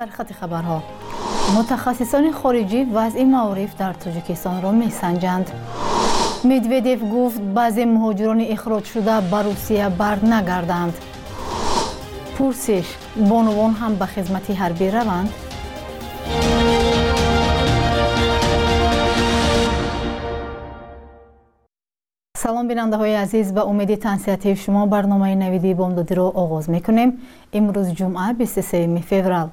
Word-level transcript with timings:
сархати 0.00 0.34
хабарҳо. 0.40 0.78
Мутахассисони 1.56 2.30
хориҷӣ 2.40 2.80
вазъи 2.96 3.26
маориф 3.34 3.72
дар 3.80 3.94
тоҷикистонро 4.02 4.70
месанҷанд. 4.82 5.46
Медведев 6.50 7.00
гуфт 7.14 7.42
баъзе 7.56 7.84
муҳоҷирони 7.94 8.46
ихроҷшуда 8.54 9.14
ба 9.30 9.38
русия 9.46 9.88
барнагарданд. 10.00 10.94
Пурсиш 12.36 12.86
бонувон 13.30 13.72
ҳам 13.80 13.92
ба 14.00 14.06
хизмати 14.14 14.52
ҳарбӣ 14.60 14.86
раванд? 14.96 15.30
Салом 22.42 22.66
бинандаҳои 22.72 23.14
азиз 23.24 23.46
ба 23.56 23.62
умеди 23.72 23.96
тансиҳати 24.06 24.50
шумо 24.62 24.82
барномаи 24.94 25.34
навиди 25.44 25.72
бомдодиро 25.80 26.26
оғоз 26.42 26.64
мекунем. 26.74 27.10
Имрӯз 27.58 27.88
ҷумъа 27.98 28.26
23 28.38 29.02
феврал 29.10 29.48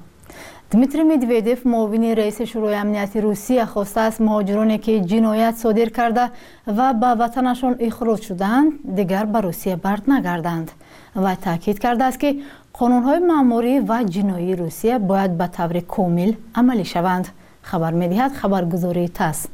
дмитрий 0.72 1.04
медведев 1.04 1.64
муовини 1.64 2.14
раиси 2.14 2.44
шӯрои 2.50 2.76
амнияти 2.82 3.18
русия 3.26 3.66
хостааст 3.66 4.18
муҳоҷироне 4.26 4.78
ки 4.84 4.94
ҷиноят 5.10 5.56
содир 5.62 5.88
карда 5.98 6.24
ва 6.66 6.88
ба 7.02 7.10
ватанашон 7.20 7.74
ихроҷ 7.88 8.20
шуданд 8.28 8.68
дигар 8.98 9.26
ба 9.26 9.38
русия 9.42 9.76
бард 9.76 10.04
нагарданд. 10.12 10.68
Вай 11.14 11.36
таъкид 11.36 11.78
кардааст 11.84 12.18
ки 12.22 12.30
қонунҳои 12.78 13.20
маъмурӣ 13.30 13.74
ва 13.90 13.98
ҷиноии 14.14 14.58
русия 14.62 14.98
бояд 14.98 15.32
ба 15.40 15.46
таври 15.56 15.82
комил 15.94 16.30
амалӣ 16.60 16.84
шаванд. 16.92 17.26
Хабар 17.62 17.92
медиҳад 18.02 18.32
хабаргузории 18.40 19.08
тасс. 19.18 19.48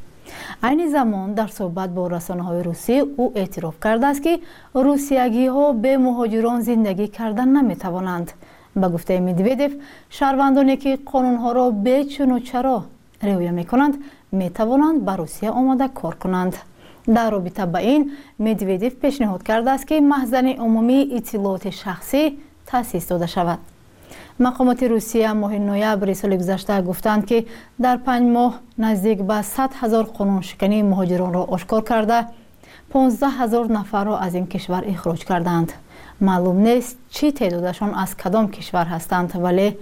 Айни 0.63 0.87
замон 0.89 1.35
дар 1.39 1.51
суҳбат 1.59 1.91
бо 1.97 2.03
расонаҳои 2.17 2.63
русӣ 2.69 2.97
ӯ 3.23 3.27
эътироф 3.43 3.77
кардааст 3.85 4.21
ки 4.27 4.35
русиягиҳо 4.85 5.67
бе 5.85 5.93
муҳоҷирон 6.07 6.59
зиндагӣ 6.69 7.07
карда 7.19 7.45
наметавонанд 7.57 8.29
ба 8.75 8.89
гуфтаи 8.89 9.21
медведев 9.21 9.73
шаҳрвандоне 10.17 10.77
ки 10.83 10.93
қонунҳоро 11.11 11.65
бечуну 11.87 12.41
чаро 12.41 12.79
риоя 13.23 13.53
мекунанд 13.53 13.95
метавонанд 14.33 15.03
ба 15.03 15.17
русия 15.17 15.51
омода 15.53 15.89
кор 15.89 16.15
кунанд. 16.17 16.55
Дар 17.07 17.33
робита 17.33 17.67
ба 17.67 17.81
ин 17.83 18.13
медведев 18.39 18.93
пешниҳод 19.03 19.43
кардааст 19.43 19.85
ки 19.89 20.01
маҳзани 20.01 20.59
умумии 20.67 21.09
иттилооти 21.19 21.71
шахсӣ 21.71 22.23
таъсис 22.67 23.07
дода 23.09 23.27
шавад. 23.27 23.61
Мақомоти 24.39 24.89
русия 24.89 25.35
моҳи 25.35 25.59
ноябри 25.59 26.15
соли 26.15 26.37
гузашта 26.37 26.83
гуфтанд 26.83 27.25
ки 27.29 27.47
дар 27.79 27.99
панҷ 28.07 28.25
моҳ 28.37 28.53
наздик 28.79 29.19
ба 29.23 29.43
сад 29.43 29.71
ҳазор 29.81 30.05
қонуншикании 30.19 30.83
муҳоҷиронро 30.91 31.43
ошкор 31.55 31.83
карда 31.91 32.19
понздаҳ 32.93 33.33
ҳазор 33.41 33.65
нафарро 33.79 34.15
аз 34.27 34.33
ин 34.35 34.47
кишвар 34.53 34.83
ихроҷ 34.95 35.21
карданд 35.31 35.69
маълум 36.21 36.59
нест 36.63 36.99
чӣ 37.11 37.33
теъдодашон 37.33 37.93
аз 37.95 38.15
кадом 38.15 38.49
кишвар 38.49 38.87
ҳастанд 38.95 39.31
вале 39.45 39.77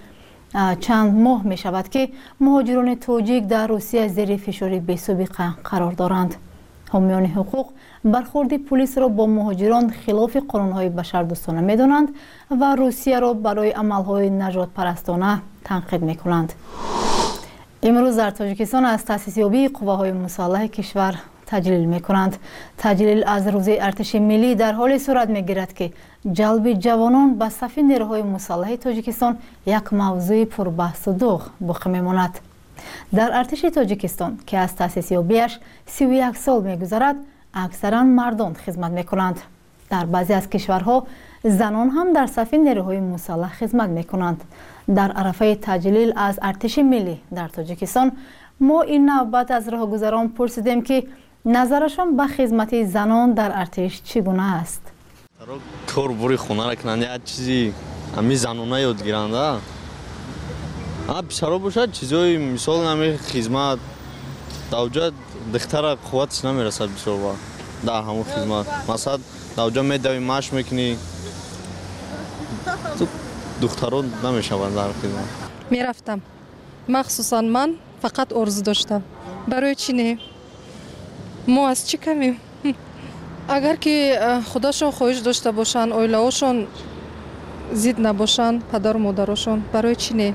чанд 0.84 1.12
моҳ 1.26 1.40
мешавад 1.52 1.86
ки 1.88 2.02
муҳоҷирони 2.44 2.96
тоҷик 3.06 3.42
дар 3.46 3.68
русия 3.74 4.08
зери 4.08 4.36
фишори 4.38 4.80
бесобиқа 4.80 5.46
қарор 5.68 5.94
доранд. 6.02 6.32
Ҳомиёни 6.92 7.30
ҳуқуқ 7.36 7.66
бархурди 8.04 8.58
пулисро 8.58 9.08
бо 9.08 9.24
муҳоҷирон 9.38 9.86
хилофи 10.04 10.40
қонунҳои 10.52 10.90
башардӯстона 10.98 11.60
медонанд 11.70 12.08
ва 12.60 12.76
русияро 12.76 13.34
барои 13.34 13.72
амалҳои 13.82 14.30
нажотпарастона 14.42 15.32
танқид 15.68 16.02
мекунанд. 16.10 16.50
Имрӯз 17.88 18.16
дар 18.16 18.32
тоҷикистон 18.40 18.84
аз 18.84 19.02
таъсисёбии 19.10 19.72
қувваҳои 19.76 20.12
мусаллаҳи 20.24 20.68
кишвар 20.76 21.14
таҷлил 21.52 21.86
мекунанд. 21.94 22.34
Таҷлил 22.82 23.22
аз 23.34 23.44
рӯзи 23.54 23.74
артиши 23.88 24.18
миллӣ 24.30 24.50
дар 24.62 24.74
ҳоле 24.80 24.98
сурат 25.06 25.28
мегирад 25.36 25.72
ки 25.78 25.86
ҷалби 26.38 26.72
ҷавонон 26.84 27.28
ба 27.40 27.48
сафи 27.60 27.82
нерӯҳои 27.90 28.24
мусаллаҳи 28.34 28.82
тоҷикистон 28.84 29.32
як 29.78 29.86
мавзӯи 30.00 30.44
пурбаҳсу 30.54 31.10
дуғ 31.22 31.40
боқӣ 31.68 31.88
мемонад. 31.96 32.34
Дар 33.18 33.30
артиши 33.40 33.68
тоҷикистон 33.78 34.32
ки 34.48 34.54
аз 34.64 34.72
таъсисёбиаш 34.80 35.52
сию 35.94 36.12
як 36.28 36.36
сол 36.44 36.58
мегузарад 36.70 37.16
аксаран 37.64 38.08
мардон 38.18 38.52
хизмат 38.64 38.92
мекунанд. 38.92 39.38
Дар 39.90 40.06
баъзе 40.06 40.34
аз 40.40 40.46
кишварҳо 40.52 40.96
занон 41.44 41.88
ҳам 41.96 42.08
дар 42.16 42.28
сафи 42.36 42.56
нерӯҳои 42.56 43.00
мусаллаҳ 43.14 43.52
хизмат 43.58 43.90
мекунанд. 43.98 44.40
Дар 44.88 45.10
арафаи 45.20 45.54
таҷлил 45.66 46.10
аз 46.16 46.36
артиши 46.50 46.82
миллӣ 46.92 47.16
дар 47.30 47.48
тоҷикистон 47.56 48.08
мо 48.60 48.78
ин 48.94 49.02
навбат 49.04 49.50
аз 49.50 49.64
роҳгузарон 49.74 50.26
пурсидем 50.36 50.82
ки 50.88 50.96
назарашон 51.44 52.16
ба 52.16 52.28
хизмати 52.28 52.86
занон 52.86 53.34
дар 53.34 53.50
артиш 53.50 54.00
чӣ 54.06 54.22
гуна 54.22 54.60
аст? 54.62 54.82
Кор 55.94 56.12
бури 56.12 56.36
хонара 56.36 56.76
кунанд 56.76 57.02
як 57.02 57.24
чизи 57.24 57.72
ами 58.16 58.34
занона 58.34 58.80
ёд 58.80 59.02
гиранда. 59.02 59.60
Писаро 61.28 61.58
бошад 61.58 61.92
чизои 61.92 62.36
мисол 62.36 62.82
нами 62.82 63.18
хизмат. 63.30 63.80
Давҷа 64.70 65.12
духтара 65.52 65.96
қувватиш 65.96 66.42
намерасад 66.44 66.90
бисёрба 66.90 67.34
дар 67.82 68.04
ҳамон 68.04 68.24
хизмат. 68.24 68.66
Масалан 68.88 69.20
давҷа 69.56 69.82
медави 69.82 70.18
машқ 70.18 70.52
мекунӣ. 70.54 70.96
Духтаро 73.60 74.02
намешаванд 74.22 74.74
дар 74.74 74.90
хизмат. 75.00 75.28
Мерафтам. 75.70 76.22
Махсусан 76.86 77.50
ман 77.50 77.78
фақат 78.02 78.32
орзу 78.32 78.62
доштам. 78.62 79.02
Барои 79.48 79.74
чӣ 79.74 79.92
не 79.92 80.18
мо 81.46 81.66
аз 81.66 81.84
чӣ 81.88 81.96
камем? 81.98 82.38
Агар 83.48 83.76
ки 83.76 84.14
худашон 84.52 84.92
хоҳиш 84.92 85.20
дошта 85.22 85.52
бошанд 85.52 85.92
оилаҳошон 85.92 86.66
зид 87.72 87.98
набошанд 87.98 88.64
падару 88.72 88.98
модарошон 88.98 89.62
барои 89.72 89.96
чӣ 89.96 90.14
не? 90.14 90.34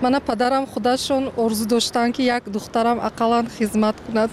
Мана 0.00 0.20
падарам 0.20 0.66
худашон 0.66 1.32
орзу 1.36 1.66
доштанд 1.66 2.14
ки 2.16 2.22
як 2.22 2.48
духтарам 2.48 2.98
ақаллан 2.98 3.46
хизмат 3.58 3.96
кунад 4.06 4.30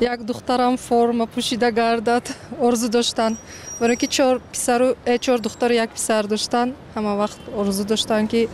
як 0.00 0.24
духтарам 0.24 0.76
форма 0.76 1.26
пӯшида 1.26 1.70
гардад 1.70 2.24
орзу 2.60 2.88
доштанд. 2.88 3.38
Барое 3.80 3.96
ки 3.96 4.06
чор 4.06 4.40
писару 4.52 4.96
э, 5.06 5.18
чор 5.18 5.40
духтару 5.40 5.74
як 5.74 5.90
писар 5.90 6.26
доштанд 6.26 6.74
ҳама 6.94 7.12
вақт 7.22 7.40
орзу 7.56 7.84
доштанд 7.84 8.30
ки 8.30 8.48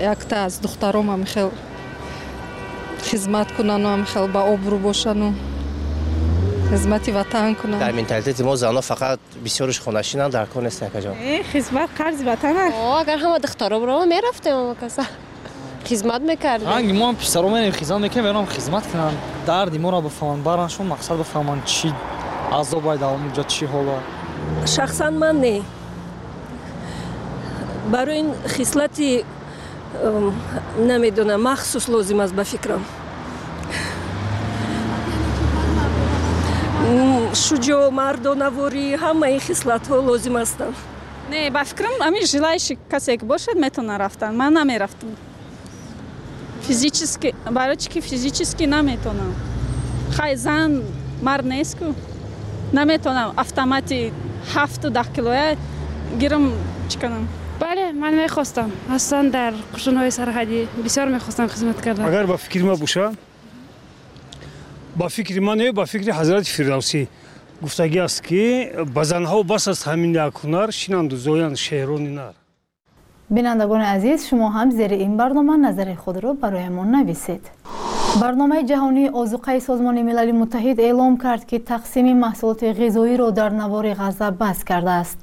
якта 0.00 0.44
аз 0.46 0.58
духтаром 0.58 1.10
ҳамихел 1.10 1.50
хизмат 3.02 3.48
кунану 3.56 3.88
ҳамихел 3.88 4.26
ба 4.28 4.40
обрӯ 4.52 4.78
бошану 4.78 5.34
хизмати 6.70 7.10
ватан 7.12 7.54
кунанд 7.54 7.80
дар 7.80 7.92
менталитети 7.92 8.42
мо 8.42 8.54
занҳо 8.56 8.82
фақат 8.82 9.20
бисёрш 9.44 9.80
хонашинанд 9.84 10.32
дар 10.32 10.46
кор 10.52 10.62
нест 10.62 10.82
якаҷон 10.82 11.14
э, 11.16 11.42
хизмат 11.52 11.90
қарзи 11.98 12.24
ватан 12.24 12.56
аст 12.56 12.76
агар 13.00 13.18
ҳама 13.24 13.38
духтаро 13.40 13.78
мерафтем 14.06 14.74
каса. 14.80 15.04
Хизмат 15.88 16.22
мекардем. 16.22 16.68
Анги 16.68 16.92
мо 16.92 17.14
писаро 17.14 17.48
менем 17.48 17.72
хизмат 17.72 18.00
мекунем 18.00 18.24
верам 18.24 18.46
хизмат 18.46 18.84
кунанд. 18.90 19.16
Дарди 19.46 19.78
моро 19.78 20.00
бифаҳманд 20.08 20.42
бараншон 20.42 20.86
мақсад 20.94 21.16
бифаҳманд 21.22 21.64
чӣ 21.64 21.88
азобай 22.52 22.98
дар 22.98 23.10
онҷо 23.16 23.42
чӣ 23.52 23.64
ҳоло? 23.72 23.96
Шахсан 24.74 25.18
ман 25.18 25.40
не. 25.40 25.62
Барои 27.94 28.18
ин 28.18 28.28
хислати 28.56 29.24
намедонам 30.90 31.42
махсус 31.42 31.88
лозим 31.88 32.20
аст 32.20 32.34
ба 32.34 32.44
фикрам 32.44 32.84
шуҷоъ 37.34 37.90
мардонаворӣ 38.00 38.86
ҳамаи 39.04 39.38
хислатҳо 39.46 39.96
лозим 40.08 40.36
ҳастанд. 40.40 40.76
Не 41.30 41.50
ба 41.50 41.62
фикрам 41.64 41.94
ҳамин 42.06 42.24
жилайши 42.34 42.78
касе 42.92 43.16
ки 43.18 43.24
бошад 43.24 43.56
метавона 43.64 43.98
рафтан 43.98 44.36
ман 44.36 44.52
намерафтам 44.52 45.10
физически 46.68 47.34
барои 47.50 47.76
чи 47.76 47.88
ки 47.88 48.00
физически 48.00 48.64
наметонам. 48.66 49.34
Хай 50.16 50.36
зан 50.36 50.82
мард 51.22 51.44
нест 51.44 51.78
ку 51.78 51.94
наметонам 52.72 53.32
автомати 53.36 54.12
ҳафту 54.54 54.90
даҳ 54.90 55.06
килоя. 55.16 55.56
Гирам 56.20 56.44
чӣ 56.90 56.98
канам 56.98 57.28
бале 57.60 57.92
ман 57.92 58.14
мехостам. 58.14 58.70
Ҳастан 58.94 59.30
дар 59.30 59.52
қушунҳои 59.74 60.10
сарҳадӣ 60.18 60.60
бисёр 60.86 61.06
мехостам 61.16 61.48
хизмат 61.48 61.80
кардан 61.84 62.06
агар 62.06 62.26
ба 62.26 62.36
фикри 62.36 62.62
ма 62.62 62.76
бошад 62.76 63.14
ба 64.98 65.08
фикри 65.08 65.40
ман 65.40 65.60
ба 65.78 65.84
фикри 65.86 66.10
ҳазрати 66.18 66.50
фирдавсӣ. 66.56 67.02
Гуфтагӣ 67.62 68.00
аст 68.08 68.20
ки 68.26 68.42
ба 68.94 69.02
занҳо 69.12 69.38
бас 69.52 69.64
аст 69.72 69.82
ҳамин 69.90 70.12
як 70.26 70.34
ҳунар 70.42 70.68
шинанду 70.80 71.16
зоянд 71.26 71.56
шеҳрони 71.66 72.12
нар. 72.20 72.34
Бинандагони 73.36 73.86
азиз 73.96 74.20
шумо 74.28 74.48
ҳам 74.56 74.68
зери 74.78 74.96
ин 75.06 75.12
барнома 75.20 75.56
назари 75.66 75.94
худро 76.02 76.30
бароямон 76.42 76.88
нависед. 76.96 77.42
Барномаи 78.22 78.66
ҷаҳонии 78.70 79.12
озуқаи 79.22 79.60
созмони 79.68 80.02
милали 80.08 80.32
муттаҳид 80.40 80.78
эълом 80.88 81.14
кард 81.24 81.42
ки 81.50 81.56
тақсими 81.72 82.14
маҳсулоти 82.24 82.66
ғизоиро 82.80 83.28
дар 83.38 83.50
навори 83.62 83.92
ғаза 84.02 84.28
баҳс 84.42 84.60
кардааст. 84.70 85.18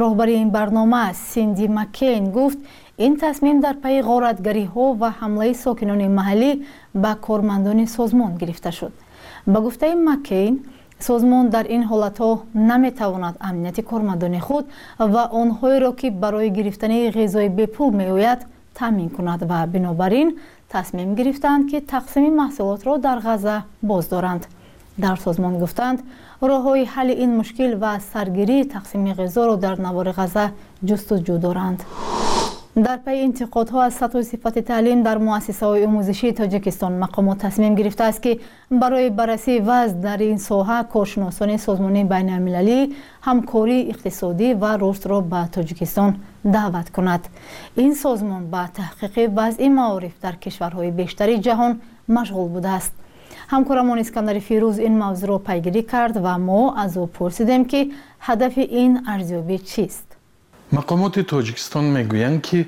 Роҳбари 0.00 0.34
ин 0.42 0.50
барнома 0.56 1.04
синди 1.32 1.66
маккейн 1.78 2.24
гуфт 2.36 2.58
ин 3.06 3.12
тасмим 3.22 3.60
дар 3.60 3.76
пайи 3.84 4.00
ғоратгариҳо 4.10 4.84
ва 5.00 5.10
ҳамлаи 5.20 5.54
сокинони 5.64 6.08
маҳаллӣ 6.18 6.50
ба 7.02 7.12
кормандони 7.26 7.86
созмон 7.96 8.32
гирифта 8.40 8.72
шуд 8.78 8.92
ба 9.46 9.60
гуфтаи 9.60 9.94
маккейн 9.94 10.64
созмон 11.00 11.48
дар 11.50 11.66
ин 11.76 11.82
ҳолатҳо 11.90 12.30
наметавонад 12.54 13.36
амнияти 13.40 13.82
кормандони 13.82 14.40
худ 14.40 14.64
ва 14.98 15.22
онҳоеро 15.42 15.92
ки 16.00 16.10
барои 16.10 16.50
гирифтани 16.50 17.10
ғизои 17.10 17.48
бепул 17.48 17.90
меояд 17.90 18.40
таъмин 18.78 19.10
кунад 19.10 19.42
ва 19.50 19.66
бинобар 19.66 20.12
ин 20.12 20.28
тасмим 20.72 21.14
гирифтанд 21.14 21.70
ки 21.70 21.78
тақсими 21.94 22.30
маҳсулотро 22.40 22.98
дар 22.98 23.18
ғаза 23.28 23.62
боз 23.82 24.06
доранд. 24.08 24.46
Дар 24.96 25.16
созмон 25.24 25.58
гуфтанд 25.58 25.98
роҳҳои 26.40 26.84
ҳалли 26.94 27.14
ин 27.24 27.30
мушкил 27.40 27.72
ва 27.82 27.92
саргирии 28.12 28.68
тақсими 28.74 29.12
ғизоро 29.20 29.56
дар 29.56 29.76
навори 29.86 30.12
ғаза 30.20 30.44
ҷустуҷӯ 30.88 31.38
доранд 31.46 31.80
дар 32.76 32.98
пайи 33.04 33.26
интиқодҳо 33.28 33.78
аз 33.86 33.94
сатҳу 34.00 34.22
сифати 34.24 34.62
таълим 34.62 35.02
дар 35.02 35.18
муассисаҳои 35.18 35.84
омӯзишии 35.88 36.36
тоҷикистон 36.40 36.92
мақомот 37.04 37.38
тасмим 37.44 37.74
гирифтааст 37.74 38.20
ки 38.24 38.40
барои 38.70 39.10
баррасии 39.10 39.60
вазъ 39.60 39.94
дар 40.06 40.20
ин 40.20 40.38
соҳа 40.38 40.78
коршиносони 40.94 41.58
созмонии 41.58 42.04
байналмилалӣ 42.04 42.78
ҳамкории 43.28 43.88
иқтисодӣ 43.92 44.48
ва 44.62 44.72
рушдро 44.82 45.20
ба 45.20 45.42
тоҷикистон 45.54 46.10
даъват 46.44 46.88
кунад. 46.96 47.22
Ин 47.76 47.94
созмон 47.94 48.42
ба 48.54 48.64
таҳқиқи 48.78 49.24
вазъи 49.38 49.68
маориф 49.68 50.14
дар 50.24 50.34
кишварҳои 50.42 50.90
бештари 51.00 51.42
ҷаҳон 51.46 51.72
машғул 52.16 52.48
будааст. 52.56 52.92
Ҳамкорамон 53.52 53.98
искандари 54.04 54.40
фирӯз 54.48 54.76
ин 54.86 54.94
мавзӯъро 55.02 55.36
пайгирӣ 55.48 55.82
кард 55.92 56.16
ва 56.24 56.34
мо 56.48 56.62
аз 56.84 56.92
ӯ 57.02 57.04
пурсидем 57.16 57.62
ки 57.70 57.80
ҳадафи 58.26 58.64
ин 58.82 58.92
арзёбӣ 59.12 59.58
чист 59.70 60.11
мақомоти 60.78 61.22
тоҷикистон 61.32 61.86
мегӯянд 61.96 62.40
ки 62.46 62.60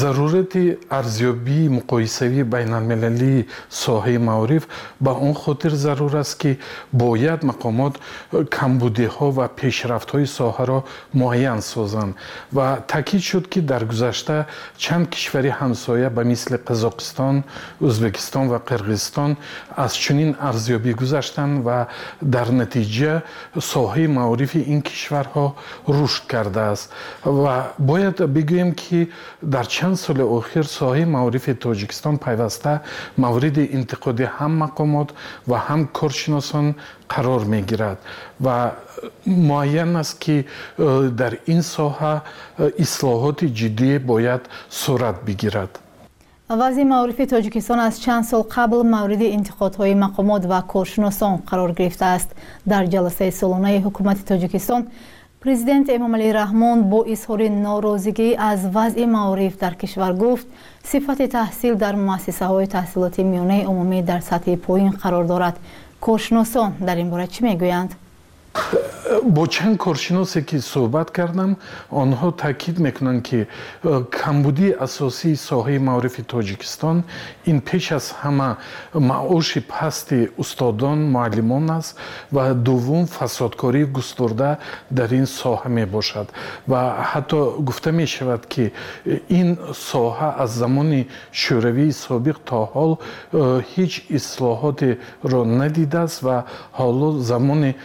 зарурати 0.00 0.78
арзёбии 0.98 1.68
муқоисавии 1.78 2.44
байналмилалии 2.54 3.46
соҳаи 3.84 4.18
маориф 4.28 4.64
ба 5.00 5.12
он 5.26 5.34
хотир 5.34 5.72
зарур 5.84 6.14
аст 6.22 6.34
ки 6.40 6.58
бояд 6.92 7.40
мақомот 7.50 7.94
камбудиҳо 8.56 9.28
ва 9.38 9.46
пешрафтҳои 9.58 10.26
соҳаро 10.38 10.78
муайян 11.20 11.60
созанд. 11.72 12.14
Ва 12.52 12.66
таъкид 12.92 13.22
шуд 13.22 13.44
ки 13.52 13.60
дар 13.60 13.84
гузашта 13.84 14.46
чанд 14.76 15.08
кишвари 15.14 15.50
ҳамсоя 15.60 16.10
ба 16.10 16.22
мисли 16.24 16.58
қазоқистон 16.68 17.42
ӯзбекистон 17.88 18.44
ва 18.52 18.58
қирғизистон 18.68 19.30
аз 19.76 19.92
чунин 20.02 20.36
арзёбӣ 20.48 20.92
гузаштанд 21.00 21.64
ва 21.66 21.78
дар 22.22 22.48
натиҷа 22.60 23.22
соҳаи 23.72 24.06
маорифи 24.18 24.60
ин 24.72 24.80
кишварҳо 24.88 25.46
рушд 25.88 26.22
кардааст 26.32 26.86
ва 27.47 27.73
бояд 27.77 28.21
бигӯем 28.21 28.73
ки 28.75 29.09
дар 29.41 29.65
чанд 29.67 29.97
соли 29.97 30.21
охир 30.21 30.65
соҳаи 30.65 31.05
маорифи 31.05 31.53
тоҷикистон 31.53 32.17
пайваста 32.17 32.81
мавриди 33.17 33.63
интиқоди 33.77 34.25
ҳам 34.37 34.53
мақомот 34.63 35.09
ва 35.47 35.57
ҳам 35.67 35.81
коршиносон 35.97 36.75
қарор 37.13 37.45
мегирад 37.45 37.97
ва 38.39 38.75
муайян 39.25 39.95
аст 39.95 40.19
ки 40.19 40.45
э, 40.77 41.09
дар 41.09 41.33
ин 41.47 41.61
соҳа 41.61 42.13
э, 42.57 42.71
ислоҳоти 42.85 43.45
ҷиддӣ 43.59 43.99
бояд 43.99 44.41
сурат 44.69 45.17
бигирад 45.27 45.79
вазъи 46.49 46.83
маорифи 46.83 47.25
тоҷикистон 47.25 47.79
аз 47.79 47.95
чанд 48.03 48.25
сол 48.25 48.43
қабл 48.55 48.83
мавриди 48.95 49.27
интиқодҳои 49.37 49.93
мақомот 50.05 50.43
ва 50.51 50.59
коршиносон 50.73 51.33
қарор 51.49 51.71
гирифтааст 51.77 52.29
дар 52.65 52.83
ҷаласаи 52.93 53.31
солонаи 53.31 53.79
ҳукумати 53.85 54.23
тоҷикистон 54.31 54.81
президент 55.40 55.86
эмомалӣ 55.96 56.28
раҳмон 56.40 56.78
бо 56.90 57.00
изҳори 57.14 57.48
норозигӣ 57.64 58.28
аз 58.50 58.60
вазъи 58.74 59.06
маориф 59.16 59.54
дар 59.62 59.74
кишвар 59.80 60.12
гуфт 60.22 60.46
сифати 60.90 61.26
таҳсил 61.36 61.74
дар 61.84 61.94
муассисаҳои 62.06 62.66
таҳсилоти 62.76 63.22
миёнаи 63.32 63.66
умумӣ 63.70 64.00
дар 64.10 64.20
сатҳи 64.30 64.56
поин 64.66 64.92
қарор 65.02 65.24
дорад. 65.32 65.56
Коршиносон 66.00 66.70
дар 66.86 66.96
ин 67.02 67.08
бора 67.10 67.26
чӣ 67.34 67.40
мегӯянд 67.48 67.90
бо 69.24 69.46
чанд 69.46 69.78
коршиносе 69.78 70.42
ки 70.42 70.56
суҳбат 70.72 71.08
кардам 71.10 71.56
онҳо 71.90 72.28
таъкид 72.32 72.78
мекунанд 72.78 73.22
ки 73.28 73.40
э, 73.46 74.04
камбудии 74.10 74.76
асосии 74.86 75.36
соҳаи 75.48 75.78
маорифи 75.78 76.22
тоҷикистон 76.22 76.96
ин 77.50 77.58
пеш 77.68 77.92
аз 77.98 78.06
ҳама 78.22 78.50
маоши 78.94 79.60
пасти 79.60 80.30
устодон 80.42 80.98
муаллимон 81.14 81.70
аст 81.78 81.96
ва 82.32 82.54
дуввум 82.54 83.06
фасодкории 83.06 83.84
густурда 83.96 84.50
дар 84.90 85.10
ин 85.20 85.26
соҳа 85.26 85.68
мебошад. 85.68 86.26
Ва 86.70 86.80
ҳатто 87.10 87.38
гуфта 87.68 87.90
мешавад 87.92 88.42
ки 88.52 88.72
ин 89.40 89.48
соҳа 89.90 90.30
аз 90.42 90.50
замони 90.50 91.02
шӯравии 91.32 91.92
собиқ 92.06 92.36
то 92.48 92.58
ҳол 92.74 92.92
э, 92.96 93.62
ҳеҷ 93.72 93.92
ислоҳотеро 94.18 95.40
надидааст 95.60 96.22
ва 96.26 96.36
ҳоло 96.78 97.08
замони 97.30 97.72
э, 97.72 97.76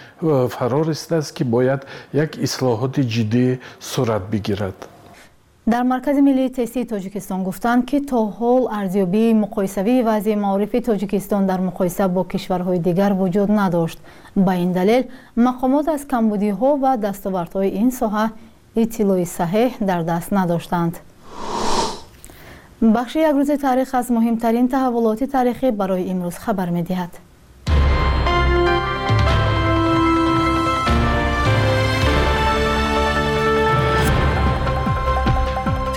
фаро 0.49 0.81
ристааст 0.89 1.33
ки 1.35 1.43
бояд 1.43 1.85
як 2.13 2.31
ислоҳоти 2.37 3.01
ҷиддӣ 3.13 3.59
сурат 3.79 4.23
бигирад. 4.31 4.77
Дар 5.67 5.83
маркази 5.83 6.21
миллии 6.21 6.49
тестии 6.49 6.85
тоҷикистон 6.85 7.43
гуфтанд 7.43 7.85
ки 7.89 7.99
то 8.09 8.19
ҳол 8.37 8.63
арзёбии 8.79 9.33
муқоисавии 9.43 10.03
вазъи 10.03 10.35
маорифи 10.35 10.79
тоҷикистон 10.81 11.45
дар 11.45 11.59
муқоиса 11.69 12.07
бо 12.07 12.23
кишварҳои 12.31 12.79
дигар 12.79 13.11
вуҷуд 13.13 13.49
надошт. 13.49 13.99
Ба 14.35 14.53
ин 14.55 14.71
далел 14.73 15.03
мақомот 15.37 15.87
аз 15.95 16.01
камбудиҳо 16.11 16.69
ва 16.83 16.97
дастовардҳои 16.97 17.69
ин 17.81 17.89
соҳа 17.91 18.25
иттилои 18.75 19.25
саҳеҳ 19.37 19.71
дар 19.89 20.01
даст 20.03 20.31
надоштанд. 20.31 20.93
Бахши 22.81 23.19
якрӯзи 23.29 23.57
таърих 23.65 23.89
аз 23.99 24.07
муҳимтарин 24.17 24.67
таҳаввулоти 24.73 25.25
таърихӣ 25.35 25.71
барои 25.71 26.07
имрӯз 26.13 26.35
хабар 26.43 26.69
медиҳад 26.77 27.13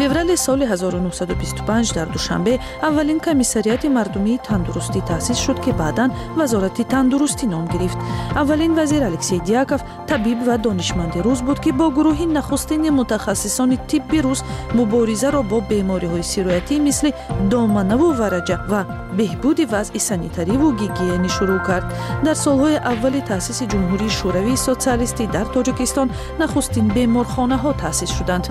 феврали 0.06 0.37
соли 0.37 0.64
1925 0.64 1.94
дар 1.94 2.08
душанбе 2.08 2.61
аввалин 2.81 3.19
комиссарияти 3.19 3.88
мардумии 3.88 4.38
тандурустӣ 4.38 5.00
таъсис 5.00 5.38
шуд 5.38 5.58
ки 5.64 5.73
баъдан 5.73 6.12
вазорати 6.37 6.85
тандурустӣ 6.85 7.47
ном 7.47 7.67
гирифт. 7.67 7.99
Аввалин 8.37 8.75
вазир 8.75 9.03
алексей 9.03 9.41
дьяков 9.41 9.81
табиб 10.06 10.38
ва 10.47 10.58
донишманди 10.58 11.19
рус 11.19 11.41
буд 11.43 11.58
ки 11.61 11.73
бо 11.73 11.91
гурӯҳи 11.91 12.26
нахустини 12.26 12.91
мутахассисони 12.91 13.76
тибби 13.88 14.20
рус 14.23 14.44
муборизаро 14.75 15.43
бо 15.43 15.58
бемориҳои 15.70 16.23
сироятӣ 16.23 16.79
мисли 16.79 17.11
доманаву 17.50 18.08
вараҷа 18.20 18.56
ва 18.70 18.82
беҳбуди 19.19 19.64
вазъи 19.73 20.00
санитариву 20.08 20.69
гигиенӣ 20.81 21.29
шурӯъ 21.37 21.58
кард. 21.69 21.87
Дар 22.26 22.37
солҳои 22.47 22.82
аввали 22.93 23.20
таъсиси 23.31 23.64
ҷумҳурии 23.73 24.14
шӯравии 24.19 24.62
социалистӣ 24.67 25.25
дар 25.35 25.47
тоҷикистон 25.55 26.08
нахустин 26.41 26.87
беморхонаҳо 26.94 27.70
таъсис 27.82 28.11
шуданд. 28.17 28.44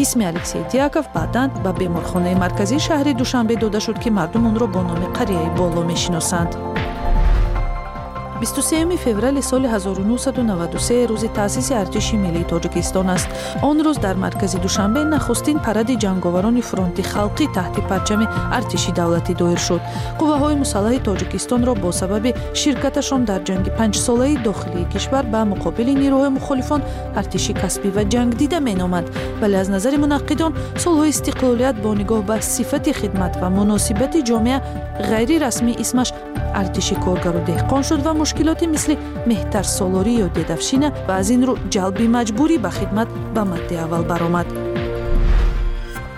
Исми 0.00 0.24
алексей 0.32 0.62
дьяков 0.72 1.01
яков 1.02 1.12
баъдан 1.14 1.50
ба 1.64 1.72
беморхонаи 1.72 2.34
марказии 2.34 2.84
шаҳри 2.86 3.14
душанбе 3.14 3.56
дода 3.56 3.80
шуд 3.80 3.98
ки 4.02 4.10
мардум 4.10 4.46
онро 4.46 4.66
бо 4.66 4.80
номи 4.82 5.06
қарияи 5.16 5.50
боло 5.58 5.82
мешиносанд 5.92 6.50
23 8.42 8.96
феврали 8.96 9.40
соли 9.40 9.66
1993 9.66 11.06
рӯзи 11.06 11.28
таъсиси 11.34 11.74
артиши 11.74 12.16
миллии 12.16 12.44
тоҷикистон 12.44 13.08
аст. 13.10 13.28
Он 13.62 13.80
рӯз 13.80 14.00
дар 14.00 14.16
маркази 14.16 14.58
душанбе 14.58 15.04
нахустин 15.04 15.58
паради 15.66 15.94
ҷанговарони 16.04 16.62
фронти 16.70 17.02
халқӣ 17.12 17.46
таҳти 17.56 17.80
парчами 17.90 18.26
артиши 18.58 18.90
давлатӣ 18.98 19.32
доир 19.42 19.60
шуд. 19.66 19.82
Қувваҳои 20.18 20.56
мусаллаҳи 20.62 21.04
тоҷикистонро 21.08 21.74
бо 21.82 21.90
сабаби 22.00 22.34
ширкаташон 22.60 23.22
дар 23.30 23.40
ҷанги 23.48 23.70
панҷсолаи 23.78 24.36
дохилии 24.46 24.88
кишвар 24.92 25.24
ба 25.32 25.40
муқобили 25.52 25.92
нирӯҳои 26.02 26.34
мухолифон 26.38 26.80
артиши 27.20 27.52
касбӣ 27.62 27.88
ва 27.96 28.02
ҷангдида 28.12 28.58
меноманд. 28.68 29.08
Вале 29.40 29.56
аз 29.62 29.68
назари 29.74 29.98
мунаққидон 30.04 30.52
солҳои 30.82 31.12
истиқлолият 31.14 31.76
бо 31.84 31.90
нигоҳ 32.00 32.22
ба 32.28 32.36
сифати 32.54 32.92
хидмат 33.00 33.32
ва 33.40 33.48
муносибати 33.58 34.20
ҷомеа 34.30 34.58
ғайрирасмӣ 35.10 35.72
исмаш 35.84 36.08
артиши 36.60 36.94
коргару 37.04 37.40
деҳқон 37.50 37.82
шуд 37.88 38.00
ва 38.06 38.12
мушкилоте 38.32 38.66
мисли 38.74 38.94
меҳтарсолорӣ 39.30 40.14
ё 40.24 40.26
дедавшина 40.36 40.88
ва 41.06 41.14
аз 41.20 41.28
ин 41.34 41.42
рӯ 41.48 41.54
ҷалби 41.74 42.06
маҷбурӣ 42.16 42.56
ба 42.64 42.70
хидмат 42.78 43.08
ба 43.34 43.42
мадди 43.50 43.74
аввал 43.84 44.04
баромад 44.10 44.48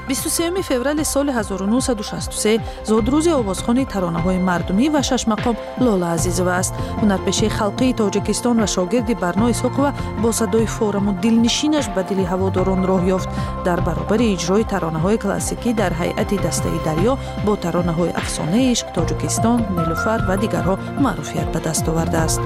23 0.08 0.62
феврали 0.62 1.04
соли 1.04 1.30
1963 1.30 2.60
зодрӯзи 2.86 3.32
овозхони 3.40 3.84
таронаҳои 3.92 4.38
мардумӣ 4.48 4.86
ва 4.94 5.00
шашмақом 5.08 5.56
лола 5.80 6.12
азизова 6.16 6.54
аст. 6.60 6.74
Ҳунарпешии 7.00 7.54
халқии 7.58 7.96
тоҷикистон 8.00 8.56
ва 8.62 8.66
шогирди 8.66 9.14
барно 9.14 9.46
исоқова 9.54 9.90
бо 10.22 10.32
садои 10.32 10.66
фораму 10.66 11.12
дилнишинаш 11.22 11.86
ба 11.94 12.02
дили 12.08 12.24
ҳаводорон 12.32 12.80
роҳ 12.90 13.02
ёфт. 13.16 13.28
Дар 13.66 13.80
баробари 13.86 14.26
иҷрои 14.34 14.64
таронаҳои 14.72 15.20
классикӣ 15.24 15.70
дар 15.80 15.92
ҳайати 16.00 16.36
дастаи 16.46 16.78
дарьё 16.88 17.12
бо 17.46 17.52
таронаҳои 17.64 18.16
афсонаи 18.22 18.72
ишқ 18.74 18.88
тоҷикистон 18.96 19.58
нилуфар 19.76 20.20
ва 20.28 20.34
дигарҳо 20.42 20.74
маъруфият 21.04 21.48
ба 21.54 21.60
даст 21.66 21.84
овардааст 21.90 22.42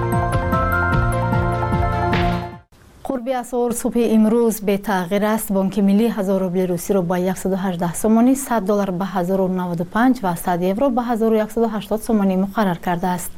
қурби 3.29 3.41
асъор 3.45 3.71
субҳи 3.81 4.05
имрӯз 4.17 4.55
бетағйир 4.67 5.23
аст. 5.35 5.51
Бонки 5.51 5.81
миллии 5.81 6.09
1000 6.09 6.39
рубли 6.41 6.65
русиро 6.67 7.01
ба 7.01 7.17
118 7.17 7.95
сомонӣ 8.01 8.35
100 8.35 8.65
доллар 8.65 8.91
ба 8.91 9.05
1095 9.05 10.21
ва 10.23 10.35
100 10.35 10.63
евро 10.71 10.89
ба 10.89 11.03
1180 11.03 12.01
сомонӣ 12.07 12.35
муқаррар 12.45 12.79
кардааст 12.85 13.31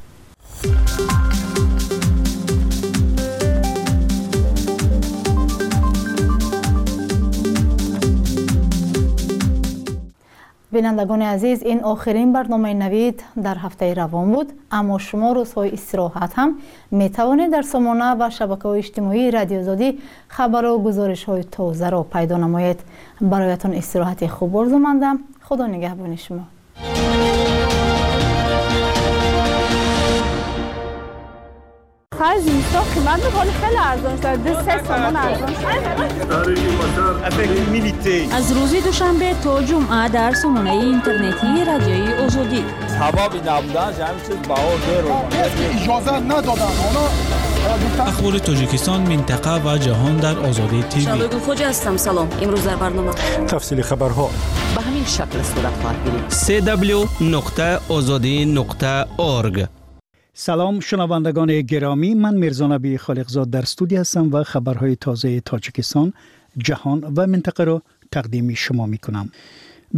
бинандагони 10.72 11.26
азиз 11.26 11.60
ин 11.64 11.80
охирин 11.84 12.32
барномаи 12.34 12.74
навид 12.74 13.24
дар 13.36 13.58
ҳафтаи 13.58 13.94
равон 13.94 14.32
буд 14.34 14.48
аммо 14.70 15.00
шумо 15.00 15.30
рӯзҳои 15.38 15.74
истироҳат 15.78 16.32
ҳам 16.40 16.50
метавонед 16.92 17.50
дар 17.52 17.64
сомона 17.74 18.16
ва 18.16 18.28
шабакаҳои 18.38 18.80
иҷтимоии 18.84 19.32
радиозодӣ 19.38 19.90
хабару 20.36 20.80
гузоришҳои 20.86 21.44
тозаро 21.56 22.02
пайдо 22.14 22.36
намоед. 22.38 22.80
Бароятон 23.22 23.72
истироҳати 23.82 24.28
хуб 24.36 24.52
орзумандам 24.62 25.16
худо 25.48 25.66
нигаҳбони 25.74 26.18
шумо 26.26 26.44
آخر 32.22 32.40
زیستان 32.40 32.84
قیمت 32.94 33.26
می‌کنه 33.26 33.52
خیلی 33.52 33.78
ارزان 33.78 34.18
شده 34.18 34.36
ده 34.38 34.64
سه 34.64 34.84
سامان 34.88 35.16
ارزان 35.16 35.54
شده. 35.54 35.70
از 38.36 38.52
روزی 38.52 38.82
دوشنبه 38.82 39.36
تا 39.44 39.64
جمعه 39.64 40.10
در 40.10 40.34
سامانه 40.34 40.72
اینترنتی 40.72 41.66
رادیوی 41.68 42.14
آزادی 42.14 42.64
سبب 42.88 43.50
نبودن 43.50 43.94
همین 43.94 44.22
چیز 44.28 44.36
بهار 44.48 44.80
اجازه 45.82 46.20
ندادن. 46.20 46.72
اخبار 48.00 48.38
تاجیکستان 48.38 49.02
منطقه 49.02 49.62
و 49.66 49.78
جهان 49.78 50.18
در 50.18 50.40
آزادی 50.40 50.84
تیوی 50.84 51.06
شادوگو 51.06 51.40
خوج 51.40 51.64
هستم. 51.64 51.98
سلام. 51.98 52.30
امروز 52.42 52.64
در 52.64 52.76
برنامه. 52.76 53.12
تفصیل 53.48 53.82
خبرها. 53.82 54.30
به 54.76 54.82
همین 54.82 55.06
شکل 55.06 55.44
صورت 55.44 55.74
خواهد 55.82 55.96
گیرید 56.06 56.32
www.azadi.org 57.90 59.81
سلام 60.34 60.80
شنوندگان 60.80 61.62
گرامی 61.62 62.14
من 62.14 62.36
میرزا 62.38 62.68
نبی 62.68 62.98
خالقزاد 62.98 63.50
در 63.50 63.60
استودیو 63.60 64.00
هستم 64.00 64.34
و 64.34 64.44
خبرهای 64.44 64.96
تازه 64.96 65.40
تاجیکستان 65.40 66.14
جهان 66.58 67.14
و 67.16 67.28
منطقه 67.28 67.64
را 67.64 67.82
تقدیم 68.12 68.54
شما 68.54 68.86
می 68.86 68.98
کنم 68.98 69.32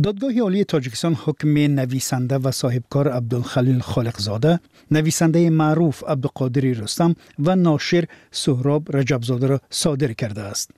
دادگاه 0.03 0.39
عالی 0.39 0.63
تاجیکستان 0.63 1.13
حکم 1.25 1.57
نویسنده 1.57 2.37
و 2.37 2.51
صاحبکار 2.51 3.07
عبدالخلیل 3.07 3.79
خالقزاده 3.79 4.59
نویسنده 4.91 5.49
معروف 5.49 6.03
عبدالقادر 6.03 6.61
رستم 6.61 7.15
و 7.39 7.55
ناشر 7.55 8.05
سهراب 8.31 8.97
رجبزاده 8.97 9.47
را 9.47 9.61
صادر 9.69 10.13
کرده 10.13 10.41
است. 10.41 10.71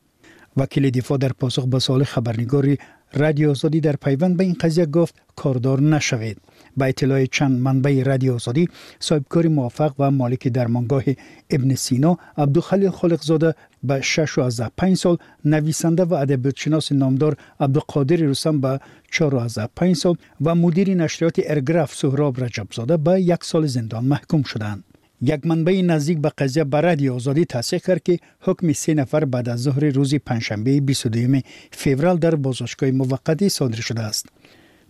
وکیل 0.58 0.90
دفاع 0.90 1.18
در 1.18 1.32
پاسخ 1.34 1.66
به 1.66 1.80
سوال 1.80 2.04
خبرنگاری 2.04 2.78
رادیو 3.14 3.50
آزادی 3.50 3.80
در 3.80 3.96
پیوند 3.96 4.38
به 4.38 4.44
این 4.44 4.54
قضیه 4.54 4.86
گفت 4.86 5.16
کاردار 5.36 5.82
نشوید. 5.82 6.38
با 6.77 6.86
اطلاع 6.86 7.25
چند 7.25 7.60
منبع 7.60 8.03
رادیو 8.03 8.34
آزادی 8.34 8.70
صاحبکار 9.00 9.48
موفق 9.48 9.94
و 10.00 10.12
مالک 10.12 10.48
درمانگاه 10.48 11.03
ابن 11.50 11.75
سینا 11.75 12.17
عبدالخلیل 12.38 12.89
خالقزاده 12.89 13.55
به 13.84 14.01
6 14.01 14.39
از 14.39 14.62
5 14.77 14.98
سال 14.98 15.17
نویسنده 15.46 16.03
و 16.03 16.13
ادبیات 16.13 16.58
شناس 16.58 16.91
نامدار 16.91 17.38
عبدالقادر 17.60 18.15
رستم 18.15 18.62
به 18.62 18.79
4 19.12 19.36
از 19.36 19.60
5 19.75 19.96
سال 19.96 20.15
و 20.41 20.55
مدیر 20.55 20.94
نشریات 20.96 21.39
ارگراف 21.46 21.96
سهراب 21.96 22.44
رجبزاده 22.44 22.98
به 22.98 23.22
یک 23.22 23.44
سال 23.44 23.65
زندان 23.65 24.05
محکوم 24.05 24.44
شدند. 24.44 24.84
یک 25.22 25.46
منبع 25.46 25.82
نزدیک 25.82 26.17
به 26.17 26.32
قضیه 26.38 26.63
به 26.63 26.82
رادیو 26.82 27.13
آزادی 27.13 27.46
تصدیق 27.46 27.84
کرد 27.84 28.03
که 28.03 28.20
حکم 28.41 28.74
سه 28.74 28.94
نفر 28.94 29.25
بعد 29.25 29.50
از 29.50 29.62
ظهر 29.62 29.86
روز 29.86 30.15
پنجشنبه 30.15 30.82
22 30.82 31.39
فوریه 31.72 32.15
در 32.15 32.36
بازداشتگاه 32.36 32.91
موقتی 32.91 33.50
صادر 33.50 33.82
شده 33.82 34.01
است. 34.01 34.25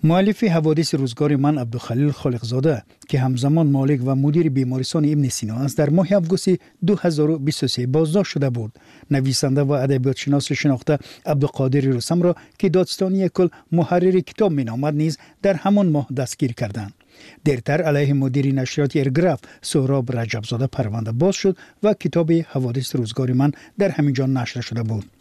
مؤلف 0.04 0.44
حوادث 0.44 0.96
روزگار 0.96 1.36
من 1.36 1.58
عبدالخلیل 1.58 2.12
خالقزاده 2.12 2.84
که 3.08 3.20
همزمان 3.20 3.68
مالک 3.68 4.02
و 4.06 4.16
مدیر 4.16 4.50
بیمارستان 4.50 5.06
ابن 5.06 5.30
سینا 5.30 5.56
است 5.56 5.78
در 5.78 5.90
ماه 5.90 6.14
آگوست 6.14 6.50
2023 6.86 7.88
بازداشت 7.88 8.32
شده 8.32 8.50
بود. 8.50 8.80
نویسنده 9.12 9.62
و 9.62 9.72
ادبیات 9.72 10.18
شناس 10.18 10.52
شناخته 10.52 10.98
عبدالقادر 11.26 11.80
رسم 11.80 12.22
را 12.22 12.36
که 12.60 12.70
دادستانی 12.70 13.30
کل 13.30 13.48
محرر 13.72 14.20
کتاب 14.20 14.52
مینامد 14.52 14.94
نیز 14.94 15.18
در 15.42 15.54
همان 15.54 15.90
ماه 15.90 16.08
دستگیر 16.18 16.54
کردند. 16.54 16.94
دیرتر 17.44 17.82
علیه 17.82 18.14
مدیر 18.14 18.54
نشریات 18.54 18.96
ارگراف 18.96 19.40
سهراب 19.62 20.18
رجبزاده 20.18 20.68
پرونده 20.68 21.12
باز 21.12 21.36
شد 21.36 21.58
و 21.84 21.94
کتاب 21.94 22.32
حوادث 22.32 22.96
روزگار 22.96 23.34
من 23.34 23.52
در 23.80 23.90
همینجا 23.90 24.26
نشر 24.26 24.62
شده 24.62 24.84
بود. 24.84 25.15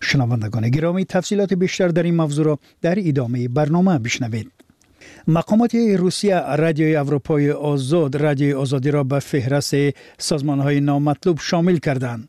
شنوندگان 0.00 0.68
گرامی 0.68 1.04
تفصیلات 1.04 1.54
بیشتر 1.54 1.88
در 1.88 2.02
این 2.02 2.14
موضوع 2.14 2.44
را 2.44 2.58
در 2.82 2.98
ادامه 2.98 3.48
برنامه 3.48 3.98
بشنوید. 3.98 4.50
مقامات 5.28 5.74
روسیه 5.74 6.56
رادیوی 6.56 6.96
اروپای 6.96 7.50
آزاد 7.50 8.16
رادیوی 8.16 8.52
آزادی 8.52 8.90
را 8.90 9.04
به 9.04 9.18
فهرست 9.18 9.74
سازمان 10.18 10.60
های 10.60 10.80
نامطلوب 10.80 11.38
شامل 11.40 11.76
کردند. 11.76 12.28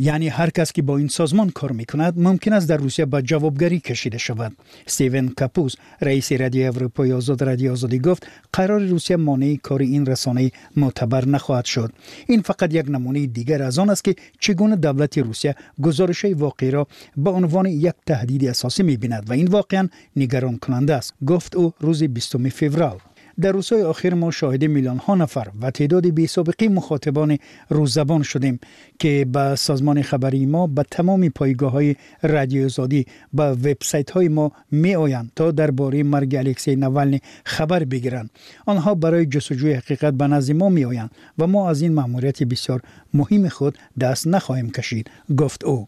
یعنی 0.00 0.28
هر 0.28 0.50
کس 0.50 0.72
که 0.72 0.82
با 0.82 0.96
این 0.96 1.08
سازمان 1.08 1.50
کار 1.50 1.72
می‌کند 1.72 2.18
ممکن 2.18 2.52
است 2.52 2.68
در 2.68 2.76
روسیه 2.76 3.04
به 3.04 3.22
جوابگری 3.22 3.80
کشیده 3.80 4.18
شود. 4.18 4.56
استیون 4.86 5.28
کاپوس 5.28 5.74
رئیس 6.00 6.32
رادیو 6.32 6.66
اروپای 6.66 7.12
آزاد 7.12 7.44
رادیو 7.44 7.72
آزادی 7.72 7.98
گفت 7.98 8.26
قرار 8.52 8.80
روسیه 8.80 9.16
مانع 9.16 9.56
کار 9.62 9.82
این 9.82 10.06
رسانه 10.06 10.50
معتبر 10.76 11.24
نخواهد 11.24 11.64
شد. 11.64 11.92
این 12.26 12.42
فقط 12.42 12.74
یک 12.74 12.86
نمونه 12.88 13.26
دیگر 13.26 13.62
از 13.62 13.78
آن 13.78 13.90
است 13.90 14.04
که 14.04 14.14
چگونه 14.40 14.76
دولت 14.76 15.18
روسیه 15.18 15.54
گزارش 15.82 16.24
واقعی 16.24 16.70
را 16.70 16.86
به 17.16 17.30
عنوان 17.30 17.66
یک 17.66 17.94
تهدید 18.06 18.44
اساسی 18.44 18.82
می‌بیند 18.82 19.30
و 19.30 19.32
این 19.32 19.46
واقعا 19.48 19.88
نگران 20.16 20.58
کننده 20.58 20.94
است 20.94 21.14
گفت 21.26 21.56
او 21.56 21.72
روز 21.80 22.02
20 22.02 22.36
فوریه. 22.48 23.17
در 23.40 23.52
روزهای 23.52 23.82
آخر 23.82 24.14
ما 24.14 24.30
شاهد 24.30 24.64
میلیون 24.64 24.98
ها 24.98 25.14
نفر 25.14 25.48
و 25.60 25.70
تعداد 25.70 26.06
بی 26.06 26.26
سابقه 26.26 26.68
مخاطبان 26.68 27.38
روزبان 27.68 28.22
شدیم 28.22 28.60
که 28.98 29.26
به 29.32 29.54
سازمان 29.54 30.02
خبری 30.02 30.46
ما 30.46 30.66
به 30.66 30.84
تمام 30.90 31.28
پایگاه 31.28 31.72
های 31.72 31.96
رادیو 32.22 32.68
زادی 32.68 33.06
به 33.32 33.42
وبسایت 33.42 34.10
های 34.10 34.28
ما 34.28 34.52
می 34.70 34.94
آیند 34.94 35.32
تا 35.36 35.50
درباره 35.50 36.02
مرگ 36.02 36.34
الکسی 36.34 36.76
نوالنی 36.76 37.20
خبر 37.44 37.84
بگیرند. 37.84 38.30
آنها 38.66 38.94
برای 38.94 39.26
جستجوی 39.26 39.72
حقیقت 39.72 40.14
به 40.14 40.26
نزد 40.26 40.52
ما 40.52 40.68
می 40.68 40.84
آیند 40.84 41.10
و 41.38 41.46
ما 41.46 41.70
از 41.70 41.82
این 41.82 41.94
مأموریت 41.94 42.42
بسیار 42.42 42.80
مهم 43.14 43.48
خود 43.48 43.78
دست 44.00 44.26
نخواهیم 44.26 44.70
کشید 44.70 45.10
گفت 45.36 45.64
او. 45.64 45.86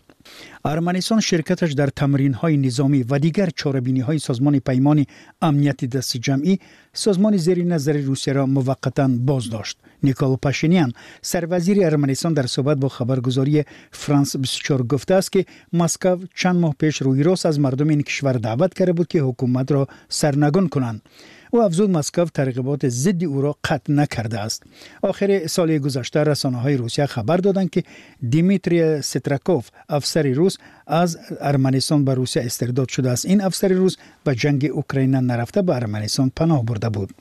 арманистон 0.63 1.21
ширкаташ 1.21 1.75
дар 1.75 1.91
тамринҳои 2.01 2.57
низомӣ 2.67 3.01
ва 3.11 3.19
дигар 3.19 3.51
чорабиниҳои 3.61 4.19
созмони 4.19 4.61
паймони 4.61 5.09
амнияти 5.41 5.87
дасти 5.95 6.19
ҷамъӣ 6.27 6.55
созмони 6.95 7.39
зери 7.39 7.65
назари 7.65 8.07
русияро 8.09 8.45
муваққатан 8.57 9.11
боздошт 9.29 9.77
никол 10.03 10.37
пашинян 10.37 10.91
сарвазири 11.23 11.83
арманистон 11.91 12.35
дар 12.35 12.47
суҳбат 12.55 12.79
бо 12.79 12.89
хабаргузории 12.89 13.67
франс 13.91 14.37
24 14.37 14.83
гуфтааст 14.93 15.31
ки 15.31 15.47
москав 15.73 16.19
чанд 16.35 16.59
моҳ 16.61 16.73
пеш 16.81 16.95
рӯи 17.03 17.23
рост 17.25 17.47
аз 17.47 17.59
мардуми 17.59 17.95
ин 17.95 18.03
кишвар 18.03 18.39
даъват 18.39 18.75
карда 18.75 18.95
буд 18.95 19.09
ки 19.09 19.19
ҳукуматро 19.19 19.83
сарнагун 20.09 20.69
кунанд. 20.69 21.01
او 21.51 21.63
افزود 21.63 21.91
مسکو 21.91 22.25
ترغیبات 22.25 22.89
ضد 22.89 23.25
او 23.25 23.43
را 23.43 23.57
قطع 23.65 23.93
نکرده 23.93 24.41
است. 24.41 24.63
آخر 25.03 25.47
سال 25.47 25.79
گذشته 25.79 26.21
رسانه 26.21 26.59
های 26.59 26.77
روسیه 26.77 27.07
خبر 27.07 27.37
دادند 27.37 27.71
که 27.71 27.83
دیمیتری 28.31 29.03
ستراکوف 29.03 29.69
افسر 29.89 30.23
روس 30.23 30.57
از 30.87 31.19
ارمنستان 31.41 32.05
به 32.05 32.15
روسیه 32.15 32.43
استرداد 32.43 32.89
شده 32.89 33.11
است. 33.11 33.27
این 33.27 33.41
افسر 33.41 33.69
روس 33.69 33.97
به 34.25 34.35
جنگ 34.35 34.71
اوکراین 34.73 35.15
نرفته 35.15 35.63
به 35.63 35.75
ارمنستان 35.75 36.33
پناه 36.37 36.65
برده 36.65 36.89
بود. 36.89 37.15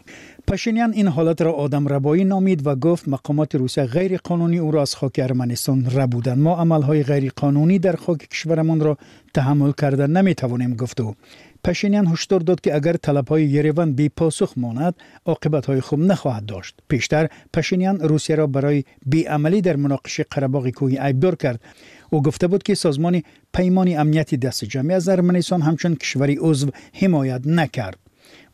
پاشینیان 0.48 0.94
این 0.94 1.08
حالت 1.08 1.42
را 1.42 1.52
آدم 1.52 1.88
ربایی 1.88 2.24
نامید 2.24 2.68
و 2.68 2.76
گفت 2.76 3.08
مقامات 3.08 3.56
روسیه 3.56 3.86
غیر 3.86 4.18
قانونی 4.18 4.60
او 4.60 4.72
را 4.72 4.82
از 4.82 4.96
خاک 4.96 5.20
ارمنستان 5.24 5.86
ربودند. 5.86 6.38
ما 6.38 6.58
عملهای 6.58 7.04
غیر 7.04 7.32
قانونی 7.36 7.80
در 7.80 7.96
خاک 7.96 8.18
کشورمان 8.18 8.80
را 8.80 8.98
تحمل 9.34 9.72
کرده 9.72 10.08
نمی 10.08 10.36
توانیم 10.36 10.76
گفت 10.76 11.02
او. 11.02 11.16
پشینیان 11.63 12.08
هشدار 12.08 12.39
داد 12.39 12.62
که 12.62 12.75
اگر 12.75 12.94
طلبهای 12.94 13.46
یریون 13.46 13.94
بی 13.94 14.10
پاسخ 14.10 14.54
ماند 14.58 14.96
عاقبت 15.25 15.66
های 15.66 15.82
خوب 15.82 16.00
نخواهد 16.00 16.46
داشت 16.46 16.75
پیشتر 16.88 17.30
پشینیان 17.54 18.00
روسیه 18.00 18.36
را 18.36 18.48
برای 18.48 18.84
بیعملی 19.06 19.62
در 19.62 19.75
مناقشه 19.75 20.25
قرهباغ 20.32 20.70
کوهی 20.70 21.00
ایبدار 21.00 21.36
کرد 21.36 21.62
او 22.10 22.24
گفته 22.24 22.48
بود 22.48 22.63
که 22.63 22.75
سازمان 22.75 23.22
پیمان 23.54 23.98
امنیتی 23.98 24.38
دست 24.38 24.66
جمعی 24.66 24.96
از 24.96 25.10
ارمنستان 25.10 25.62
همچون 25.62 25.96
کشوری 25.96 26.38
عضو 26.42 26.70
حمایت 26.94 27.42
نکرد 27.46 27.98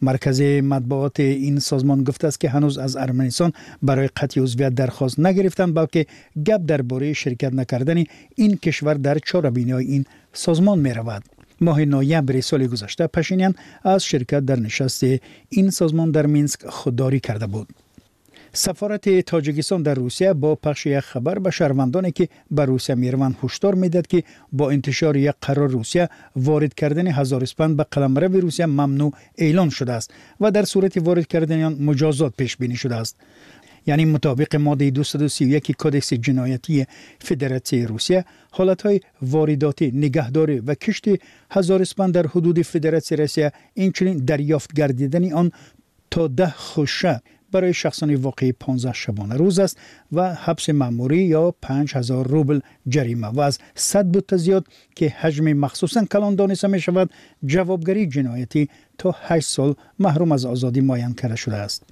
مرکز 0.02 0.42
مطبوعات 0.42 1.20
این 1.20 1.60
سازمان 1.60 2.04
گفته 2.04 2.28
است 2.28 2.40
که 2.40 2.50
هنوز 2.50 2.78
از 2.78 2.96
ارمنستان 2.96 3.54
برای 3.82 4.08
قطع 4.08 4.42
عضویت 4.42 4.76
درخواست 4.76 5.20
نگرفتند 5.20 5.74
بلکه 5.74 6.06
گپ 6.46 6.62
درباره 6.68 7.14
شرکت 7.14 7.54
نکردن 7.54 8.04
این 8.36 8.58
کشور 8.58 8.94
در 8.94 9.20
چاربینی 9.20 9.74
این 9.74 10.06
سازمان 10.34 10.80
می 10.80 10.94
رود. 10.94 11.35
ماه 11.62 11.86
نوامبر 11.86 12.42
سال 12.42 12.68
گذشته 12.68 13.08
پشینیان 13.08 13.56
از 13.84 14.04
شرکت 14.04 14.40
در 14.40 14.60
نشست 14.60 15.04
این 15.50 15.70
سازمان 15.70 16.12
در 16.12 16.26
مینسک 16.26 16.66
خودداری 16.68 17.20
کرده 17.20 17.48
بود. 17.48 17.68
سفارت 18.54 19.20
تاجیکستان 19.20 19.84
در 19.84 19.94
روسیه 19.94 20.34
با 20.34 20.56
پخش 20.56 20.86
یک 20.86 21.00
خبر 21.00 21.40
به 21.40 21.52
شهروندانی 21.52 22.12
که 22.12 22.30
به 22.52 22.66
روسیه 22.66 22.96
می‌روند 22.96 23.36
هشدار 23.44 23.76
می‌داد 23.76 24.08
که 24.08 24.24
با 24.52 24.72
انتشار 24.72 25.18
یک 25.18 25.34
قرار 25.42 25.70
روسیه 25.70 26.10
وارد 26.36 26.74
کردن 26.74 27.08
هزار 27.08 27.44
اسپند 27.44 27.78
به 27.78 27.86
قلمرو 27.92 28.40
روسیه 28.40 28.66
ممنوع 28.66 29.14
اعلان 29.38 29.70
شده 29.70 29.94
است 29.94 30.14
و 30.42 30.52
در 30.52 30.64
صورت 30.64 30.98
وارد 30.98 31.28
کردن 31.28 31.64
آن 31.64 31.78
مجازات 31.82 32.34
پیش 32.38 32.58
بینی 32.58 32.76
شده 32.76 32.96
است. 32.96 33.16
یعنی 33.87 34.05
مطابق 34.05 34.57
ماده 34.57 34.91
231 34.91 35.77
کدکس 35.79 36.13
جنایتی 36.13 36.87
فدراسیون 37.19 37.87
روسیه 37.87 38.25
حالت 38.51 38.83
وارداتی 39.23 39.91
نگهداری 39.95 40.61
و 40.61 40.75
کشت 40.75 41.05
هزار 41.51 41.83
اسپند 41.83 42.15
در 42.15 42.27
حدود 42.27 42.63
فدراسیون 42.63 43.21
روسیه 43.21 43.53
اینچنین 43.75 44.17
دریافت 44.17 44.73
گردیدن 44.73 45.33
آن 45.33 45.53
تا 46.11 46.29
ده 46.29 46.51
خوشه 46.51 47.23
برای 47.53 47.75
شخصان 47.75 48.15
واقعی 48.15 48.53
15 48.53 48.93
شبانه 48.93 49.35
روز 49.35 49.59
است 49.59 49.79
و 50.13 50.35
حبس 50.35 50.69
مأموری 50.69 51.23
یا 51.23 51.55
5000 51.63 52.29
روبل 52.29 52.61
جریمه 52.89 53.27
و 53.27 53.41
از 53.41 53.59
100 53.75 54.07
بوت 54.07 54.37
زیاد 54.37 54.67
که 54.97 55.09
حجم 55.09 55.53
مخصوصا 55.53 56.05
کلان 56.05 56.35
دانسته 56.35 56.69
می 56.69 56.81
شود 56.81 57.11
جوابگری 57.47 58.07
جنایتی 58.07 58.69
تا 58.98 59.16
8 59.22 59.48
سال 59.48 59.76
محروم 60.00 60.32
از 60.32 60.46
آزادی 60.46 60.82
معین 60.82 61.14
کرده 61.14 61.36
شده 61.36 61.56
است. 61.56 61.84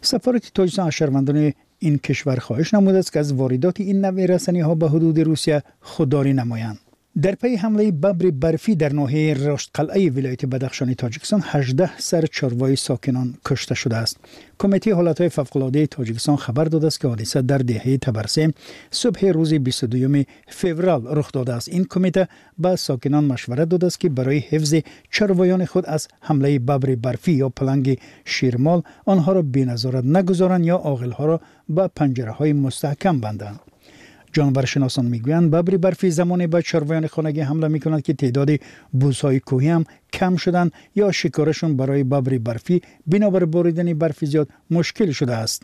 سفارت 0.00 0.54
تاجیکستان 0.54 0.90
شهروندان 0.90 1.52
این 1.78 1.98
کشور 1.98 2.36
خواهش 2.36 2.74
نموده 2.74 2.98
است 2.98 3.12
که 3.12 3.18
از 3.18 3.32
واردات 3.32 3.80
این 3.80 4.04
نوع 4.04 4.26
رسنی 4.26 4.60
ها 4.60 4.74
به 4.74 4.88
حدود 4.88 5.20
روسیه 5.20 5.62
خودداری 5.80 6.32
نمایند. 6.32 6.78
در 7.20 7.34
پی 7.34 7.56
حمله 7.56 7.90
ببر 7.90 8.30
برفی 8.30 8.74
در 8.74 8.92
ناحیه 8.92 9.34
رشد 9.34 9.70
قلعه 9.74 10.10
ولایت 10.10 10.46
بدخشان 10.46 10.94
تاجیکستان 10.94 11.42
18 11.44 11.98
سر 11.98 12.26
چاروای 12.26 12.76
ساکنان 12.76 13.34
کشته 13.44 13.74
شده 13.74 13.96
است. 13.96 14.16
کمیته 14.58 14.94
حالات 14.94 15.28
فوق‌العاده 15.28 15.86
تاجیکستان 15.86 16.36
خبر 16.36 16.64
داده 16.64 16.86
است 16.86 17.00
که 17.00 17.08
حادثه 17.08 17.42
در 17.42 17.58
دهه 17.58 17.96
تبرسه 17.96 18.54
صبح 18.90 19.26
روز 19.26 19.54
22 19.54 20.22
فوریه 20.48 20.92
رخ 20.92 21.32
داده 21.32 21.52
است. 21.52 21.68
این 21.68 21.84
کمیته 21.84 22.28
به 22.58 22.76
ساکنان 22.76 23.24
مشورت 23.24 23.68
داده 23.68 23.86
است 23.86 24.00
که 24.00 24.08
برای 24.08 24.38
حفظ 24.38 24.74
چاروایان 25.10 25.64
خود 25.64 25.86
از 25.86 26.08
حمله 26.20 26.58
ببر 26.58 26.94
برفی 26.94 27.32
یا 27.32 27.48
پلنگ 27.48 27.98
شیرمال 28.24 28.82
آنها 29.04 29.32
را 29.32 29.42
بی‌نظارت 29.42 30.04
نگذارند 30.04 30.64
یا 30.64 30.76
عاقل‌ها 30.76 31.26
را 31.26 31.40
به 31.68 31.88
پنجره 31.96 32.30
های 32.30 32.52
مستحکم 32.52 33.20
بندند. 33.20 33.71
جانورشناسان 34.32 35.06
می‌گویند 35.06 35.50
ببری 35.50 35.76
برفی 35.76 36.10
زمانی 36.10 36.46
به 36.46 36.62
چروایان 36.62 37.06
خانگی 37.06 37.40
حمله 37.40 37.68
می‌کند 37.68 38.02
که 38.02 38.12
تعداد 38.12 38.50
بوزهای 38.92 39.40
کوهی 39.40 39.68
هم 39.68 39.84
کم 40.12 40.36
شدند 40.36 40.72
یا 40.94 41.12
شکارشون 41.12 41.76
برای 41.76 42.04
ببری 42.04 42.38
برفی 42.38 42.82
بنابر 43.06 43.44
بریدن 43.44 43.94
برفی 43.94 44.26
زیاد 44.26 44.48
مشکل 44.70 45.10
شده 45.10 45.34
است. 45.34 45.62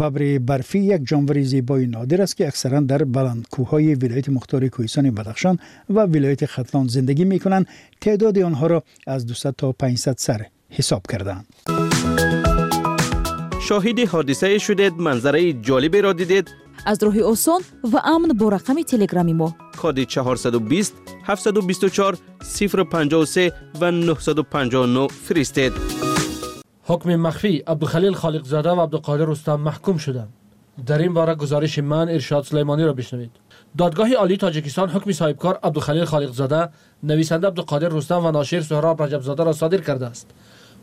ببر 0.00 0.38
برفی 0.38 0.78
یک 0.78 1.02
جانور 1.04 1.42
زیبای 1.42 1.86
نادر 1.86 2.22
است 2.22 2.36
که 2.36 2.46
اکثرا 2.46 2.80
در 2.80 3.04
بلند 3.04 3.46
کوههای 3.50 3.94
ولایت 3.94 4.28
مختار 4.28 4.68
کوهستان 4.68 5.10
بدخشان 5.10 5.58
و 5.90 6.00
ولایت 6.00 6.46
ختلان 6.46 6.88
زندگی 6.88 7.24
می 7.24 7.38
کنند 7.38 7.66
تعداد 8.00 8.38
آنها 8.38 8.66
را 8.66 8.82
از 9.06 9.26
200 9.26 9.50
تا 9.50 9.72
500 9.72 10.14
سر 10.18 10.46
حساب 10.70 11.02
کردند 11.08 11.46
شاهد 13.68 13.98
حادثه 13.98 14.58
شدید 14.58 14.92
منظره 14.98 15.52
جالبی 15.52 16.00
را 16.00 16.12
دیدید. 16.12 16.67
از 16.88 17.02
راهی 17.02 17.22
آسان 17.22 17.60
و 17.92 18.00
امن 18.04 18.28
با 18.28 18.48
رقم 18.48 18.82
تلگرامی 18.82 19.32
ما. 19.32 19.56
کد 19.82 20.02
420 20.02 20.94
724 21.24 22.18
053 22.84 23.52
و 23.80 23.90
959 23.90 25.08
فرستید. 25.08 25.72
حکم 26.82 27.16
مخفی 27.16 27.58
عبدالخلیل 27.58 28.12
خالق 28.12 28.44
زاده 28.44 28.70
و 28.70 28.80
عبدالقادر 28.80 29.24
رستم 29.24 29.60
محکوم 29.60 29.96
شدند. 29.96 30.28
در 30.86 30.98
این 30.98 31.14
باره 31.14 31.34
گزارش 31.34 31.78
من 31.78 32.08
ارشاد 32.08 32.44
سلیمانی 32.44 32.84
را 32.84 32.92
بشنوید. 32.92 33.30
دادگاه 33.78 34.12
عالی 34.12 34.36
تاجیکستان 34.36 34.88
حکم 34.88 35.12
صاحبکار 35.12 35.58
عبدالخلیل 35.62 36.04
خالق 36.04 36.32
زاده 36.32 36.68
نویسنده 37.02 37.46
عبدالقادر 37.46 37.88
رستم 37.88 38.24
و 38.24 38.30
ناشر 38.30 38.60
سهراب 38.60 39.02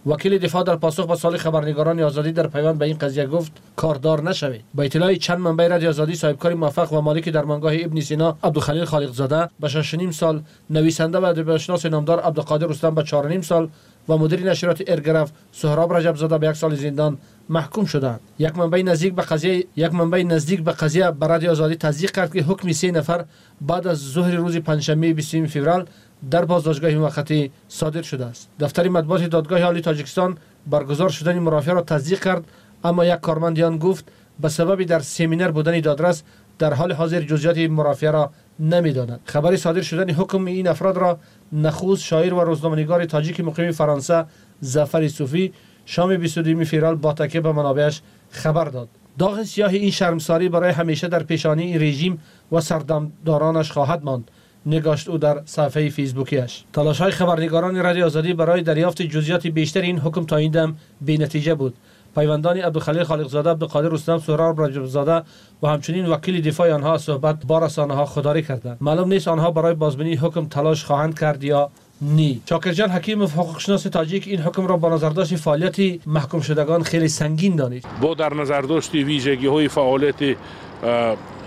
وکیل 0.06 0.38
دفاع 0.38 0.64
در 0.64 0.76
پاسخ 0.76 1.08
به 1.08 1.16
سال 1.16 1.38
خبرنگاران 1.38 2.00
آزادی 2.00 2.32
در 2.32 2.48
پیوند 2.48 2.78
به 2.78 2.86
این 2.86 2.98
قضیه 2.98 3.26
گفت 3.26 3.52
کاردار 3.76 4.24
نشوید. 4.24 4.64
با 4.74 4.84
اطلاع 4.84 5.16
چند 5.16 5.40
منبع 5.40 5.68
رادیو 5.68 5.90
آزادی 5.90 6.16
صاحبکار 6.16 6.54
موفق 6.54 6.94
و 6.94 7.02
مالک 7.02 7.30
درمانگاه 7.30 7.74
ابن 7.76 8.02
سینا 8.02 8.38
عبدالخلیل 8.44 8.86
خالق 8.86 9.12
زاده 9.12 9.50
به 9.60 9.68
6 9.68 10.12
سال 10.12 10.42
نویسنده 10.70 11.18
و 11.18 11.26
ادبیاتشناس 11.26 11.86
نامدار 11.86 12.20
عبدالقادر 12.20 12.68
رستم 12.68 12.96
به 12.96 13.04
4 13.04 13.42
سال 13.42 13.70
و 14.10 14.18
مدیر 14.18 14.50
نشریات 14.50 14.84
ارگرف 14.88 15.32
سهراب 15.52 15.94
رجب 15.94 16.16
زاده 16.16 16.38
به 16.38 16.48
یک 16.48 16.56
سال 16.56 16.76
زندان 16.76 17.18
محکوم 17.50 17.86
شدند. 17.86 18.20
یک 18.40 18.58
منبع 18.58 18.82
نزدیک 18.82 19.16
به 19.16 19.22
قضیه 19.22 19.66
یک 19.76 19.94
منبع 19.94 20.24
نزدیک 20.24 20.62
به 20.64 20.72
قضیه 20.72 21.12
برای 21.12 21.48
آزادی 21.48 21.76
تصدیق 21.76 22.12
کرد 22.12 22.34
که 22.34 22.42
حکم 22.42 22.72
سه 22.72 22.92
نفر 22.92 23.26
بعد 23.62 23.88
از 23.88 23.98
ظهر 23.98 24.36
روز 24.36 24.58
پنجشنبه 24.58 25.14
20 25.14 25.46
فوریه 25.46 25.86
در 26.32 26.46
بازداشتگاه 26.46 26.92
موقتی 26.92 27.52
صادر 27.68 28.02
شده 28.02 28.26
است. 28.26 28.50
دفتر 28.60 28.90
مطبوعات 28.90 29.24
دادگاه 29.24 29.62
عالی 29.62 29.82
تاجیکستان 29.82 30.38
برگزار 30.68 31.10
شدن 31.10 31.40
مرافعه 31.40 31.74
را 31.74 31.82
تصدیق 31.82 32.24
کرد 32.24 32.44
اما 32.84 33.06
یک 33.06 33.20
کارمندیان 33.20 33.78
گفت 33.78 34.12
به 34.40 34.50
سبب 34.50 34.84
در 34.84 35.00
سمینر 35.00 35.52
بودن 35.52 35.80
دادرس 35.80 36.24
در 36.60 36.74
حال 36.74 36.92
حاضر 36.92 37.22
جزئیات 37.22 37.58
مرافعه 37.58 38.12
را 38.12 38.32
نمی‌داند. 38.60 39.20
خبر 39.26 39.56
صادر 39.56 39.82
شدن 39.82 40.10
حکم 40.10 40.46
این 40.46 40.68
افراد 40.68 40.98
را 40.98 41.20
نخوز 41.54 42.00
شاعر 42.00 42.34
و 42.34 42.40
روزنامه‌نگار 42.40 43.06
تاجیک 43.06 43.40
مقیم 43.40 43.72
فرانسه 43.72 44.26
ظفر 44.64 45.08
صوفی 45.08 45.54
شام 45.86 46.18
22 46.18 46.64
فوریه 46.64 46.92
با 46.92 47.14
تکیه 47.14 47.42
به 47.42 47.52
منابعش 47.52 48.02
خبر 48.30 48.66
داد. 48.66 48.90
داغ 49.20 49.44
سیاه 49.44 49.72
این 49.72 49.92
شرمساری 49.92 50.50
برای 50.50 50.72
همیشه 50.72 51.08
در 51.08 51.24
پیشانی 51.24 51.80
رژیم 51.80 52.22
و 52.52 52.62
سردمدارانش 52.62 53.72
خواهد 53.72 54.04
ماند. 54.04 54.32
نگاشت 54.66 55.10
او 55.10 55.18
در 55.18 55.42
صفحه 55.46 55.90
فیسبوکیش 55.90 56.64
تلاش 56.74 57.02
های 57.02 57.12
خبرنگاران 57.12 57.84
رادیو 57.84 58.06
آزادی 58.06 58.34
برای 58.34 58.62
دریافت 58.62 59.02
جزئیات 59.02 59.48
بیشتر 59.48 59.82
این 59.82 60.00
حکم 60.00 60.26
تا 60.26 60.36
این 60.36 60.52
دم 60.52 60.76
بی 61.02 61.18
نتیجه 61.18 61.56
بود. 61.56 61.74
پیوندان 62.16 62.58
عبدالخلیل 62.58 63.04
خالقزاده 63.04 63.50
عبدالقادر 63.50 63.90
رستم 63.90 64.18
سهراب 64.18 64.62
رجبزاده 64.62 65.24
و 65.64 65.68
همچنین 65.68 66.06
وکیل 66.06 66.42
دفاع 66.42 66.74
آنها 66.74 66.98
صحبت 66.98 67.46
با 67.48 67.60
رسانه 67.60 68.06
خودداری 68.06 68.42
کردند. 68.42 68.78
معلوم 68.82 69.08
نیست 69.08 69.28
آنها 69.28 69.52
برای 69.52 69.74
بازبینی 69.74 70.16
حکم 70.16 70.46
تلاش 70.46 70.86
خواهند 70.86 71.20
کرد 71.20 71.44
یا 71.44 71.70
نی. 72.02 72.42
شاکرجان 72.50 72.90
حکیم 72.90 73.24
حقوق 73.24 73.60
شناس 73.60 73.84
تاجیک 73.84 74.28
این 74.28 74.40
حکم 74.40 74.68
را 74.68 74.78
با 74.78 74.96
نظرداشت 74.96 75.36
فعالیت 75.36 76.08
محکوم 76.08 76.42
شدگان 76.42 76.84
خیلی 76.84 77.08
سنگین 77.08 77.56
دانید. 77.56 77.86
با 78.02 78.14
در 78.14 78.34
نظرداشت 78.34 78.94
ویژگی 78.94 79.48
های 79.48 79.68
فعالیت 79.68 80.36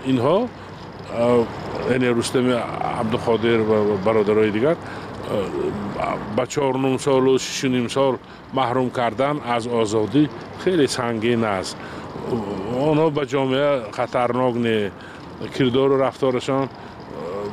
اینها 0.05 0.47
یعنی 1.91 2.05
رستم 2.07 2.51
عبدالقادر 2.99 3.59
و 3.59 3.97
برادرای 3.97 4.51
دیگر 4.51 4.75
با 6.37 6.45
چهار 6.45 6.77
نیم 6.77 6.97
سال 6.97 7.27
و 7.27 7.37
شش 7.37 7.65
نیم 7.65 7.87
سال 7.87 8.17
محروم 8.53 8.89
کردن 8.89 9.39
از 9.45 9.67
آزادی 9.67 10.29
خیلی 10.59 10.87
سنگین 10.87 11.43
است 11.43 11.77
آنها 12.81 13.09
به 13.09 13.25
جامعه 13.25 13.81
خطرناک 13.91 14.55
نه 14.55 14.91
کردار 15.59 15.91
و 15.91 16.01
رفتارشان 16.03 16.69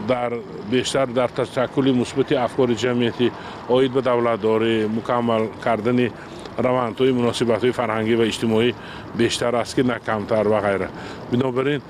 در 0.08 0.32
بیشتر 0.70 1.04
در 1.04 1.28
تشکل 1.28 1.94
مثبت 2.00 2.32
افکار 2.32 2.74
جمعیتی 2.74 3.30
آید 3.68 3.92
به 3.92 4.00
دولت 4.00 4.42
داره 4.42 4.86
مکمل 4.86 5.46
کردن 5.64 6.10
روندهای 6.58 7.12
مناسبت 7.12 7.60
های 7.62 7.72
فرهنگی 7.72 8.14
و 8.14 8.20
اجتماعی 8.20 8.74
بیشتر 9.16 9.56
است 9.56 9.76
که 9.76 9.82
نه 9.82 9.98
کمتر 10.06 10.48
و 10.48 10.60
غیره 10.60 10.88
بنابراین 11.32 11.80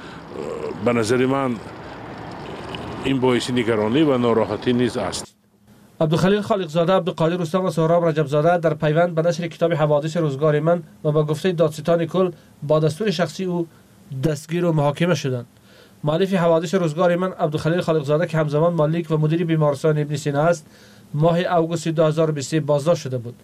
به 0.85 0.93
نظر 0.93 1.27
من 1.27 1.57
این 3.05 3.21
باعث 3.21 3.51
نگرانی 3.51 4.03
و 4.03 4.19
ناراحتی 4.19 4.73
نیز 4.73 4.97
است. 4.97 5.37
عبدالخلیل 6.01 6.41
خالق 6.41 6.69
زاده 6.69 6.93
عبدالقادر 6.93 7.37
رستم 7.37 7.65
و 7.65 7.71
سهراب 7.71 8.05
رجب 8.05 8.27
زاده 8.27 8.59
در 8.59 8.75
پیوند 8.75 9.15
به 9.15 9.23
نشر 9.23 9.49
کتاب 9.49 9.73
حوادث 9.73 10.17
روزگار 10.17 10.61
من 10.61 10.83
و 11.05 11.13
با 11.13 11.25
گفته 11.25 11.53
دادستان 11.53 12.07
کل 12.07 12.31
با 12.63 12.79
دستور 12.79 13.11
شخصی 13.11 13.45
او 13.45 13.67
دستگیر 14.25 14.65
و 14.65 14.73
محاکمه 14.73 15.15
شدند. 15.15 15.47
مؤلف 16.05 16.35
حوادث 16.35 16.75
روزگار 16.75 17.17
من 17.17 17.33
عبدالخلیل 17.33 17.81
خالق 17.81 18.05
زاده 18.05 18.27
که 18.27 18.39
همزمان 18.39 18.73
مالک 18.75 19.11
و 19.11 19.17
مدیر 19.17 19.45
بیمارستان 19.45 19.99
ابن 19.99 20.17
سینا 20.17 20.43
است 20.43 20.67
ماه 21.15 21.39
اوگوست 21.41 21.89
2023 21.89 22.61
بازداشت 22.61 23.03
شده 23.03 23.19
بود. 23.19 23.35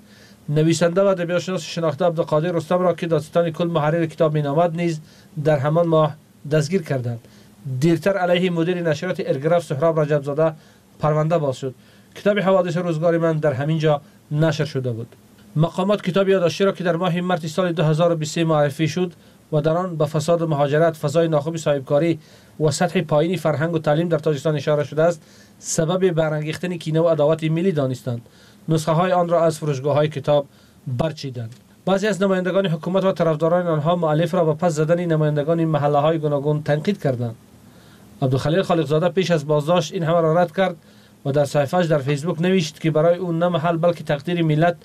نویسنده 0.49 1.03
و 1.03 1.07
ادبیاتشناس 1.07 1.63
شناخته 1.63 2.05
عبدالقادر 2.05 2.53
رستم 2.53 2.79
را 2.79 2.95
که 2.95 3.07
دادستان 3.07 3.51
کل 3.51 3.67
محرر 3.67 4.07
کتاب 4.07 4.35
مینامد 4.35 4.77
نیز 4.77 5.01
در 5.45 5.59
همان 5.59 5.87
ماه 5.87 6.17
دستگیر 6.51 6.83
کردند. 6.83 7.21
دیرتر 7.81 8.17
علیه 8.17 8.51
مدیر 8.51 8.83
نشریات 8.83 9.23
ارگراف 9.27 9.65
سهراب 9.65 10.01
رجب 10.01 10.23
زاده 10.23 10.53
پرونده 10.99 11.39
باز 11.39 11.57
شد. 11.57 11.75
کتاب 12.15 12.39
حوادث 12.39 12.77
روزگار 12.77 13.19
من 13.19 13.37
در 13.37 13.53
همین 13.53 13.79
جا 13.79 14.01
نشر 14.31 14.65
شده 14.65 14.93
بود. 14.93 15.17
مقامات 15.57 16.03
کتاب 16.03 16.29
یادداشتی 16.29 16.65
را 16.65 16.73
که 16.73 16.85
در 16.85 16.97
ماه 16.97 17.21
مارس 17.21 17.47
سال 17.47 17.73
2023 17.73 18.45
معرفی 18.45 18.89
شد 18.89 19.13
و 19.53 19.61
در 19.61 19.77
آن 19.77 19.97
به 19.97 20.07
فساد 20.07 20.43
مهاجرت 20.43 20.97
فضای 20.97 21.29
ناخوب 21.29 21.57
صاحبکاری 21.57 22.19
و 22.61 22.71
سطح 22.71 23.01
پایینی 23.01 23.37
فرهنگ 23.37 23.75
و 23.75 23.79
تعلیم 23.79 24.09
در 24.09 24.19
تاجیکستان 24.19 24.57
اشاره 24.57 24.85
شده 24.85 25.03
است 25.03 25.23
سبب 25.59 26.11
برانگیختن 26.11 26.77
کینه 26.77 27.01
و 27.01 27.09
عداوت 27.09 27.45
ملی 27.45 27.73
دانستند. 27.73 28.23
نسخه 28.69 28.93
های 28.93 29.13
آن 29.13 29.29
را 29.29 29.45
از 29.45 29.59
فروشگاه 29.59 29.95
های 29.95 30.09
کتاب 30.09 30.47
برچیدند. 30.87 31.55
بعضی 31.85 32.07
از 32.07 32.23
نمایندگان 32.23 32.67
حکومت 32.67 33.05
و 33.05 33.13
طرفداران 33.13 33.67
آنها 33.67 33.97
مؤلف 33.97 34.35
را 34.35 34.45
به 34.45 34.55
پس 34.55 34.73
زدن 34.73 35.05
نمایندگان 35.05 35.65
محله 35.65 35.99
های 35.99 36.19
گوناگون 36.19 36.63
تنقید 36.63 37.03
کردند. 37.03 37.35
عبدالخلیل 38.23 38.63
خالقزاده 38.63 39.09
پیش 39.09 39.31
از 39.31 39.47
بازداشت 39.47 39.93
این 39.93 40.03
همه 40.03 40.21
را 40.21 40.43
رد 40.43 40.57
کرد 40.57 40.77
و 41.25 41.33
در 41.33 41.45
صفحهش 41.45 41.87
در 41.87 41.99
فیسبوک 41.99 42.41
نوشت 42.41 42.81
که 42.81 42.91
برای 42.91 43.17
او 43.17 43.33
نه 43.33 43.49
محل 43.49 43.77
بلکه 43.77 44.05
تقدیر 44.05 44.43
ملت 44.43 44.77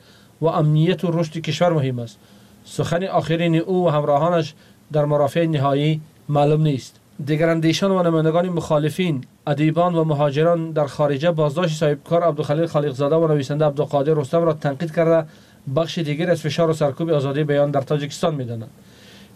و 0.41 0.45
امنیت 0.45 1.03
و 1.03 1.11
رشد 1.11 1.31
کشور 1.31 1.73
مهم 1.73 1.99
است. 1.99 2.17
سخن 2.65 3.03
آخرین 3.03 3.55
او 3.55 3.85
و 3.85 3.89
همراهانش 3.89 4.53
در 4.91 5.05
مرافع 5.05 5.45
نهایی 5.45 6.01
معلوم 6.29 6.61
نیست. 6.61 6.99
دیگر 7.25 7.49
اندیشان 7.49 7.91
و 7.91 8.03
نمایندگان 8.03 8.49
مخالفین 8.49 9.23
ادیبان 9.47 9.95
و 9.95 10.03
مهاجران 10.03 10.71
در 10.71 10.85
خارجه 10.85 11.31
بازداشت 11.31 11.79
صاحبکار 11.79 12.23
عبدالخلیل 12.23 12.65
خالقزاده 12.65 13.15
و 13.15 13.27
نویسنده 13.27 13.65
عبدالقادر 13.65 14.13
رستم 14.13 14.43
را 14.43 14.53
تنقید 14.53 14.95
کرده 14.95 15.27
بخش 15.75 15.97
دیگر 15.97 16.31
از 16.31 16.41
فشار 16.41 16.69
و 16.69 16.73
سرکوب 16.73 17.09
آزادی 17.09 17.43
بیان 17.43 17.71
در 17.71 17.81
تاجیکستان 17.81 18.35
می‌دانند 18.35 18.69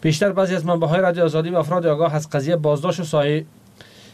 بیشتر 0.01 0.31
بعضی 0.31 0.55
از 0.55 0.65
منبع‌های 0.65 1.01
رادیو 1.01 1.23
آزادی 1.23 1.49
و 1.49 1.57
افراد 1.57 1.85
آگاه 1.85 2.15
از 2.15 2.29
قضیه 2.29 2.55
بازداشت 2.55 2.99
و 2.99 3.03
صاحب 3.03 3.45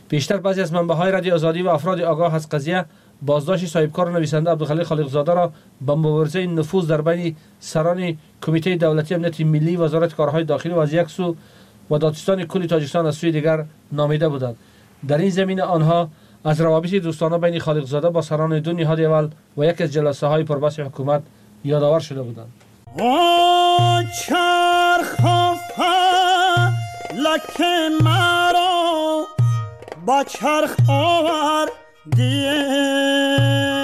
بیشتر 0.09 0.37
بعضی 0.37 0.61
از 0.61 0.73
منبع‌های 0.73 1.11
رادیو 1.11 1.33
آزادی 1.33 1.61
و 1.61 1.69
افراد 1.69 2.01
آگاه 2.01 2.35
از 2.35 2.49
قضیه 2.49 2.85
بازداشت 3.21 3.65
صاحبکار 3.65 4.11
نویسنده 4.11 4.51
عبدالخلیل 4.51 4.83
خالقزاده 4.83 5.33
را 5.33 5.51
به 5.81 5.95
مبارزه 5.95 6.45
نفوذ 6.45 6.87
در 6.87 7.01
بین 7.01 7.35
سران 7.59 8.17
کمیته 8.41 8.75
دولتی 8.75 9.15
امنیت 9.15 9.41
ملی 9.41 9.75
وزارت 9.75 10.15
کارهای 10.15 10.43
داخلی 10.43 10.73
و 10.73 10.77
از 10.79 10.93
یک 10.93 11.09
سو 11.09 11.35
و 11.91 11.97
دادستان 11.97 12.43
کل 12.43 12.65
تاجیکستان 12.65 13.05
از 13.05 13.15
سوی 13.15 13.31
دیگر 13.31 13.65
نامیده 13.91 14.29
بودند. 14.29 14.55
در 15.07 15.17
این 15.17 15.29
زمینه 15.29 15.63
آنها 15.63 16.09
از 16.43 16.61
روابط 16.61 16.93
دوستانه 16.93 17.37
بین 17.37 17.59
خالقزاده 17.59 18.09
با 18.09 18.21
سران 18.21 18.59
دو 18.59 18.73
نهاد 18.73 18.99
اول 18.99 19.29
و 19.57 19.65
یک 19.65 19.81
از 19.81 19.93
جلسه 19.93 20.27
های 20.27 20.43
پربحث 20.43 20.79
حکومت 20.79 21.21
یادآور 21.65 21.99
شده 21.99 22.21
بودند 22.21 22.53
لک 27.13 27.61
مرا 28.01 29.25
با 30.05 30.23
چرخ 30.23 30.75
آور 30.89 31.69
آی 32.17 33.76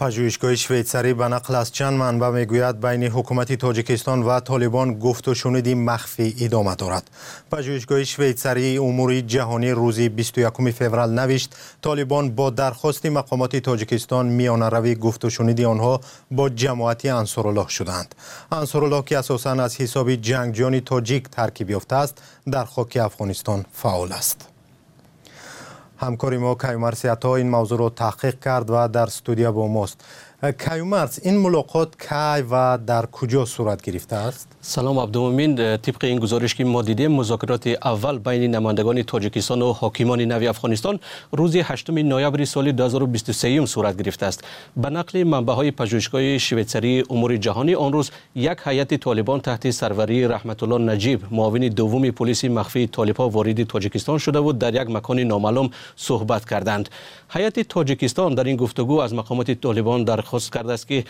پژوهشگاه 0.00 0.56
شویتسری 0.56 1.14
به 1.14 1.28
نقل 1.28 1.54
از 1.54 1.72
چند 1.72 1.92
منبع 1.92 2.30
می‌گوید 2.30 2.80
بین 2.80 3.02
حکومت 3.02 3.52
تاجیکستان 3.52 4.22
و 4.22 4.40
طالبان 4.40 4.98
گفت 4.98 5.28
و 5.28 5.34
شنودی 5.34 5.74
مخفی 5.74 6.36
ادامه 6.40 6.74
دارد. 6.74 7.10
پژوهشگاه 7.52 8.04
شویتسری 8.04 8.78
امور 8.78 9.20
جهانی 9.20 9.70
روزی 9.70 10.08
21 10.08 10.70
فوریه 10.70 11.06
نوشت 11.06 11.56
طالبان 11.82 12.30
با 12.30 12.50
درخواست 12.50 13.06
مقامات 13.06 13.56
تاجیکستان 13.56 14.26
میانه 14.26 14.68
روی 14.68 14.94
گفت 14.94 15.24
و 15.24 15.30
شنودی 15.30 15.64
آنها 15.64 16.00
با 16.30 16.48
جماعت 16.48 17.04
انصارالله 17.04 17.68
شدند. 17.68 18.14
انصارالله 18.52 19.02
که 19.02 19.18
اساسا 19.18 19.50
از 19.50 19.76
حساب 19.76 20.14
جنگجویان 20.14 20.80
تاجیک 20.80 21.28
ترکیب 21.28 21.70
یافته 21.70 21.96
است 21.96 22.22
در 22.52 22.64
خاک 22.64 22.96
افغانستان 22.96 23.64
فعال 23.72 24.12
است. 24.12 24.49
ҳамкори 26.02 26.38
мо 26.44 26.52
кайумар 26.62 26.94
сиатҳо 27.02 27.32
ин 27.42 27.48
мавзӯъро 27.54 27.88
таҳқиқ 28.02 28.36
кард 28.46 28.66
ва 28.74 28.82
дар 28.96 29.08
студия 29.18 29.50
бо 29.52 29.64
мост. 29.76 29.98
کیومرس 30.42 31.18
این 31.22 31.38
ملاقات 31.38 31.88
کی 32.08 32.42
و 32.50 32.78
در 32.86 33.06
کجا 33.06 33.44
صورت 33.44 33.82
گرفته 33.82 34.16
است؟ 34.16 34.48
سلام 34.60 34.98
عبدالمومین 34.98 35.56
طبق 35.56 36.04
این 36.04 36.18
گزارش 36.18 36.54
که 36.54 36.64
ما 36.64 36.82
دیدیم 36.82 37.12
مذاکرات 37.12 37.66
اول 37.66 38.18
بین 38.18 38.54
نمایندگان 38.54 39.02
تاجیکستان 39.02 39.62
و 39.62 39.72
حاکمان 39.72 40.20
نوی 40.20 40.46
افغانستان 40.46 41.00
روز 41.32 41.56
8 41.56 41.90
نوامبر 41.90 42.44
سال 42.44 42.72
2023 42.72 43.66
صورت 43.66 44.02
گرفته 44.02 44.26
است. 44.26 44.44
به 44.76 44.90
نقل 44.90 45.24
منبع 45.24 45.52
های 45.52 45.70
پژوهشگاه 45.70 46.38
شویتسری 46.38 47.04
امور 47.10 47.36
جهانی 47.36 47.74
آن 47.74 47.92
روز 47.92 48.10
یک 48.34 48.58
هیئت 48.64 48.94
طالبان 48.94 49.40
تحت 49.40 49.70
سروری 49.70 50.28
رحمت 50.28 50.62
الله 50.62 50.78
نجیب 50.92 51.20
معاون 51.30 51.68
دوم 51.68 52.10
پلیس 52.10 52.44
مخفی 52.44 52.86
طالبها 52.86 53.28
وارد 53.28 53.62
تاجیکستان 53.62 54.18
شده 54.18 54.38
و 54.38 54.52
در 54.52 54.82
یک 54.82 54.90
مکان 54.90 55.20
نامعلوم 55.20 55.70
صحبت 55.96 56.48
کردند. 56.48 56.88
هیئت 57.30 57.60
تاجیکستان 57.60 58.34
در 58.34 58.44
این 58.44 58.56
گفتگو 58.56 59.00
از 59.00 59.14
مقامات 59.14 59.50
طالبان 59.50 60.04
درخواست 60.30 60.52
کرده 60.52 60.72
است 60.72 60.88
که 60.88 61.04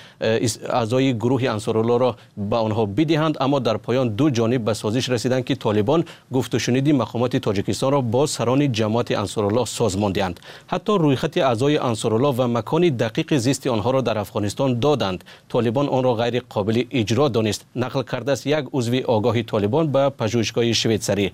اعضای 0.69 1.15
گروه 1.15 1.45
انصارالله 1.45 1.99
را 1.99 2.17
به 2.37 2.57
آنها 2.57 2.87
بدهند 2.87 3.37
اما 3.41 3.59
در 3.59 3.77
پایان 3.77 4.09
دو 4.09 4.31
جانب 4.31 4.65
به 4.65 4.75
سازش 4.75 5.09
رسیدند 5.09 5.45
که 5.45 5.55
طالبان 5.55 6.05
گفت 6.33 6.55
و 6.55 6.59
شنیدی 6.59 6.93
مقامات 6.93 7.37
تاجیکستان 7.37 7.93
را 7.93 8.01
با 8.01 8.27
سران 8.27 8.73
جماعت 8.73 9.11
انصارالله 9.11 9.65
سازماندند 9.65 10.41
حتی 10.67 10.99
رویخط 10.99 11.39
اعضای 11.39 11.77
انصارالله 11.79 12.35
و 12.37 12.47
مکان 12.47 12.89
دقیق 12.89 13.37
زیست 13.37 13.67
آنها 13.67 13.91
را 13.91 14.01
در 14.01 14.19
افغانستان 14.19 14.79
دادند. 14.79 15.25
طالبان 15.49 15.89
آن 15.89 16.05
را 16.05 16.15
غیر 16.15 16.43
قابل 16.49 16.85
اجرا 16.91 17.29
دانست. 17.29 17.65
نقل 17.77 18.03
کرده 18.03 18.33
است 18.33 18.47
یک 18.47 18.65
عضو 18.73 19.01
آگاه 19.07 19.43
طالبان 19.43 19.93
به 19.93 20.09
پژوهشگاه 20.09 20.73
شویتسری. 20.73 21.33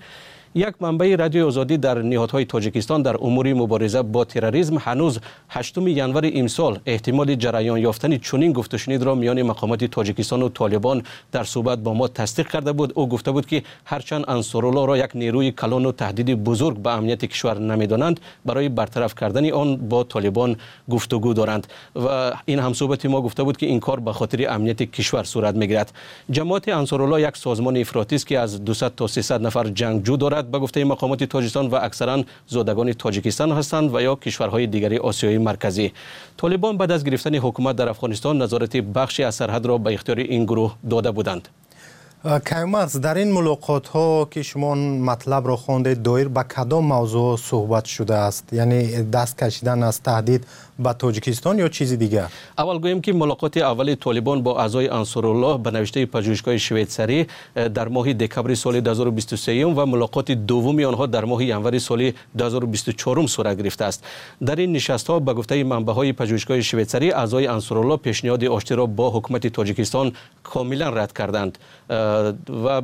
یک 0.55 0.73
منبع 0.79 1.15
رادیو 1.15 1.47
آزادی 1.47 1.77
در 1.77 2.01
نهادهای 2.01 2.45
تاجیکستان 2.45 3.01
در 3.01 3.15
امور 3.21 3.53
مبارزه 3.53 4.01
با 4.01 4.25
تروریسم 4.25 4.77
هنوز 4.77 5.19
8 5.49 5.77
ینور 5.77 6.31
امسال 6.33 6.79
احتمال 6.85 7.35
جریان 7.35 7.79
یافتن 7.79 8.17
چنین 8.17 8.51
گفت 8.53 8.89
را 9.03 9.15
میان 9.15 9.41
مقامات 9.41 9.83
تاجیکستان 9.83 10.41
و 10.41 10.49
طالبان 10.49 11.03
در 11.31 11.43
صحبت 11.43 11.79
با 11.79 11.93
ما 11.93 12.07
تصدیق 12.07 12.47
کرده 12.47 12.71
بود. 12.71 12.93
او 12.95 13.09
گفته 13.09 13.31
بود 13.31 13.45
که 13.45 13.63
هرچند 13.85 14.25
انصارالله 14.27 14.85
را 14.85 14.97
یک 14.97 15.11
نیروی 15.15 15.51
کلان 15.51 15.85
و 15.85 15.91
تهدید 15.91 16.43
بزرگ 16.43 16.77
به 16.77 16.89
امنیت 16.89 17.25
کشور 17.25 17.59
نمی‌دانند 17.59 18.19
برای 18.45 18.69
برطرف 18.69 19.15
کردن 19.15 19.51
آن 19.51 19.77
با 19.77 20.03
طالبان 20.03 20.55
گفتگو 20.89 21.33
دارند 21.33 21.67
و 21.95 22.31
این 22.45 22.59
هم 22.59 22.73
صحبت 22.73 23.05
ما 23.05 23.21
گفته 23.21 23.43
بود 23.43 23.57
که 23.57 23.65
این 23.65 23.79
کار 23.79 23.99
به 23.99 24.13
خاطر 24.13 24.45
امنیت 24.49 24.91
کشور 24.91 25.23
صورت 25.23 25.55
می‌گیرد. 25.55 25.91
جماعت 26.31 26.69
انصارالله 26.69 27.21
یک 27.27 27.37
سازمان 27.37 27.77
افراطی 27.77 28.15
است 28.15 28.27
که 28.27 28.39
از 28.39 28.65
200 28.65 28.95
تا 28.95 29.07
300 29.07 29.41
نفر 29.41 29.67
جنگجو 29.67 30.17
دارد. 30.17 30.36
به 30.45 30.59
گفته 30.59 30.83
مقامات 30.83 31.23
تاجیکستان 31.23 31.67
و 31.67 31.75
اکثرا 31.75 32.23
زادگان 32.47 32.93
تاجیکستان 32.93 33.51
هستند 33.51 33.95
و 33.95 34.01
یا 34.01 34.15
کشورهای 34.15 34.67
دیگری 34.67 34.97
آسیای 34.97 35.37
مرکزی. 35.37 35.93
طالبان 36.37 36.77
بعد 36.77 36.91
از 36.91 37.03
گرفتن 37.03 37.35
حکومت 37.35 37.75
در 37.75 37.89
افغانستان 37.89 38.41
نظارت 38.41 38.77
بخشی 38.77 39.23
از 39.23 39.35
سرحد 39.35 39.65
را 39.65 39.77
به 39.77 39.93
اختیار 39.93 40.17
این 40.17 40.45
گروه 40.45 40.75
داده 40.89 41.11
بودند. 41.11 41.47
کیومرز 42.45 43.01
در 43.01 43.15
این 43.15 43.31
ملاقات 43.31 43.87
ها 43.87 44.27
که 44.31 44.43
شما 44.43 44.75
مطلب 44.75 45.47
را 45.47 45.55
خوانده 45.55 45.95
دایر 45.95 46.27
به 46.27 46.43
کدام 46.43 46.85
موضوع 46.85 47.37
صحبت 47.37 47.85
شده 47.85 48.15
است؟ 48.15 48.53
یعنی 48.53 49.03
دست 49.03 49.37
کشیدن 49.37 49.83
از 49.83 50.01
تهدید 50.01 50.47
ба 50.77 50.93
тоҷикистон 50.93 51.57
ё 51.57 51.69
чизи 51.69 51.97
дигар 51.97 52.29
аввал 52.55 52.79
гӯем 52.79 53.01
ки 53.01 53.11
мулоқоти 53.11 53.59
аввали 53.59 53.95
толибон 53.95 54.41
бо 54.41 54.51
аъзои 54.57 54.87
ансуруллоҳ 54.87 55.57
ба 55.57 55.71
навиштаи 55.71 56.05
пажӯҳишгоҳи 56.05 56.59
швейтсарӣ 56.59 57.27
э, 57.55 57.69
дар 57.69 57.87
моҳи 57.89 58.13
декабри 58.13 58.55
соли 58.55 58.81
2023 58.81 59.73
ва 59.73 59.85
мулоқоти 59.85 60.35
дуввуми 60.35 60.83
онҳо 60.85 61.07
дар 61.07 61.25
моҳи 61.25 61.45
январи 61.47 61.79
соли 61.79 62.15
2024 62.35 63.27
сурат 63.27 63.57
гирифтааст 63.57 64.03
дар 64.41 64.57
ин 64.57 64.71
нишастҳо 64.71 65.19
ба 65.19 65.33
гуфтаи 65.33 65.63
манбаъҳои 65.63 66.13
пажӯҳишгоҳи 66.13 66.61
швейтсарӣ 66.61 67.11
аъзои 67.11 67.45
ансуруллоҳ 67.45 67.97
пешниҳоди 67.97 68.47
оштиро 68.47 68.87
бо 68.87 69.07
ҳукумати 69.15 69.49
тоҷикистон 69.49 70.13
комилан 70.43 70.93
рад 70.93 71.11
карданд 71.13 71.59
э, 71.89 72.33
ва 72.47 72.83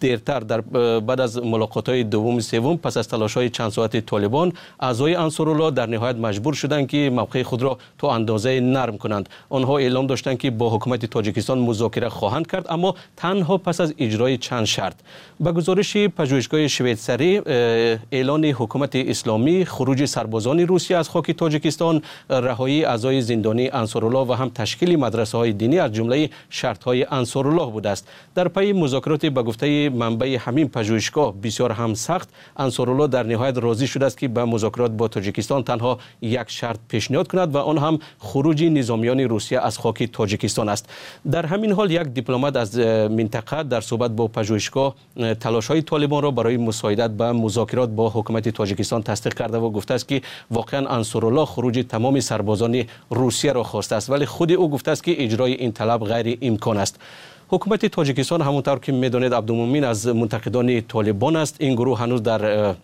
дертар 0.00 0.42
э, 0.42 1.00
баъд 1.00 1.20
аз 1.20 1.36
мулоқотҳои 1.36 2.04
дуввуми 2.04 2.42
севум 2.42 2.78
пас 2.78 2.96
аз 2.96 3.06
талошҳои 3.06 3.50
чандсоати 3.50 4.00
толибон 4.00 4.52
аъзои 4.78 5.14
ансуруллоҳ 5.14 5.70
дар 5.70 5.88
ниҳоят 5.88 6.16
маҷбур 6.26 6.54
шуданд 6.54 6.93
که 6.94 7.10
موقع 7.10 7.42
خود 7.42 7.62
را 7.62 7.78
تا 7.98 8.14
اندازه 8.14 8.60
نرم 8.60 8.98
کنند. 8.98 9.28
آنها 9.50 9.78
اعلام 9.78 10.06
داشتند 10.06 10.38
که 10.38 10.50
با 10.50 10.70
حکومت 10.70 11.06
تاجیکستان 11.06 11.58
مذاکره 11.58 12.08
خواهند 12.08 12.46
کرد 12.46 12.66
اما 12.70 12.94
تنها 13.16 13.58
پس 13.58 13.80
از 13.80 13.94
اجرای 13.98 14.36
چند 14.36 14.64
شرط. 14.64 14.94
به 15.40 15.52
گزارش 15.52 15.96
پژوهشگاه 15.96 16.68
شویتسری 16.68 17.38
اعلان 18.12 18.44
حکومت 18.44 18.96
اسلامی 18.96 19.64
خروج 19.64 20.04
سربازان 20.04 20.60
روسیه 20.60 20.96
از 20.96 21.08
خاک 21.08 21.30
تاجیکستان 21.30 22.02
رهایی 22.30 22.84
اعضای 22.84 23.20
زندانی 23.20 23.68
انصارالله 23.68 24.26
و 24.28 24.32
هم 24.32 24.48
تشکیل 24.48 24.96
مدرسه 24.96 25.38
های 25.38 25.52
دینی 25.52 25.78
از 25.78 25.92
جمله 25.92 26.30
شرط 26.50 26.84
های 26.84 27.06
انصارالله 27.10 27.70
بوده 27.70 27.88
است. 27.88 28.08
در 28.34 28.48
پی 28.48 28.72
مذاکرات 28.72 29.26
به 29.26 29.42
گفته 29.42 29.88
منبع 29.88 30.36
همین 30.40 30.68
پژوهشگاه 30.68 31.34
بسیار 31.42 31.72
هم 31.72 31.94
سخت 31.94 32.28
انصارالله 32.56 33.06
در 33.06 33.22
نهایت 33.22 33.58
راضی 33.58 33.86
شده 33.86 34.06
است 34.06 34.18
که 34.18 34.28
به 34.28 34.44
مذاکرات 34.44 34.90
با 34.90 35.08
تاجیکستان 35.08 35.62
تنها 35.64 35.98
یک 36.22 36.44
شرط 36.48 36.78
پیشنهاد 36.88 37.28
کند 37.28 37.54
و 37.54 37.58
آن 37.58 37.78
هم 37.78 37.98
خروج 38.18 38.64
نظامیان 38.64 39.20
روسیه 39.20 39.60
از 39.60 39.78
خاک 39.78 40.02
تاجیکستان 40.02 40.68
است. 40.68 40.88
در 41.30 41.46
همین 41.46 41.72
حال 41.72 41.90
یک 41.90 42.02
دیپلمات 42.02 42.56
از 42.56 42.78
منطقه 42.78 43.62
در 43.62 43.80
صحبت 43.80 44.10
با 44.10 44.28
پژوهشگاه 44.28 44.94
تلاش 45.40 45.66
های 45.66 45.82
طالبان 45.82 46.22
را 46.22 46.30
برای 46.30 46.56
مساعدت 46.56 47.10
به 47.10 47.32
مذاکرات 47.32 47.88
با 47.88 48.10
حکومت 48.10 48.48
تاجیکستان 48.48 49.02
تصدیق 49.02 49.34
کرده 49.34 49.58
و 49.58 49.70
گفته 49.70 49.94
است 49.94 50.08
که 50.08 50.22
واقعا 50.50 50.88
انصارالله 50.88 51.44
خروج 51.44 51.84
تمام 51.88 52.20
سربازان 52.20 52.84
روسیه 53.10 53.52
را 53.52 53.62
خواسته 53.62 53.96
است 53.96 54.10
ولی 54.10 54.26
خود 54.26 54.52
او 54.52 54.70
گفته 54.70 54.90
است 54.90 55.04
که 55.04 55.24
اجرای 55.24 55.52
این 55.52 55.72
طلب 55.72 56.04
غیر 56.04 56.38
امکان 56.42 56.76
است. 56.76 57.00
حکومت 57.48 57.86
تاجیکستان 57.86 58.40
همونطور 58.40 58.78
که 58.78 58.92
می‌دانید 58.92 59.34
عبدالمومن 59.34 59.84
از 59.84 60.06
منتقدان 60.06 60.80
طالبان 60.80 61.36
است. 61.36 61.56
این 61.60 61.74
گروه 61.74 61.98
هنوز 61.98 62.22
در 62.22 62.74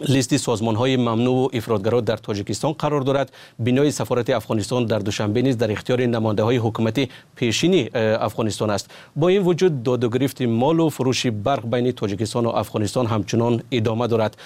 لیست 0.00 0.36
سازمان 0.36 0.76
های 0.76 0.96
ممنوع 0.96 1.44
و 1.44 1.48
افرادگرا 1.52 2.00
در 2.00 2.16
تاجیکستان 2.16 2.72
قرار 2.72 3.00
دارد. 3.00 3.32
بینای 3.58 3.90
سفارت 3.90 4.30
افغانستان 4.30 4.86
در 4.86 4.98
دوشنبه 4.98 5.42
نیز 5.42 5.58
در 5.58 5.72
اختیار 5.72 6.00
نماینده 6.00 6.42
های 6.42 6.56
حکومتی 6.56 7.08
پیشینی 7.36 7.90
افغانستان 7.94 8.70
است. 8.70 8.90
با 9.16 9.28
این 9.28 9.42
وجود 9.42 9.82
داد 9.82 10.04
و 10.04 10.08
گرفت 10.08 10.42
مال 10.42 10.80
و 10.80 10.88
فروش 10.88 11.26
برق 11.26 11.70
بین 11.70 11.92
تاجیکستان 11.92 12.46
و 12.46 12.48
افغانستان 12.48 13.06
همچنان 13.06 13.62
ادامه 13.70 14.06
دارد. 14.06 14.36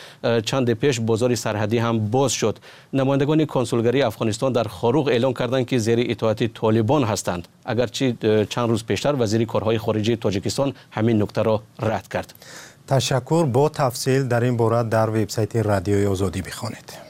چند 0.44 0.72
پیش 0.72 1.00
بازار 1.00 1.34
سرحدی 1.34 1.78
هم 1.78 1.98
باز 2.10 2.32
شد. 2.32 2.58
نمایندگان 2.92 3.44
کنسولگری 3.44 4.02
افغانستان 4.02 4.52
در 4.52 4.64
خاروق 4.64 5.08
اعلام 5.08 5.34
کردند 5.34 5.66
که 5.66 5.78
زیر 5.78 6.06
اطاعت 6.10 6.54
طالبان 6.54 7.04
هستند. 7.04 7.48
اگرچه 7.64 8.16
چند 8.50 8.68
روز 8.68 8.84
پیشتر 8.84 9.14
وزیر 9.18 9.44
کارهای 9.44 9.78
خارجه 9.78 10.16
تاجیکستان 10.16 10.72
همین 10.90 11.22
نکته 11.22 11.42
را 11.42 11.62
رد 11.82 12.08
کرد. 12.08 12.34
ташаккур 12.86 13.46
бо 13.46 13.68
тафсил 13.68 14.26
дар 14.26 14.44
ин 14.44 14.56
бора 14.56 14.82
дар 14.84 15.10
вебсайти 15.10 15.58
радиои 15.62 16.06
озодӣ 16.06 16.40
бихонед. 16.42 17.05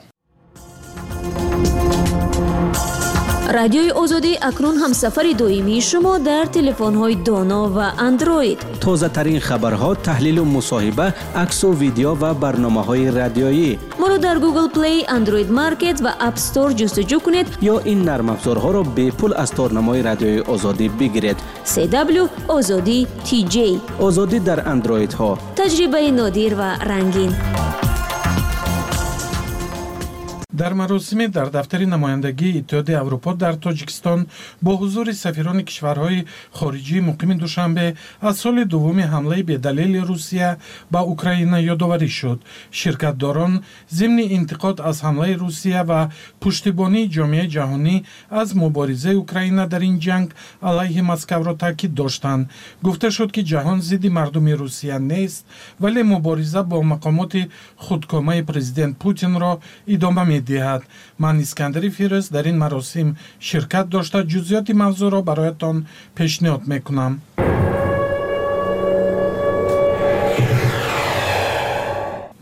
радиои 3.49 3.91
озодӣ 4.03 4.33
акнун 4.49 4.77
ҳамсафари 4.83 5.33
доимии 5.43 5.81
шумо 5.81 6.19
дар 6.19 6.47
телефонҳои 6.57 7.17
доно 7.29 7.63
ва 7.77 7.89
андроид 8.09 8.59
тозатарин 8.85 9.41
хабарҳо 9.49 9.91
таҳлилу 10.09 10.45
мусоҳиба 10.57 11.07
аксу 11.45 11.69
видео 11.83 12.13
ва 12.23 12.31
барномаҳои 12.43 13.07
радиоӣ. 13.21 13.71
Моро 14.01 14.19
дар 14.27 14.37
google 14.45 14.71
play 14.77 14.97
android 15.19 15.51
market 15.61 15.97
ва 16.05 16.13
app 16.29 16.37
store 16.47 16.73
ҷустуҷӯ 16.81 17.19
кунед. 17.25 17.47
Ё 17.75 17.77
ин 17.93 17.99
нармафзорҳоро 18.11 18.83
бепул 18.97 19.33
аз 19.43 19.51
торнамои 19.59 20.01
радиои 20.09 20.41
озодӣ 20.55 20.87
бигиред. 20.99 21.39
Cw 21.73 22.23
озодӣ 22.57 22.99
tj 23.27 23.57
озодӣ 24.07 24.39
дар 24.49 24.61
андроидҳо 24.75 25.31
таҷрибаи 25.61 26.11
нодир 26.21 26.53
ва 26.61 26.71
рангин 26.91 27.33
дар 30.57 30.73
маросиме 30.75 31.29
дар 31.29 31.51
дафтари 31.51 31.87
намояндагии 31.87 32.57
иттиҳоди 32.61 32.93
аврупо 33.03 33.35
дар 33.35 33.55
тоҷикистон 33.65 34.21
бо 34.65 34.73
ҳузури 34.81 35.13
сафирони 35.25 35.65
кишварҳои 35.69 36.27
хориҷии 36.59 37.07
муқими 37.09 37.35
душанбе 37.45 37.87
аз 38.29 38.35
соли 38.43 38.65
дуввуми 38.65 39.05
ҳамлаи 39.15 39.43
бедалели 39.51 40.01
русия 40.11 40.51
ба 40.93 41.01
украина 41.15 41.59
ёдоварӣ 41.75 42.09
шуд. 42.19 42.39
Ширкатдорон 42.79 43.53
зимни 43.99 44.25
интиқод 44.37 44.77
аз 44.91 44.97
ҳамлаи 45.07 45.35
русия 45.45 45.83
ва 45.91 46.01
пуштибонии 46.41 47.11
ҷомеаи 47.17 47.53
ҷаҳонӣ 47.55 47.97
аз 48.41 48.49
муборизаи 48.63 49.17
украина 49.25 49.63
дар 49.73 49.83
ин 49.91 49.97
ҷанг 50.07 50.29
алайҳи 50.69 51.03
москавро 51.11 51.55
таъкид 51.63 51.93
доштанд. 52.01 52.49
Гуфта 52.85 53.09
шуд 53.17 53.31
ки 53.35 53.43
ҷаҳон 53.53 53.79
зидди 53.89 54.09
мардуми 54.19 54.53
русия 54.63 54.99
нест 55.13 55.45
вале 55.83 56.03
мубориза 56.13 56.63
бо 56.71 56.77
мақомоти 56.93 57.43
худкомаи 57.85 58.43
президент 58.51 58.95
путинро 59.03 59.53
идома 59.95 60.25
медиҳад 60.25 60.46
медиҳад. 60.47 60.83
Ман 61.19 61.37
искандари 61.41 61.91
фирӯз 61.97 62.27
дар 62.35 62.47
ин 62.51 62.59
маросим 62.63 63.09
ширкат 63.41 63.87
дошта 63.95 64.19
ҷузъиёти 64.33 64.73
мавзӯъро 64.83 65.21
бароятон 65.29 65.77
пешниҳод 66.17 66.63
мекунам 66.73 67.13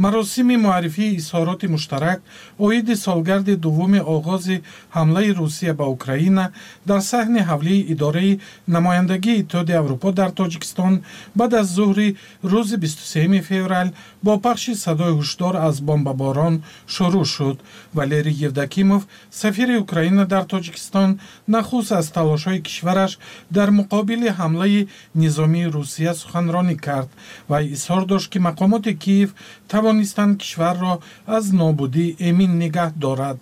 маросими 0.05 0.57
муаррифии 0.65 1.17
изҳороти 1.21 1.67
муштарак 1.75 2.19
оиди 2.67 2.95
солгарди 3.07 3.55
дуввуми 3.65 4.01
оғози 4.17 4.57
ҳамлаи 4.97 5.31
русия 5.41 5.73
ба 5.81 5.87
украина 5.97 6.45
дар 6.89 7.01
саҳни 7.13 7.41
ҳавлии 7.51 7.87
идораи 7.93 8.41
намояндагии 8.75 9.41
иттиҳоди 9.43 9.79
аврупо 9.81 10.09
дар 10.21 10.31
тоҷикистон 10.41 10.95
баъд 11.39 11.53
аз 11.61 11.69
зуҳри 11.77 12.09
рӯзи 12.53 12.77
23 12.85 13.43
феврал 13.49 13.89
бо 14.25 14.33
пахши 14.47 14.75
садои 14.85 15.17
ҳушдор 15.19 15.55
аз 15.69 15.77
бомбаборон 15.89 16.55
шурӯъ 16.95 17.25
шуд. 17.35 17.59
Валерий 17.99 18.37
евдокимов 18.47 19.03
сафири 19.41 19.77
украина 19.85 20.25
дар 20.33 20.45
тоҷикистон 20.53 21.11
нахуст 21.55 21.93
аз 22.01 22.07
талошҳои 22.17 22.65
кишвараш 22.67 23.13
дар 23.57 23.69
муқобили 23.79 24.29
ҳамлаи 24.41 24.89
низомии 25.23 25.71
русия 25.77 26.13
суханронӣ 26.21 26.77
кард. 26.87 27.11
Вай 27.51 27.65
изҳор 27.75 28.03
дошт 28.13 28.29
ки 28.33 28.39
мақомоти 28.49 28.93
киев 29.05 29.31
توانستند 29.95 30.39
کشور 30.39 30.75
را 30.81 30.99
از 31.27 31.55
نابودی 31.55 32.17
امین 32.21 32.51
نگه 32.51 32.99
دارد. 32.99 33.39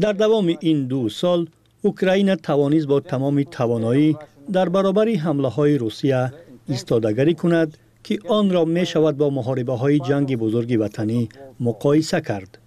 در 0.00 0.12
دوام 0.12 0.56
این 0.60 0.86
دو 0.86 1.08
سال 1.08 1.48
اوکراین 1.82 2.34
توانست 2.34 2.86
با 2.86 3.00
تمام 3.00 3.42
توانایی 3.42 4.16
در 4.52 4.68
برابر 4.68 5.08
حمله 5.08 5.48
های 5.48 5.78
روسیه 5.78 6.32
ایستادگری 6.68 7.34
کند 7.34 7.78
که 8.02 8.18
آن 8.28 8.50
را 8.50 8.64
می 8.64 8.86
شود 8.86 9.16
با 9.16 9.30
محاربه 9.30 9.72
های 9.72 9.98
جنگ 9.98 10.36
بزرگ 10.36 10.76
وطنی 10.80 11.28
مقایسه 11.60 12.20
کرد. 12.20 12.58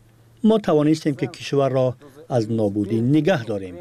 ما 0.44 0.58
توانستیم 0.58 1.16
که 1.16 1.28
کشور 1.28 1.70
را 1.70 1.96
از 2.30 2.52
نابودی 2.52 3.02
نگه 3.02 3.44
داریم. 3.44 3.76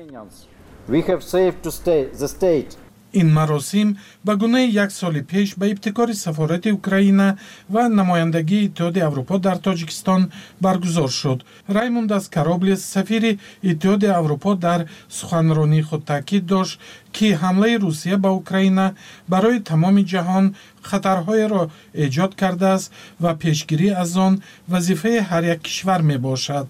Ин 3.13 3.33
маросим 3.33 3.97
ба 4.25 4.37
гунаи 4.37 4.71
як 4.71 4.91
соли 4.93 5.23
пеш 5.23 5.55
ба 5.57 5.67
ибтикори 5.67 6.15
сафорати 6.15 6.73
украина 6.73 7.39
ва 7.69 7.89
намояндагии 7.89 8.69
иттиҳоди 8.69 9.01
аврупо 9.01 9.39
дар 9.39 9.57
тоҷикистон 9.59 10.31
баргузор 10.61 11.11
шуд. 11.11 11.45
Раймундас 11.69 12.29
кароблес 12.29 12.85
сафири 12.85 13.39
иттиҳоди 13.63 14.07
аврупо 14.07 14.55
дар 14.55 14.81
суханронии 15.09 15.83
худ 15.83 16.05
таъкид 16.05 16.47
дошт 16.47 16.81
ки 17.13 17.27
ҳамлаи 17.43 17.81
русия 17.85 18.17
ба 18.19 18.31
украина 18.31 18.95
барои 19.29 19.61
тамоми 19.61 20.05
ҷаҳон 20.13 20.55
хатарҳоеро 20.89 21.63
эҷод 22.05 22.33
кардааст 22.41 22.93
ва 23.23 23.33
пешгирӣ 23.43 23.89
аз 24.03 24.17
он 24.17 24.43
вазифаи 24.73 25.19
ҳар 25.31 25.45
як 25.55 25.61
кишвар 25.67 26.03
мебошад. 26.03 26.67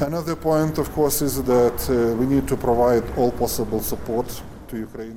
Another 0.00 0.36
point, 0.48 0.74
of 0.82 0.88
course, 0.96 1.22
is 1.22 1.34
that 1.44 1.78
uh, 1.88 1.94
we 2.18 2.26
need 2.26 2.46
to 2.52 2.56
provide 2.56 3.04
all 3.16 3.30
possible 3.30 3.80
support 3.92 4.28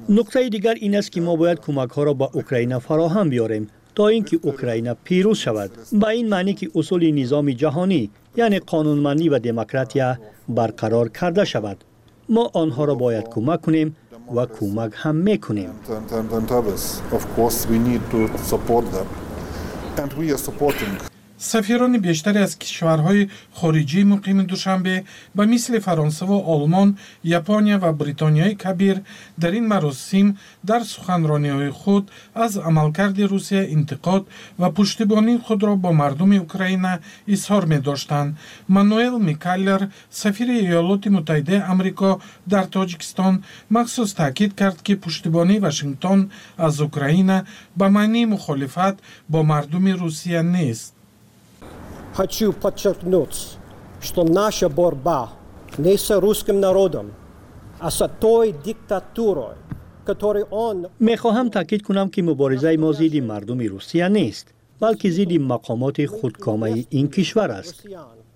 نقطه 0.09 0.49
دیگر 0.49 0.73
این 0.73 0.97
است 0.97 1.11
که 1.11 1.21
ما 1.21 1.35
باید 1.35 1.59
کمک 1.59 1.89
ها 1.89 2.03
را 2.03 2.13
با 2.13 2.29
اوکراین 2.33 2.77
فراهم 2.79 3.29
بیاریم 3.29 3.67
تا 3.95 4.07
اینکه 4.07 4.39
اوکراین 4.41 4.93
پیروز 4.93 5.37
شود. 5.37 5.71
با 5.91 6.09
این 6.09 6.29
معنی 6.29 6.53
که 6.53 6.69
اصول 6.75 7.11
نظام 7.11 7.51
جهانی 7.51 8.09
یعنی 8.35 8.59
قانونمندی 8.59 9.29
و 9.29 9.39
دموکراتیا 9.39 10.17
برقرار 10.49 11.09
کرده 11.09 11.45
شود. 11.45 11.83
ما 12.29 12.51
آنها 12.53 12.85
را 12.85 12.95
باید 12.95 13.29
کمک 13.29 13.61
کنیم 13.61 13.95
و 14.35 14.45
کمک 14.45 14.91
هم 14.95 15.15
می‌کنیم. 15.15 15.69
сафирони 21.37 21.99
бештаре 21.99 22.39
аз 22.47 22.55
кишварҳои 22.55 23.29
хориҷӣ 23.57 24.01
муқими 24.13 24.43
душанбе 24.51 24.95
ба 25.35 25.43
мисли 25.45 25.79
фаронсаву 25.79 26.37
олмон 26.53 26.97
япония 27.23 27.77
ва 27.79 27.91
бритониyaи 27.93 28.55
кабир 28.55 28.97
дар 29.37 29.53
ин 29.53 29.65
маросим 29.67 30.37
дар 30.63 30.81
суханрониҳои 30.93 31.71
худ 31.79 32.03
аз 32.35 32.57
амалкарди 32.69 33.23
русия 33.33 33.63
интиқод 33.75 34.23
ва 34.61 34.67
пуштибонии 34.71 35.41
худро 35.45 35.75
бо 35.75 35.91
мардуми 35.93 36.39
украина 36.39 36.99
изҳор 37.27 37.63
медоштанд. 37.73 38.35
Мануэл 38.67 39.15
микаллер 39.29 39.81
сафири 40.21 40.57
иёлоти 40.59 41.09
муттаҳидаи 41.15 41.65
амрико 41.71 42.11
дар 42.53 42.65
тоҷикистон 42.75 43.43
махсус 43.69 44.13
таъкид 44.13 44.51
кард 44.59 44.81
ки 44.85 44.93
пуштибонии 45.03 45.63
вашингтон 45.67 46.19
аз 46.57 46.79
украина 46.79 47.37
ба 47.75 47.87
маънии 47.89 48.25
мухолифат 48.25 48.95
бо 49.29 49.43
мардуми 49.43 49.93
русия 49.93 50.43
нест. 50.43 50.96
хочу 52.16 52.52
подчеркнуть, 52.52 53.56
что 54.00 54.24
наша 54.24 54.68
борьба 54.68 55.30
не 55.78 55.96
с 55.96 56.10
русским 56.20 56.60
народом, 56.60 57.12
а 57.78 57.90
с 57.90 58.06
той 58.20 58.54
диктатурой, 58.64 59.56
которой 60.04 60.44
он... 60.50 60.86
میخواهم 61.00 61.48
تاکید 61.48 61.82
کنم 61.82 62.08
که 62.08 62.22
مبارزه 62.22 62.76
ما 62.76 62.92
ضد 62.92 63.16
مردم 63.16 63.58
روسیه 63.58 64.08
نیست 64.08 64.54
بلکه 64.80 65.10
ضد 65.10 65.32
مقامات 65.32 66.06
خودکامه 66.06 66.84
این 66.90 67.08
کشور 67.08 67.50
است 67.50 67.86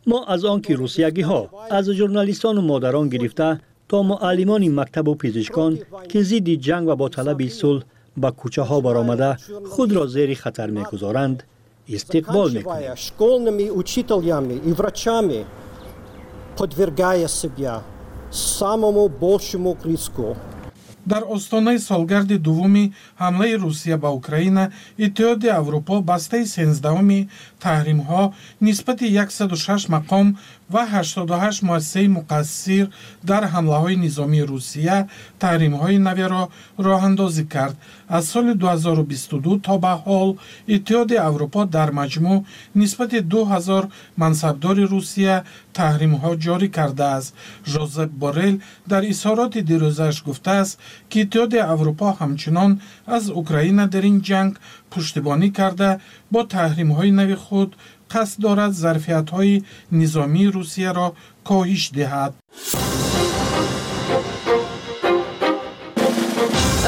ما 0.07 0.25
از 0.25 0.45
آن 0.45 0.61
که 0.61 0.75
روسیگی 0.75 1.21
ها 1.21 1.51
از 1.71 1.91
ژورنالیستان 1.91 2.59
و 2.59 2.61
مادران 2.61 3.09
گرفته 3.09 3.61
تا 3.89 4.03
معلمان 4.03 4.69
مکتب 4.81 5.09
و 5.09 5.15
پزشکان 5.15 5.79
که 6.09 6.23
ضد 6.23 6.49
جنگ 6.49 6.89
و 6.89 6.97
با 6.97 7.09
طلب 7.09 7.49
صلح 7.49 7.83
به 8.17 8.31
کوچه 8.31 8.62
ها 8.62 8.81
برآمده 8.81 9.37
خود 9.71 9.93
را 9.93 10.07
زیر 10.07 10.35
خطر 10.35 10.71
میگذارند 10.71 11.43
истиқбол 11.96 12.50
мекунем. 12.50 12.98
школными 12.98 13.70
учителями 13.70 14.54
и 14.54 14.72
врачами 14.74 15.46
подвергая 16.58 17.28
себя 17.28 17.84
самому 18.32 19.08
большему 19.10 19.78
риску. 19.84 20.38
Дар 21.06 21.24
остонаи 21.28 21.78
солгарди 21.78 22.38
дуввуми 22.38 22.94
ҳамлаи 23.20 23.56
русия 23.56 23.98
ба 23.98 24.10
украина 24.20 24.72
иттиҳоди 24.98 25.48
аврупо 25.60 25.96
бастаи 26.02 26.46
сенздаҳуми 26.46 27.20
таҳримҳо 27.64 28.24
нисбати 28.62 29.06
16 29.18 29.90
мақом 29.96 30.26
ва 30.74 30.84
88 30.86 31.64
муассисаи 31.70 32.08
муқассир 32.18 32.86
дар 33.30 33.44
ҳамлаҳои 33.54 34.02
низомии 34.06 34.48
русия 34.54 34.98
таҳримҳои 35.44 35.98
наверо 36.08 36.44
роҳандозӣ 36.88 37.44
кард. 37.54 37.76
Аз 38.18 38.24
соли 38.32 38.54
2022 38.54 39.60
то 39.66 39.74
ба 39.84 39.94
ҳол 40.06 40.30
иттиҳоди 40.76 41.16
аврупо 41.30 41.62
дар 41.76 41.90
маҷмӯъ 42.00 42.44
нисбати 42.82 43.20
2000 43.22 43.90
мансабдори 44.22 44.84
русия 44.94 45.36
таҳримҳо 45.78 46.32
ҷорӣ 46.46 46.68
кардааст. 46.78 47.36
Жозеп 47.72 48.12
борел 48.24 48.56
дар 48.92 49.04
изҳороти 49.14 49.60
дирӯзааш 49.70 50.18
гуфтааст 50.28 50.74
ки 51.10 51.18
иттиҳоди 51.24 51.60
аврупо 51.74 52.08
ҳамчунон 52.20 52.72
аз 53.18 53.24
украина 53.42 53.86
дар 53.94 54.04
ин 54.12 54.18
ҷанг 54.30 54.54
пуштибонӣ 54.92 55.50
карда 55.60 55.90
бо 56.34 56.40
таҳримҳои 56.56 57.12
нави 57.20 57.38
худ 57.46 57.70
قصد 58.13 58.41
دارد 58.41 58.71
ظرفیت 58.71 59.30
های 59.30 59.62
نظامی 59.91 60.47
روسیه 60.47 60.91
را 60.91 61.13
کاهش 61.43 61.91
دهد. 61.93 62.34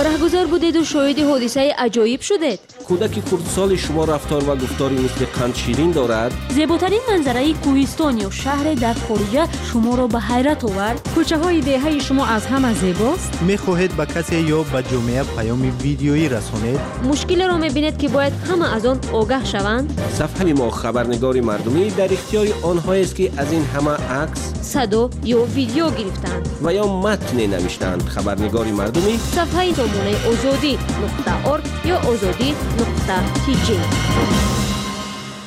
رهگذار 0.05 0.45
بودید 0.47 0.75
و 0.75 0.83
شاید 0.83 1.19
حادثه 1.19 1.73
عجایب 1.77 2.21
شدید. 2.21 2.59
کودک 2.87 3.25
کردسال 3.31 3.75
شما 3.75 4.05
رفتار 4.05 4.49
و 4.49 4.55
گفتاری 4.55 4.95
مثل 4.95 5.25
قند 5.25 5.55
شیرین 5.55 5.91
دارد؟ 5.91 6.33
زیباترین 6.49 6.99
منظره 7.09 7.53
کوهستان 7.53 8.17
یا 8.17 8.29
شهر 8.29 8.73
در 8.73 8.93
خارجه 8.93 9.47
شما 9.73 9.95
را 9.95 10.07
به 10.07 10.19
حیرت 10.19 10.63
آورد. 10.63 11.09
کوچه 11.15 11.37
های 11.37 11.61
دهه 11.61 11.99
شما 11.99 12.25
از 12.25 12.45
همه 12.45 12.73
زیباست؟ 12.73 13.41
می‌خواهید 13.41 13.97
به 13.97 14.05
کسی 14.05 14.39
یا 14.39 14.63
به 14.63 14.83
جامعه 14.91 15.23
پیام 15.23 15.73
ویدیویی 15.81 16.29
رسانید؟ 16.29 16.79
مشکل 17.03 17.47
را 17.47 17.57
می‌بینید 17.57 17.97
که 17.97 18.07
باید 18.07 18.33
همه 18.49 18.75
از 18.75 18.85
آن 18.85 18.99
آگاه 19.13 19.45
شوند؟ 19.45 20.01
صفحه 20.17 20.53
ما 20.53 20.69
خبرنگاری 20.71 21.41
مردمی 21.41 21.89
در 21.89 22.13
اختیار 22.13 22.47
آنها 22.61 22.93
است 22.93 23.15
که 23.15 23.31
از 23.37 23.51
این 23.51 23.65
همه 23.65 23.91
عکس 23.91 24.53
صدا 24.61 25.09
یا 25.23 25.43
ویدیو 25.43 25.89
گرفتند. 25.89 26.49
و 26.63 26.73
یا 26.73 26.87
متن 26.87 27.37
نوشتند. 27.37 28.03
خبرنگاری 28.03 28.71
مردمی 28.71 29.17
صفحه 29.17 29.71
دامونه 29.71 30.27
آزادی 30.27 30.77
نقطه 31.03 31.47
یا 31.85 31.97
آزادی 31.97 32.51
نقطه 32.51 33.33
تیجی 33.45 33.79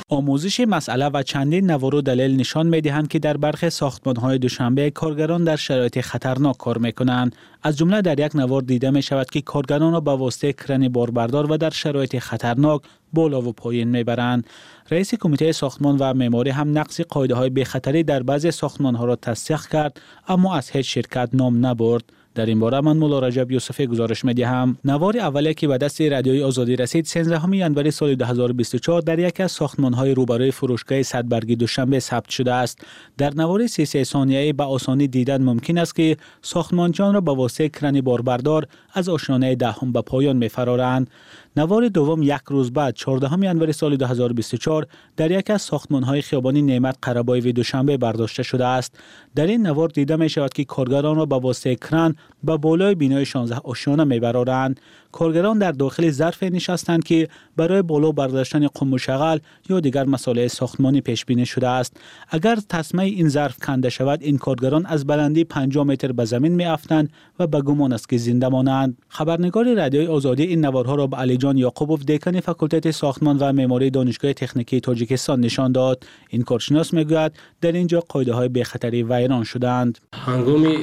آموزش 0.09 0.61
مسئله 0.61 1.07
و 1.07 1.23
چندین 1.23 1.71
نوار 1.71 1.95
و 1.95 2.01
دلیل 2.01 2.37
نشان 2.37 2.67
می 2.67 2.81
دهند 2.81 3.09
که 3.09 3.19
در 3.19 3.37
برخی 3.37 3.71
ساختمان 3.71 4.17
های 4.17 4.39
دوشنبه 4.39 4.91
کارگران 4.91 5.45
در 5.45 5.57
شرایط 5.57 6.01
خطرناک 6.01 6.57
کار 6.57 6.79
می 6.79 6.93
کنند. 6.93 7.37
از 7.63 7.77
جمله 7.77 8.03
در 8.03 8.21
یک 8.21 8.37
نوار 8.37 8.63
دیده 8.63 8.91
می 8.91 9.03
شود 9.03 9.31
که 9.31 9.41
کارگران 9.41 9.93
را 9.93 10.01
به 10.01 10.11
واسطه 10.11 10.53
کرن 10.53 10.89
باربردار 10.89 11.53
و 11.53 11.57
در 11.57 11.71
شرایط 11.71 12.19
خطرناک 12.19 12.83
بالا 13.13 13.43
و 13.43 13.53
پایین 13.53 13.89
می 13.89 14.05
برند. 14.05 14.47
رئیس 14.91 15.15
کمیته 15.15 15.53
ساختمان 15.53 15.97
و 16.01 16.15
معماری 16.15 16.51
هم 16.51 16.79
نقص 16.79 17.01
قایده 17.01 17.35
های 17.35 17.51
بخطری 17.51 18.03
در 18.03 18.23
بعضی 18.23 18.51
ساختمان 18.51 18.95
ها 18.95 19.05
را 19.05 19.17
تصدیق 19.17 19.67
کرد 19.67 20.01
اما 20.29 20.57
از 20.57 20.71
هیچ 20.71 20.95
شرکت 20.95 21.29
نام 21.33 21.67
نبرد. 21.67 22.05
در 22.37 22.47
این 22.47 22.61
باره 22.61 22.81
من 22.81 22.97
مولا 22.97 23.19
رجب 23.19 23.51
یوسفی 23.51 23.87
گزارش 23.87 24.25
می 24.25 24.35
دهم 24.35 24.77
نوار 24.85 25.19
اولی 25.19 25.55
که 25.55 25.69
به 25.69 25.79
دست 25.79 26.03
رادیوی 26.03 26.43
آزادی 26.43 26.77
رسید 26.77 27.07
13 27.07 27.57
ینوری 27.57 27.91
سال 27.91 28.15
2024 28.15 29.01
در 29.01 29.19
یکی 29.19 29.43
از 29.43 29.53
ساختمان 29.53 29.93
های 29.93 30.15
روبروی 30.15 30.51
فروشگاه 30.51 31.03
صدبرگی 31.03 31.57
دوشنبه 31.57 32.01
ثبت 32.01 32.29
شده 32.29 32.53
است. 32.53 32.87
در 33.19 33.35
نوار 33.35 33.67
33 33.67 34.05
ثانیه‌ای 34.05 34.53
به 34.53 34.65
آسانی 34.65 35.09
دیدن 35.09 35.43
ممکن 35.43 35.79
است 35.79 35.95
که 35.95 36.17
ساختمانچان 36.43 37.15
را 37.15 37.21
به 37.21 37.33
واسطه 37.33 37.69
کرن 37.69 38.01
باربردار 38.01 38.67
از 38.95 39.09
آشیانه 39.09 39.55
دهم 39.55 39.93
به 39.93 40.03
پایان 40.03 40.37
میفرارند. 40.37 41.11
نوار 41.59 41.89
دوم 41.89 42.23
یک 42.23 42.41
روز 42.47 42.73
بعد 42.73 42.95
14 42.95 43.33
ینوری 43.33 43.73
سال 43.73 43.97
2024 43.97 44.87
در 45.17 45.31
یک 45.31 45.51
از 45.51 45.71
های 45.91 46.23
خیابانی 46.23 46.63
نعمت 46.63 46.97
قربای 47.03 47.41
و 47.41 47.53
دوشنبه 47.53 47.97
برداشته 47.97 48.43
شده 48.43 48.67
است. 48.67 48.99
در 49.35 49.47
این 49.47 49.67
نوار 49.67 49.89
دیده 49.89 50.17
می 50.17 50.29
شود 50.29 50.53
که 50.53 50.65
کارگران 50.65 51.17
را 51.17 51.27
به 51.27 51.37
واسطه 51.37 51.77
کرن 51.77 52.15
به 52.45 52.57
بالای 52.57 52.95
بینای 52.95 53.25
16 53.25 53.57
آشیانه 53.57 54.05
میبرارند. 54.05 54.81
کارگران 55.17 55.59
در 55.59 55.73
داخل 55.73 56.11
ظرف 56.11 56.43
نشستند 56.43 57.05
که 57.05 57.29
برای 57.57 57.83
بالا 57.83 58.13
برداشتن 58.13 58.67
قم 58.67 58.93
و 58.93 58.99
شغل 58.99 59.39
یا 59.71 59.81
دیگر 59.81 60.05
مسائل 60.05 60.47
ساختمانی 60.47 61.01
پیش 61.01 61.25
بینی 61.25 61.47
شده 61.47 61.69
است. 61.69 61.97
اگر 62.29 62.59
تسمه 62.69 63.03
این 63.03 63.29
ظرف 63.29 63.59
کنده 63.59 63.89
شود 63.89 64.23
این 64.23 64.39
کارگران 64.39 64.87
از 64.87 65.07
بلندی 65.07 65.45
5 65.45 65.79
متر 65.79 66.13
به 66.13 66.25
زمین 66.25 66.55
می 66.55 66.65
افتند 66.65 67.11
و 67.39 67.47
به 67.47 67.63
گمان 67.63 67.93
است 67.93 68.09
که 68.09 68.17
زنده 68.19 68.49
مانند. 68.49 68.99
خبرنگار 69.09 69.75
رادیوی 69.75 70.07
آزادی 70.07 70.43
این 70.43 70.65
نوارها 70.65 70.95
را 70.95 71.07
به 71.07 71.17
علی 71.17 71.37
جان 71.37 71.57
یعقوبوف 71.59 72.05
دکان 72.05 72.41
فاکولته 72.41 72.93
ساختمان 72.93 73.39
و 73.39 73.53
معماری 73.53 73.91
دانشگاه 73.91 74.33
تکنیکی 74.33 74.81
تاجیکستان 74.81 75.41
نشان 75.41 75.73
داد. 75.73 76.05
این 76.31 76.43
کارشناس 76.43 76.95
می‌گوید 76.95 77.33
در 77.61 77.73
اینجا 77.73 78.01
قاعده 78.09 78.35
های 78.35 78.49
بخطری 78.49 79.03
ویران 79.03 79.45
شدند. 79.45 79.99
هنگامی 80.13 80.77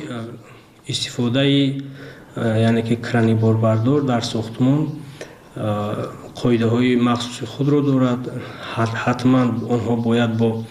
استفاده 0.88 1.74
یعنی 2.38 2.82
که 2.82 2.96
کرانی 2.96 3.34
باربردار 3.34 4.02
در 4.02 4.20
ساختمان 4.20 4.88
قایده 6.44 6.66
های 6.66 6.96
مخصوص 6.96 7.50
خود 7.50 7.70
را 7.70 7.82
دارد 7.82 8.30
حتما 9.06 9.40
آنها 9.70 9.96
باید 9.96 10.38
با 10.38 10.64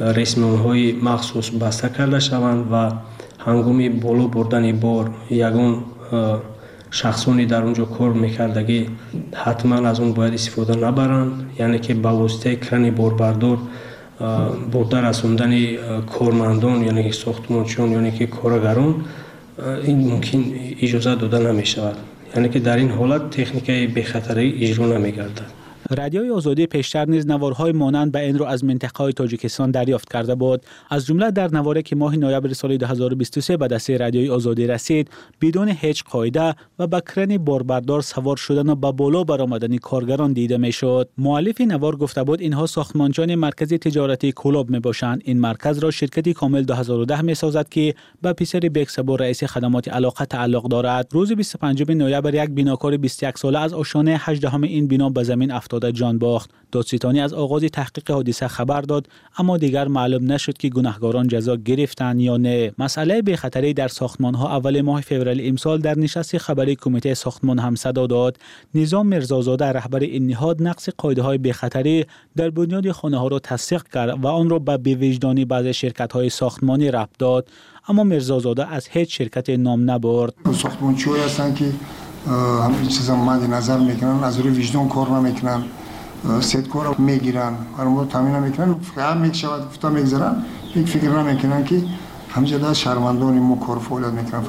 رسم 0.00 0.54
های 0.54 0.92
مخصوص 0.92 1.50
بسته 1.50 1.88
کرده 1.88 2.20
شوند 2.20 2.72
و 2.72 2.92
هنگامی 3.38 3.88
بالا 3.88 4.26
بردن 4.26 4.72
بار 4.72 5.10
یگان 5.30 5.82
شخصانی 6.90 7.46
در 7.46 7.62
اونجا 7.62 7.84
کار 7.84 8.12
میکردگی 8.12 8.86
حتما 9.34 9.88
از 9.88 10.00
اون 10.00 10.12
باید 10.12 10.34
استفاده 10.34 10.76
نبرند 10.86 11.50
یعنی 11.58 11.78
که 11.78 11.94
با 11.94 12.16
واسطه 12.16 12.56
کرانی 12.56 12.90
باربردار 12.90 13.58
برده 14.72 15.00
رسوندن 15.00 15.76
کارمندان 16.06 16.84
یعنی 16.84 17.12
ساختمانچیان 17.12 17.90
یعنی 17.92 18.12
که 18.12 18.26
کارگران 18.26 18.94
این 19.84 20.10
ممکن 20.10 20.44
اجازه 20.82 21.14
داده 21.14 21.38
نمی 21.38 21.66
شود 21.66 21.96
یعنی 22.36 22.48
که 22.48 22.58
در 22.58 22.76
این 22.76 22.90
حالت 22.90 23.30
تکنیک 23.30 23.94
بخطری 23.94 24.64
اجرا 24.64 24.98
نمی 24.98 25.12
گردد 25.12 25.59
رادیوی 25.90 26.30
آزادی 26.30 26.66
پیشتر 26.66 27.04
نیز 27.04 27.26
نوارهای 27.26 27.72
مانند 27.72 28.12
به 28.12 28.18
این 28.18 28.38
رو 28.38 28.44
از 28.44 28.64
منطقه 28.64 28.98
های 28.98 29.12
تاجیکستان 29.12 29.70
دریافت 29.70 30.12
کرده 30.12 30.34
بود. 30.34 30.62
از 30.90 31.06
جمله 31.06 31.30
در 31.30 31.54
نواره 31.54 31.82
که 31.82 31.96
ماه 31.96 32.16
نوامبر 32.16 32.52
سال 32.52 32.76
2023 32.76 33.56
به 33.56 33.68
دست 33.68 33.90
رادیوی 33.90 34.30
آزادی 34.30 34.66
رسید 34.66 35.10
بدون 35.40 35.68
هیچ 35.68 36.04
قاعده 36.04 36.54
و 36.78 36.86
با 36.86 37.00
کرن 37.00 37.38
باربردار 37.38 38.00
سوار 38.00 38.36
شدن 38.36 38.68
و 38.68 38.74
به 38.74 38.92
بالا 38.92 39.24
برآمدن 39.24 39.76
کارگران 39.76 40.32
دیده 40.32 40.56
می‌شد. 40.56 41.08
مؤلف 41.18 41.60
نوار 41.60 41.96
گفته 41.96 42.24
بود 42.24 42.40
اینها 42.40 42.66
ساختمانجان 42.66 43.34
مرکز 43.34 43.72
تجارتی 43.72 44.32
کلوب 44.36 44.70
می 44.70 44.78
باشند 44.78 45.22
این 45.24 45.40
مرکز 45.40 45.78
را 45.78 45.90
شرکتی 45.90 46.32
کامل 46.32 46.62
2010 46.62 47.22
می 47.22 47.34
سازد 47.34 47.68
که 47.68 47.94
به 48.22 48.32
پسر 48.32 48.60
بکسبو 48.60 49.16
رئیس 49.16 49.44
خدمات 49.44 49.88
علاقه 49.88 50.24
تعلق 50.24 50.68
دارد. 50.68 51.08
روز 51.12 51.32
25 51.32 51.90
نوامبر 51.90 52.34
یک 52.34 52.50
بیناکار 52.50 52.96
21 52.96 53.38
ساله 53.38 53.58
از 53.58 53.72
آشانه 53.72 54.16
18 54.20 54.54
این 54.54 54.88
بنا 54.88 55.08
به 55.08 55.22
زمین 55.22 55.50
افتاد 55.50 55.79
افتاده 55.80 55.98
جان 55.98 56.18
باخت. 56.18 56.50
دادستانی 56.72 57.20
از 57.20 57.32
آغاز 57.32 57.64
تحقیق 57.64 58.10
حادثه 58.10 58.48
خبر 58.48 58.80
داد 58.80 59.08
اما 59.38 59.58
دیگر 59.58 59.88
معلوم 59.88 60.32
نشد 60.32 60.56
که 60.58 60.68
گناهکاران 60.68 61.28
جزا 61.28 61.56
گرفتند 61.56 62.20
یا 62.20 62.36
نه. 62.36 62.72
مسئله 62.78 63.22
به 63.22 63.36
خطری 63.36 63.74
در 63.74 63.88
ساختمان 63.88 64.34
ها 64.34 64.56
اول 64.56 64.80
ماه 64.80 65.00
فوریه 65.00 65.48
امسال 65.48 65.78
در 65.78 65.98
نشست 65.98 66.38
خبری 66.38 66.76
کمیته 66.76 67.14
ساختمان 67.14 67.58
هم 67.58 67.74
صدا 67.74 68.06
داد 68.06 68.36
نظام 68.74 69.06
مرزازاده 69.06 69.64
رهبر 69.64 69.98
این 69.98 70.26
نهاد 70.26 70.62
نقص 70.62 70.88
قاعده 70.98 71.22
های 71.22 71.38
به 71.38 71.52
خطری 71.52 72.04
در 72.36 72.50
بنیاد 72.50 72.90
خانه 72.90 73.18
ها 73.18 73.28
را 73.28 73.38
تصدیق 73.38 73.82
کرد 73.82 74.24
و 74.24 74.26
آن 74.26 74.50
را 74.50 74.58
به 74.58 74.76
بیوجدانی 74.76 75.44
بعض 75.44 75.66
شرکت 75.66 76.12
های 76.12 76.28
ساختمانی 76.30 76.90
ربط 76.90 77.18
داد 77.18 77.48
اما 77.88 78.04
مرزازاده 78.04 78.72
از 78.72 78.88
هیچ 78.90 79.18
شرکت 79.18 79.50
نام 79.50 79.90
نبرد. 79.90 80.34
ساختمانچی 80.52 81.10
هستند 81.10 81.56
که 81.56 81.72
همین 82.26 82.88
چیزا 82.88 83.16
مد 83.16 83.50
نظر 83.50 83.78
می‌کنن 83.78 84.24
از 84.24 84.38
روی 84.38 84.50
وجدان 84.50 84.88
کار 84.88 85.10
نمی‌کنن 85.10 85.62
سیدکو 86.40 86.82
را 86.82 86.94
می‌گیرن 86.98 87.52
رو 87.78 88.04
تامین 88.04 88.38
می‌کنن 88.38 88.74
فقط 88.74 89.16
می‌شود 89.16 89.62
فتا 89.72 89.88
می‌گذارن 89.88 90.44
یک 90.76 90.88
فکر 90.88 91.22
نمی‌کنن 91.22 91.64
که 91.64 91.82
همجدا 92.28 92.74
شرمندان 92.74 93.38
ما 93.38 93.56
کار 93.56 93.78
فعالیت 93.78 94.12
می‌کنن 94.12 94.40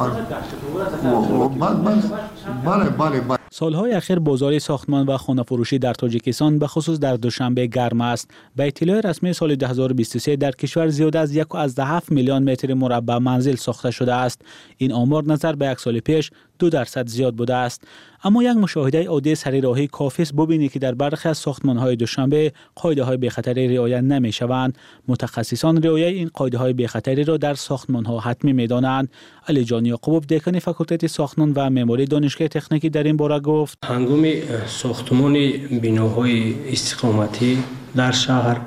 بله 2.65 2.89
بله 2.89 3.19
بله 3.19 3.37
سالهای 3.53 3.93
اخیر 3.93 4.19
بازار 4.19 4.59
ساختمان 4.59 5.05
و 5.07 5.17
خانه 5.17 5.43
فروشی 5.43 5.79
در 5.79 5.93
تاجیکستان 5.93 6.59
به 6.59 6.67
خصوص 6.67 6.99
در 6.99 7.15
دوشنبه 7.15 7.67
گرم 7.67 8.01
است. 8.01 8.31
به 8.55 8.67
اطلاع 8.67 9.01
رسمی 9.01 9.33
سال 9.33 9.55
2023 9.55 10.35
در 10.35 10.51
کشور 10.51 10.87
زیاد 10.87 11.15
از 11.17 11.35
یک 11.35 11.55
از 11.55 11.79
میلیون 12.09 12.43
متر 12.43 12.73
مربع 12.73 13.17
منزل 13.17 13.55
ساخته 13.55 13.91
شده 13.91 14.13
است. 14.13 14.41
این 14.77 14.91
آمار 14.93 15.23
نظر 15.23 15.55
به 15.55 15.67
یک 15.67 15.79
سال 15.79 15.99
پیش 15.99 16.31
دو 16.61 16.69
درصد 16.69 17.07
زیاد 17.07 17.35
بوده 17.35 17.55
است. 17.55 17.83
اما 18.23 18.43
یک 18.43 18.57
مشاهده 18.57 19.07
عادی 19.07 19.35
سری 19.35 19.61
راهی 19.61 19.87
کافی 19.87 20.21
است 20.21 20.35
ببینید 20.35 20.71
که 20.71 20.79
در 20.79 20.93
برخی 20.95 21.29
از 21.29 21.37
ساختمان 21.37 21.77
های 21.77 21.95
دوشنبه 21.95 22.53
قاعده 22.75 23.03
های 23.03 23.17
بخطری 23.17 23.75
رعایت 23.75 24.03
نمی 24.03 24.31
شوند 24.31 24.77
متخصصان 25.07 25.83
رعایت 25.83 26.13
این 26.13 26.29
قاعده 26.33 26.57
های 26.57 26.73
بخطری 26.73 27.23
را 27.23 27.37
در 27.37 27.53
ساختمان 27.53 28.05
ها 28.05 28.19
حتمی 28.19 28.53
می 28.53 28.67
دانند 28.67 29.09
علی 29.47 29.63
جان 29.63 29.85
یعقوب 29.85 30.27
دکان 30.27 30.59
فاکولته 30.59 31.07
ساختمان 31.07 31.53
و 31.55 31.69
معماری 31.69 32.05
دانشگاه 32.05 32.47
تکنیکی 32.47 32.89
در 32.89 33.03
این 33.03 33.17
باره 33.17 33.39
گفت. 33.39 33.77
هنگام 33.85 34.25
ساختمان 34.67 35.33
بیناهای 35.81 36.53
استقامتی 36.71 37.63
در 37.95 38.11
شهر 38.11 38.61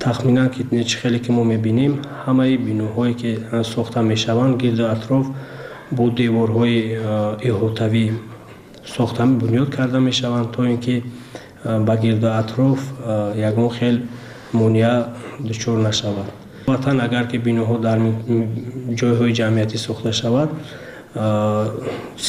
تخمینا 0.00 0.48
که 0.48 0.84
خیلی 0.84 1.18
که 1.18 1.32
ما 1.32 1.44
می‌بینیم 1.44 2.02
همه 2.26 2.56
بینوهایی 2.56 3.14
که 3.14 3.38
ساخته 3.62 4.00
می‌شوند 4.00 4.62
گرد 4.62 4.80
اطراف 4.80 5.26
бо 5.96 6.04
деворҳои 6.20 6.78
иҳотавӣ 7.48 8.04
сохта 8.96 9.22
бунёд 9.42 9.68
карда 9.76 9.98
мешаванд 10.08 10.48
то 10.54 10.64
ин 10.64 10.78
ки 10.84 11.04
ба 11.86 11.94
гирду 11.96 12.28
атроф 12.40 12.80
ягон 13.50 13.70
хел 13.78 13.96
монеа 14.52 14.94
дучор 15.40 15.78
нашавад. 15.78 16.26
Ватан 16.66 17.00
агар 17.00 17.26
ки 17.30 17.36
биноҳо 17.36 17.76
дар 17.86 17.98
ҷойҳои 19.00 19.32
ҷамъиятӣ 19.40 19.76
сохта 19.86 20.12
шавад 20.12 20.50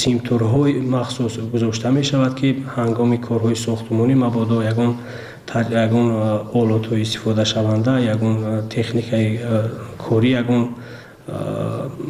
симторҳои 0.01 0.74
махсус 0.95 1.34
гузошта 1.53 1.89
мешавад 1.99 2.34
ки 2.39 2.49
ҳангоми 2.76 3.18
корҳои 3.28 3.55
сохтмонӣ 3.55 4.16
мабодо 4.16 4.57
ягон 4.72 4.91
ягон 5.86 6.07
олотҳои 6.61 7.01
истифодашаванда 7.05 7.93
ягон 8.14 8.36
техникаи 8.76 9.39
корӣ 10.05 10.30
ягон 10.41 10.64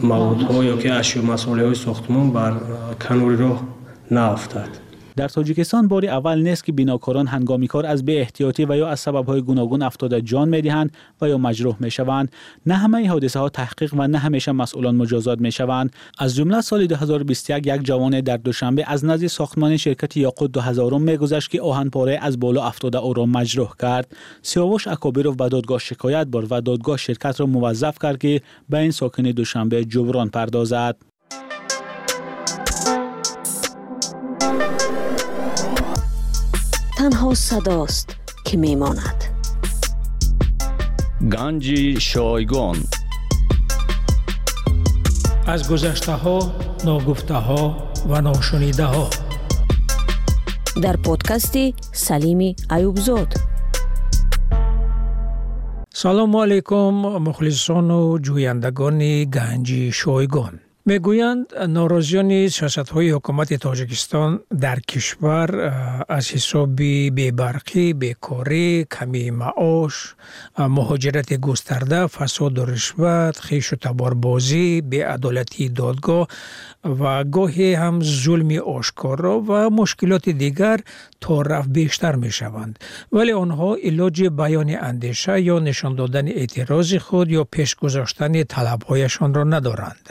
маводҳо 0.09 0.63
ё 0.73 0.75
ки 0.81 0.87
ашё 0.87 1.21
масъолияҳои 1.21 1.75
сохтмон 1.85 2.31
бар 2.31 2.53
канори 2.99 3.37
роҳ 3.43 3.57
наафтад 4.09 4.82
در 5.15 5.27
تاجیکستان 5.27 5.87
باری 5.87 6.07
اول 6.07 6.41
نیست 6.41 6.65
که 6.65 6.71
بیناکاران 6.71 7.27
هنگامی 7.27 7.67
کار 7.67 7.85
از 7.85 8.05
بی 8.05 8.15
احتیاطی 8.15 8.65
و 8.65 8.77
یا 8.77 8.87
از 8.87 8.99
سببهای 8.99 9.41
گوناگون 9.41 9.81
افتاده 9.81 10.21
جان 10.21 10.49
می‌دهند 10.49 10.91
و 11.21 11.29
یا 11.29 11.37
مجروح 11.37 11.75
می‌شوند. 11.79 12.31
نه 12.65 12.73
همه 12.73 13.09
حادثه 13.09 13.39
ها 13.39 13.49
تحقیق 13.49 13.93
و 13.93 14.07
نه 14.07 14.17
همیشه 14.17 14.51
مسئولان 14.51 14.95
مجازات 14.95 15.41
می‌شوند. 15.41 15.93
از 16.19 16.35
جمله 16.35 16.61
سال 16.61 16.85
2021 16.85 17.67
یک 17.67 17.83
جوان 17.83 18.21
در 18.21 18.37
دوشنبه 18.37 18.83
از 18.87 19.05
نزد 19.05 19.27
ساختمان 19.27 19.77
شرکت 19.77 20.17
یاقوت 20.17 20.51
2000 20.51 20.93
میگذشت 20.99 21.49
که 21.49 21.61
آهنپاره 21.61 22.19
از 22.21 22.39
بالا 22.39 22.63
افتاده 22.63 22.97
او 22.97 23.13
را 23.13 23.25
مجروح 23.25 23.73
کرد. 23.81 24.15
سیاوش 24.41 24.87
اکابیروف 24.87 25.35
به 25.35 25.49
دادگاه 25.49 25.79
شکایت 25.79 26.27
برد 26.27 26.47
و 26.51 26.61
دادگاه 26.61 26.97
شرکت 26.97 27.39
را 27.39 27.45
موظف 27.45 27.97
کرد 28.01 28.17
که 28.17 28.41
به 28.69 28.77
این 28.77 28.91
ساکن 28.91 29.23
دوشنبه 29.23 29.85
جبران 29.85 30.29
پردازد. 30.29 30.95
танҳо 37.03 37.31
садост 37.49 38.07
ки 38.45 38.55
мемонад. 38.63 39.19
Ганҷи 41.33 41.83
шойгон. 42.09 42.77
Аз 45.53 45.61
гузаштаҳо 45.69 46.37
ногуфтаҳо 46.87 47.63
ва 48.09 48.19
ношунидаҳо 48.27 49.05
дар 50.83 50.95
подкасти 51.07 51.65
салими 52.05 52.49
аюбзод 52.75 53.29
салому 56.01 56.37
алайкум 56.45 56.95
мухлисону 57.27 58.01
ҷӯяндагони 58.25 59.13
ганҷи 59.37 59.83
шойгон 60.01 60.55
мегӯянд 60.89 61.47
э, 61.55 61.67
норозиёни 61.75 62.41
сиёсатҳои 62.55 63.13
ҳукумати 63.15 63.55
тоҷикистон 63.65 64.31
дар 64.63 64.79
кишвар 64.89 65.49
э, 65.55 65.61
аз 66.17 66.25
ҳисоби 66.35 66.93
бебарқӣ 67.17 67.85
бекорӣ 68.01 68.67
камии 68.95 69.31
маош 69.41 69.95
э, 70.11 70.67
муҳоҷирати 70.77 71.35
густарда 71.47 72.01
фасоду 72.17 72.61
ришват 72.73 73.35
хишу 73.47 73.75
таборбозӣ 73.85 74.67
беадолатии 74.93 75.73
додгоҳ 75.79 76.23
ва 76.99 77.13
гоҳе 77.35 77.69
ҳам 77.81 77.95
зулми 78.21 78.59
ошкоро 78.77 79.35
ва 79.49 79.61
мушкилоти 79.79 80.31
дигар 80.43 80.79
тораф 81.23 81.65
бештар 81.77 82.15
мешаванд. 82.25 82.73
Вале 83.15 83.33
онҳо 83.43 83.69
илоҷи 83.89 84.27
баёни 84.41 84.75
андеша 84.89 85.35
ё 85.53 85.57
нишон 85.67 85.93
додани 85.99 86.31
эътирози 86.41 86.99
худ 87.05 87.27
ё 87.39 87.43
пеш 87.53 87.69
гузоштани 87.81 88.41
талабҳояшонро 88.53 89.43
надоранд 89.55 90.05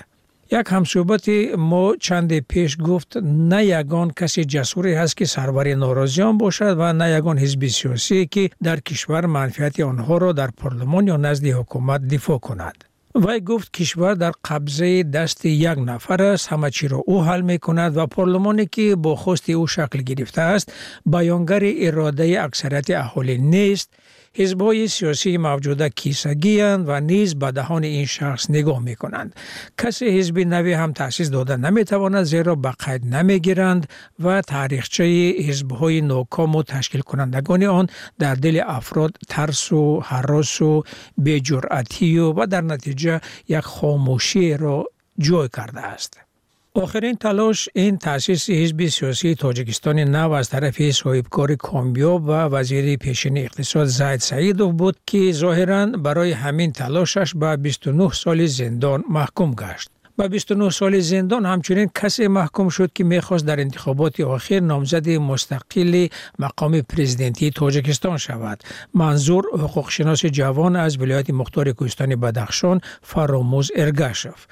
як 0.60 0.66
ҳамсӯҳбати 0.74 1.36
мо 1.70 1.84
чанде 2.04 2.38
пеш 2.52 2.70
гуфт 2.86 3.10
на 3.50 3.60
ягон 3.80 4.08
касе 4.18 4.42
ҷасуре 4.52 4.92
ҳаст 5.00 5.14
ки 5.18 5.26
сарвари 5.34 5.74
норозиён 5.82 6.34
бошад 6.44 6.74
ва 6.80 6.88
на 7.00 7.06
ягон 7.18 7.36
ҳизби 7.44 7.68
сиёсие 7.78 8.24
ки 8.32 8.44
дар 8.66 8.78
кишвар 8.88 9.24
манфиати 9.36 9.82
онҳоро 9.92 10.30
дар 10.40 10.50
порлумон 10.60 11.04
ё 11.14 11.16
назди 11.26 11.50
ҳукумат 11.58 12.00
дифоъ 12.12 12.38
кунад 12.46 12.76
вай 13.24 13.40
гуфт 13.48 13.68
кишвар 13.76 14.14
дар 14.16 14.32
қабзаи 14.48 15.04
дасти 15.04 15.48
як 15.70 15.78
нафар 15.90 16.20
аст 16.32 16.48
ҳамачиро 16.52 16.98
ӯ 17.14 17.16
ҳал 17.26 17.42
мекунад 17.52 17.92
ва 17.98 18.06
порлумоне 18.14 18.66
ки 18.74 18.86
бо 19.04 19.12
хости 19.22 19.52
ӯ 19.62 19.64
шакл 19.74 20.00
гирифтааст 20.08 20.66
баёнгари 21.12 21.70
иродаи 21.86 22.36
аксарияти 22.46 22.92
аҳолӣ 23.04 23.34
нест 23.54 23.88
حزبهای 24.34 24.88
سیاسی 24.88 25.36
موجوده 25.36 25.88
کیسگی 25.88 26.60
و 26.60 27.00
نیز 27.00 27.34
به 27.34 27.52
دهان 27.52 27.84
این 27.84 28.06
شخص 28.06 28.50
نگاه 28.50 28.78
می 28.82 28.96
کنند. 28.96 29.36
کسی 29.78 30.18
حزب 30.18 30.38
نوی 30.38 30.72
هم 30.72 30.92
تأسیس 30.92 31.30
داده 31.30 31.56
نمی 31.56 31.84
تواند 31.84 32.22
زیرا 32.24 32.54
به 32.54 32.70
قید 32.70 33.14
نمی 33.14 33.40
گیرند 33.40 33.88
و 34.20 34.42
تاریخچه 34.42 35.04
حزبهای 35.38 36.00
ناکام 36.00 36.56
و 36.56 36.62
تشکیل 36.62 37.00
کنندگان 37.00 37.62
آن 37.62 37.86
در 38.18 38.34
دل 38.34 38.62
افراد 38.66 39.16
ترس 39.28 39.72
و 39.72 40.00
حراس 40.00 40.62
و 40.62 40.82
بیجرعتی 41.18 42.18
و, 42.18 42.32
و 42.32 42.46
در 42.46 42.60
نتیجه 42.60 43.20
یک 43.48 43.60
خاموشی 43.60 44.56
را 44.56 44.84
جای 45.18 45.48
کرده 45.56 45.80
است. 45.80 46.31
آخرین 46.74 47.14
تلاش 47.14 47.68
این 47.74 47.98
تاسیس 47.98 48.50
حزب 48.50 48.86
سیاسی 48.86 49.34
تاجیکستان 49.34 49.98
نو 49.98 50.30
از 50.30 50.50
طرف 50.50 50.90
صاحبکار 50.90 51.54
کامیاب 51.54 52.24
و 52.24 52.30
وزیر 52.30 52.96
پیشین 52.96 53.38
اقتصاد 53.38 53.86
سعیدوف 54.16 54.74
بود 54.74 54.96
که 55.06 55.32
ظاهرا 55.32 55.86
برای 55.86 56.32
همین 56.32 56.72
تلاشش 56.72 57.34
به 57.34 57.56
29 57.56 58.10
سال 58.10 58.46
زندان 58.46 59.04
محکوم 59.10 59.54
گشت. 59.54 59.90
با 60.22 60.28
29 60.28 60.70
سال 60.70 61.00
زندان 61.00 61.46
همچنین 61.46 61.90
کسی 61.94 62.26
محکوم 62.26 62.68
شد 62.68 62.92
که 62.92 63.04
می‌خواست 63.04 63.46
در 63.46 63.60
انتخابات 63.60 64.20
آخر 64.20 64.60
نامزد 64.60 65.08
مستقل 65.08 66.06
مقام 66.38 66.80
پرزیدنتی 66.80 67.50
تاجیکستان 67.50 68.16
شود. 68.16 68.62
منظور 68.94 69.44
حقوق 69.52 69.90
شناس 69.90 70.26
جوان 70.26 70.76
از 70.76 70.98
ولایت 71.00 71.30
مختار 71.30 71.72
کوهستان 71.72 72.16
بدخشان 72.16 72.80
فراموز 73.02 73.70
ارگاشف. 73.76 74.46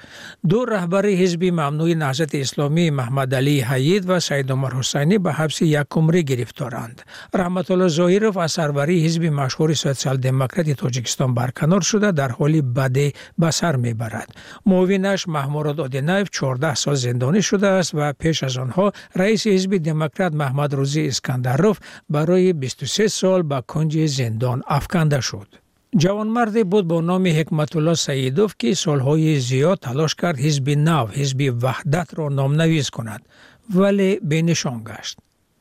دو 0.49 0.65
رهبر 0.65 1.05
حزب 1.05 1.43
ممنوع 1.43 1.93
نهضت 1.93 2.35
اسلامی 2.35 2.89
محمد 2.89 3.35
علی 3.35 3.61
حید 3.61 4.09
و 4.09 4.19
سید 4.19 4.51
عمر 4.51 4.73
حسینی 4.73 5.17
به 5.17 5.33
حبس 5.33 5.61
یک 5.61 5.87
عمره 5.91 6.21
گرفتارند. 6.21 7.01
رحمت 7.33 7.71
الله 7.71 7.87
ظاهرов 7.87 8.37
از 8.37 8.51
سروری 8.51 9.05
حزب 9.05 9.23
مشهور 9.23 9.73
سوسیال 9.73 10.17
دموکرات 10.17 10.69
تاجیکستان 10.69 11.33
برکنار 11.33 11.81
شده 11.81 12.11
در 12.11 12.29
حالی 12.29 12.61
بده 12.61 13.13
به 13.37 13.51
سر 13.51 13.75
می‌برد. 13.75 14.35
معاونش 14.65 15.27
محمود 15.27 15.60
مراد 15.61 15.79
آدینایف 15.79 16.29
14 16.31 16.75
سال 16.75 16.95
زندانی 16.95 17.41
شده 17.41 17.67
است 17.67 17.91
و 17.93 18.13
پیش 18.13 18.43
از 18.43 18.57
آنها 18.57 18.91
رئیس 19.15 19.47
حزب 19.47 19.77
دموکرات 19.77 20.33
محمد 20.33 20.73
روزی 20.73 21.07
اسکندروف 21.07 21.79
برای 22.09 22.53
23 22.53 23.07
سال 23.07 23.41
به 23.41 23.63
کنج 23.67 24.05
زندان 24.05 24.63
افکنده 24.67 25.21
شد. 25.21 25.47
جوانمردی 25.97 26.63
بود 26.63 26.87
با 26.87 27.01
نام 27.01 27.27
حکمت 27.27 27.75
الله 27.75 27.93
سیدوف 27.93 28.55
که 28.59 28.73
سالهای 28.73 29.39
زیاد 29.39 29.77
تلاش 29.79 30.15
کرد 30.15 30.39
حزب 30.39 30.69
نو 30.69 31.07
حزب 31.07 31.53
وحدت 31.61 32.09
را 32.15 32.29
نامنویس 32.29 32.89
کند 32.89 33.21
ولی 33.75 34.19
به 34.19 34.41
نشان 34.41 34.83
گشت 34.83 35.17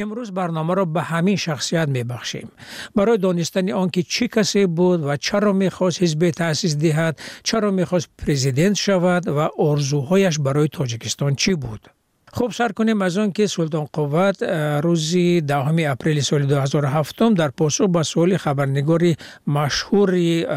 امروز 0.00 0.32
برنامه 0.32 0.74
را 0.74 0.84
به 0.84 1.02
همین 1.02 1.36
شخصیت 1.36 1.88
می 1.88 2.04
بخشیم. 2.04 2.48
برای 2.94 3.18
دانستن 3.18 3.70
آنکه 3.70 4.02
چی 4.02 4.28
کسی 4.28 4.66
بود 4.66 5.04
و 5.04 5.16
چرا 5.16 5.52
می‌خواست 5.52 6.02
حزب 6.02 6.30
تأسیس 6.30 6.76
دهد، 6.76 7.20
چرا 7.42 7.70
می‌خواست 7.70 8.08
پرزیدنت 8.18 8.74
شود 8.74 9.28
و 9.28 9.48
آرزوهایش 9.58 10.38
برای 10.38 10.68
تاجیکستان 10.68 11.34
چی 11.34 11.54
بود. 11.54 11.90
خوب 12.32 12.52
سر 12.52 12.68
کنیم 12.68 13.02
از 13.02 13.18
آن 13.18 13.32
که 13.32 13.46
سلطان 13.46 13.86
قوت 13.92 14.42
روزی 14.82 15.40
دهم 15.40 15.76
اپریل 15.78 16.20
سال 16.20 16.46
2007 16.46 17.18
در 17.18 17.48
پاسخ 17.48 17.84
به 17.84 18.02
سوال 18.02 18.36
خبرنگار 18.36 19.00
مشهور 19.46 20.10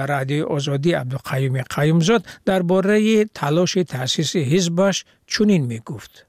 رادیو 0.06 0.46
آزادی 0.46 0.92
عبدالقیوم 0.94 1.62
قیومزاد 1.62 2.26
درباره 2.46 3.26
تلاش 3.26 3.74
تاسیس 3.74 4.36
حزبش 4.36 5.06
چنین 5.28 5.66
می 5.66 5.80
گفت 5.86 6.26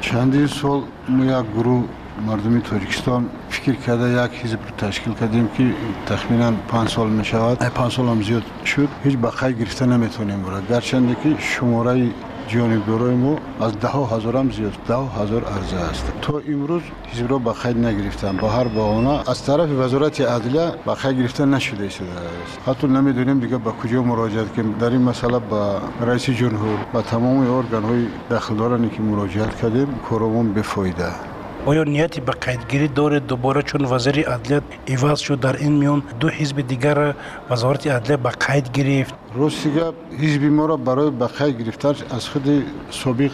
چندین 0.00 0.46
سال 0.46 0.82
ما 1.08 1.24
یک 1.24 1.46
گروه 1.54 1.88
مردمی 2.26 2.60
تاجیکستان 2.60 3.26
فکر 3.48 3.72
کرده 3.72 4.24
یک 4.24 4.44
حزب 4.44 4.58
رو 4.58 4.88
تشکیل 4.88 5.14
کردیم 5.14 5.48
که 5.48 5.74
تخمینا 6.06 6.52
پنج 6.68 6.88
سال 6.88 7.08
می 7.08 7.24
شود 7.24 7.58
پنج 7.58 7.92
سال 7.92 8.06
هم 8.06 8.22
زیاد 8.22 8.42
شد. 8.64 8.88
هیچ 9.04 9.16
بقای 9.16 9.54
گرفته 9.54 9.86
نمی‌تونیم 9.86 10.42
برای. 10.42 10.62
گرچنده 10.70 11.16
که 11.22 11.36
شماره 11.38 12.08
جانبدارای 12.48 13.14
ما 13.14 13.38
از 13.60 13.80
ده 13.80 13.88
هزار 13.88 14.36
هم 14.36 14.50
زیاد 14.50 14.72
ده 14.88 14.94
هزار 14.94 15.44
عرضه 15.44 15.76
است. 15.76 16.12
تا 16.22 16.40
امروز 16.48 16.82
حزب 17.12 17.30
را 17.30 17.38
به 17.38 17.68
نگرفتن 17.68 18.36
با 18.36 18.48
هر 18.48 18.64
بهانه 18.64 19.30
از 19.30 19.44
طرف 19.44 19.70
وزارت 19.70 20.20
عدلیه 20.20 20.72
به 20.86 20.94
خیر 20.94 21.12
گرفته 21.12 21.44
نشده 21.44 21.88
شده 21.88 22.10
است. 22.10 22.58
حتی 22.68 22.86
نمی‌دونیم 22.86 23.40
دیگه 23.40 23.58
به 23.58 23.70
کجا 23.70 24.02
مراجعت 24.02 24.52
کنیم. 24.52 24.72
در 24.80 24.90
این 24.90 25.02
مسئله 25.02 25.38
با 25.38 25.80
رئیس 26.00 26.30
جمهور 26.30 26.78
و 26.94 27.02
تمام 27.02 27.56
ارگان 27.56 27.82
های 27.82 28.06
داخلدارانی 28.30 28.88
که 28.88 29.02
مراجعت 29.02 29.60
کردیم 29.60 29.86
کارمون 30.10 30.52
بفایده. 30.52 31.31
آیا 31.66 31.84
نیتی 31.84 32.20
به 32.20 32.32
قیدگیری 32.32 32.88
داره 32.88 33.20
دوباره 33.20 33.62
چون 33.62 33.84
وزیر 33.84 34.28
عدلیت 34.28 34.62
ایواز 34.86 35.20
شد 35.20 35.40
در 35.40 35.56
این 35.56 35.72
میون 35.72 36.02
دو 36.20 36.28
حزب 36.28 36.60
دیگر 36.60 37.14
وزارت 37.50 37.86
عدلیه 37.86 38.16
به 38.16 38.30
قید 38.30 38.72
گرفت؟ 38.72 39.14
روسیگا 39.34 39.94
حزب 40.18 40.42
ما 40.44 40.66
را 40.66 40.76
برای 40.76 41.10
به 41.10 41.26
قید 41.26 41.62
گرفتن 41.62 41.94
از 42.10 42.28
خود 42.28 42.64
سابق 42.90 43.30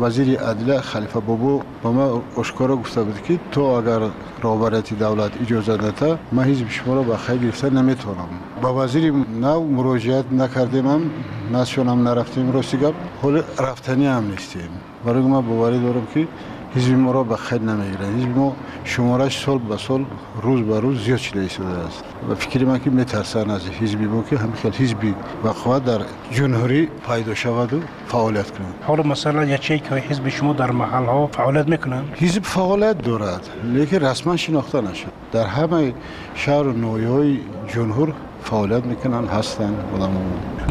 وزیر 0.00 0.40
عدلیه 0.40 0.80
خلیفه 0.80 1.20
بابو 1.20 1.62
با 1.82 1.92
ما 1.92 2.22
اشکارا 2.38 2.76
گفته 2.76 3.02
بود 3.02 3.22
که 3.22 3.40
تو 3.52 3.60
اگر 3.60 4.00
رهبریت 4.42 4.94
دولت 4.94 5.30
اجازه 5.42 5.72
نده 5.72 6.18
ما 6.32 6.42
حزب 6.42 6.68
شما 6.68 6.94
را 6.94 7.02
به 7.02 7.16
خیر 7.16 7.36
گرفتن 7.36 7.78
نمی‌تونم. 7.78 8.28
با 8.62 8.84
وزیر 8.84 9.12
نو 9.40 9.64
مراجعت 9.68 10.32
نکردیم 10.32 10.86
هم 10.86 11.10
نشونم 11.52 12.08
نرفتیم 12.08 12.52
روسیگا 12.52 12.92
حال 13.22 13.42
رفتنی 13.58 14.06
هم 14.06 14.30
نیستیم. 14.30 14.70
برای 15.04 15.22
ما 15.22 15.40
باوری 15.40 15.80
دارم 15.80 16.06
که 16.14 16.28
حزب 16.76 16.92
ما 16.92 17.12
را 17.12 17.22
به 17.22 17.36
خیر 17.36 17.60
نمی‌گیره 17.60 18.06
حزب 18.06 18.36
ما 18.36 18.56
شمارش 18.84 19.44
سال 19.44 19.58
به 19.58 19.76
سال 19.76 20.04
روز 20.42 20.60
به 20.60 20.80
روز 20.80 21.04
زیاد 21.04 21.18
شده 21.18 21.40
ایستاده 21.40 21.78
است. 21.78 22.04
و 22.30 22.34
فکر 22.34 22.64
من 22.64 22.78
که 22.78 22.90
میترسن 22.90 23.50
از 23.50 23.68
حزبی 23.68 24.04
ما 24.04 24.22
که 24.22 24.38
همین 24.38 24.52
خیلی 24.52 24.76
حزبی 24.76 25.14
وقوع 25.44 25.78
در 25.78 26.00
جمهوری 26.30 26.88
پیدا 27.08 27.34
شود 27.34 27.72
و 27.72 27.80
فعالیت 28.06 28.50
کنند 28.50 28.74
حالا 28.86 29.02
مثلا 29.02 29.44
یه 29.44 29.58
که 29.58 29.94
حزب 29.94 30.28
شما 30.28 30.52
در 30.52 30.70
محل 30.70 31.04
ها 31.04 31.26
فعالیت 31.26 31.68
می‌کنن؟ 31.68 32.02
حزب 32.14 32.42
فعالیت 32.42 33.02
دارد 33.02 33.48
لیکن 33.64 33.96
رسما 33.96 34.36
شناخته 34.36 34.80
نشد. 34.80 35.06
در 35.32 35.46
همه 35.46 35.94
شهر 36.34 36.62
و 36.62 36.72
نویه 36.72 37.08
های 37.08 37.38
جمهور 37.74 38.12
فعالیت 38.50 38.84
می‌کنن 38.84 39.26
هستن 39.26 39.74
آدم 39.94 40.10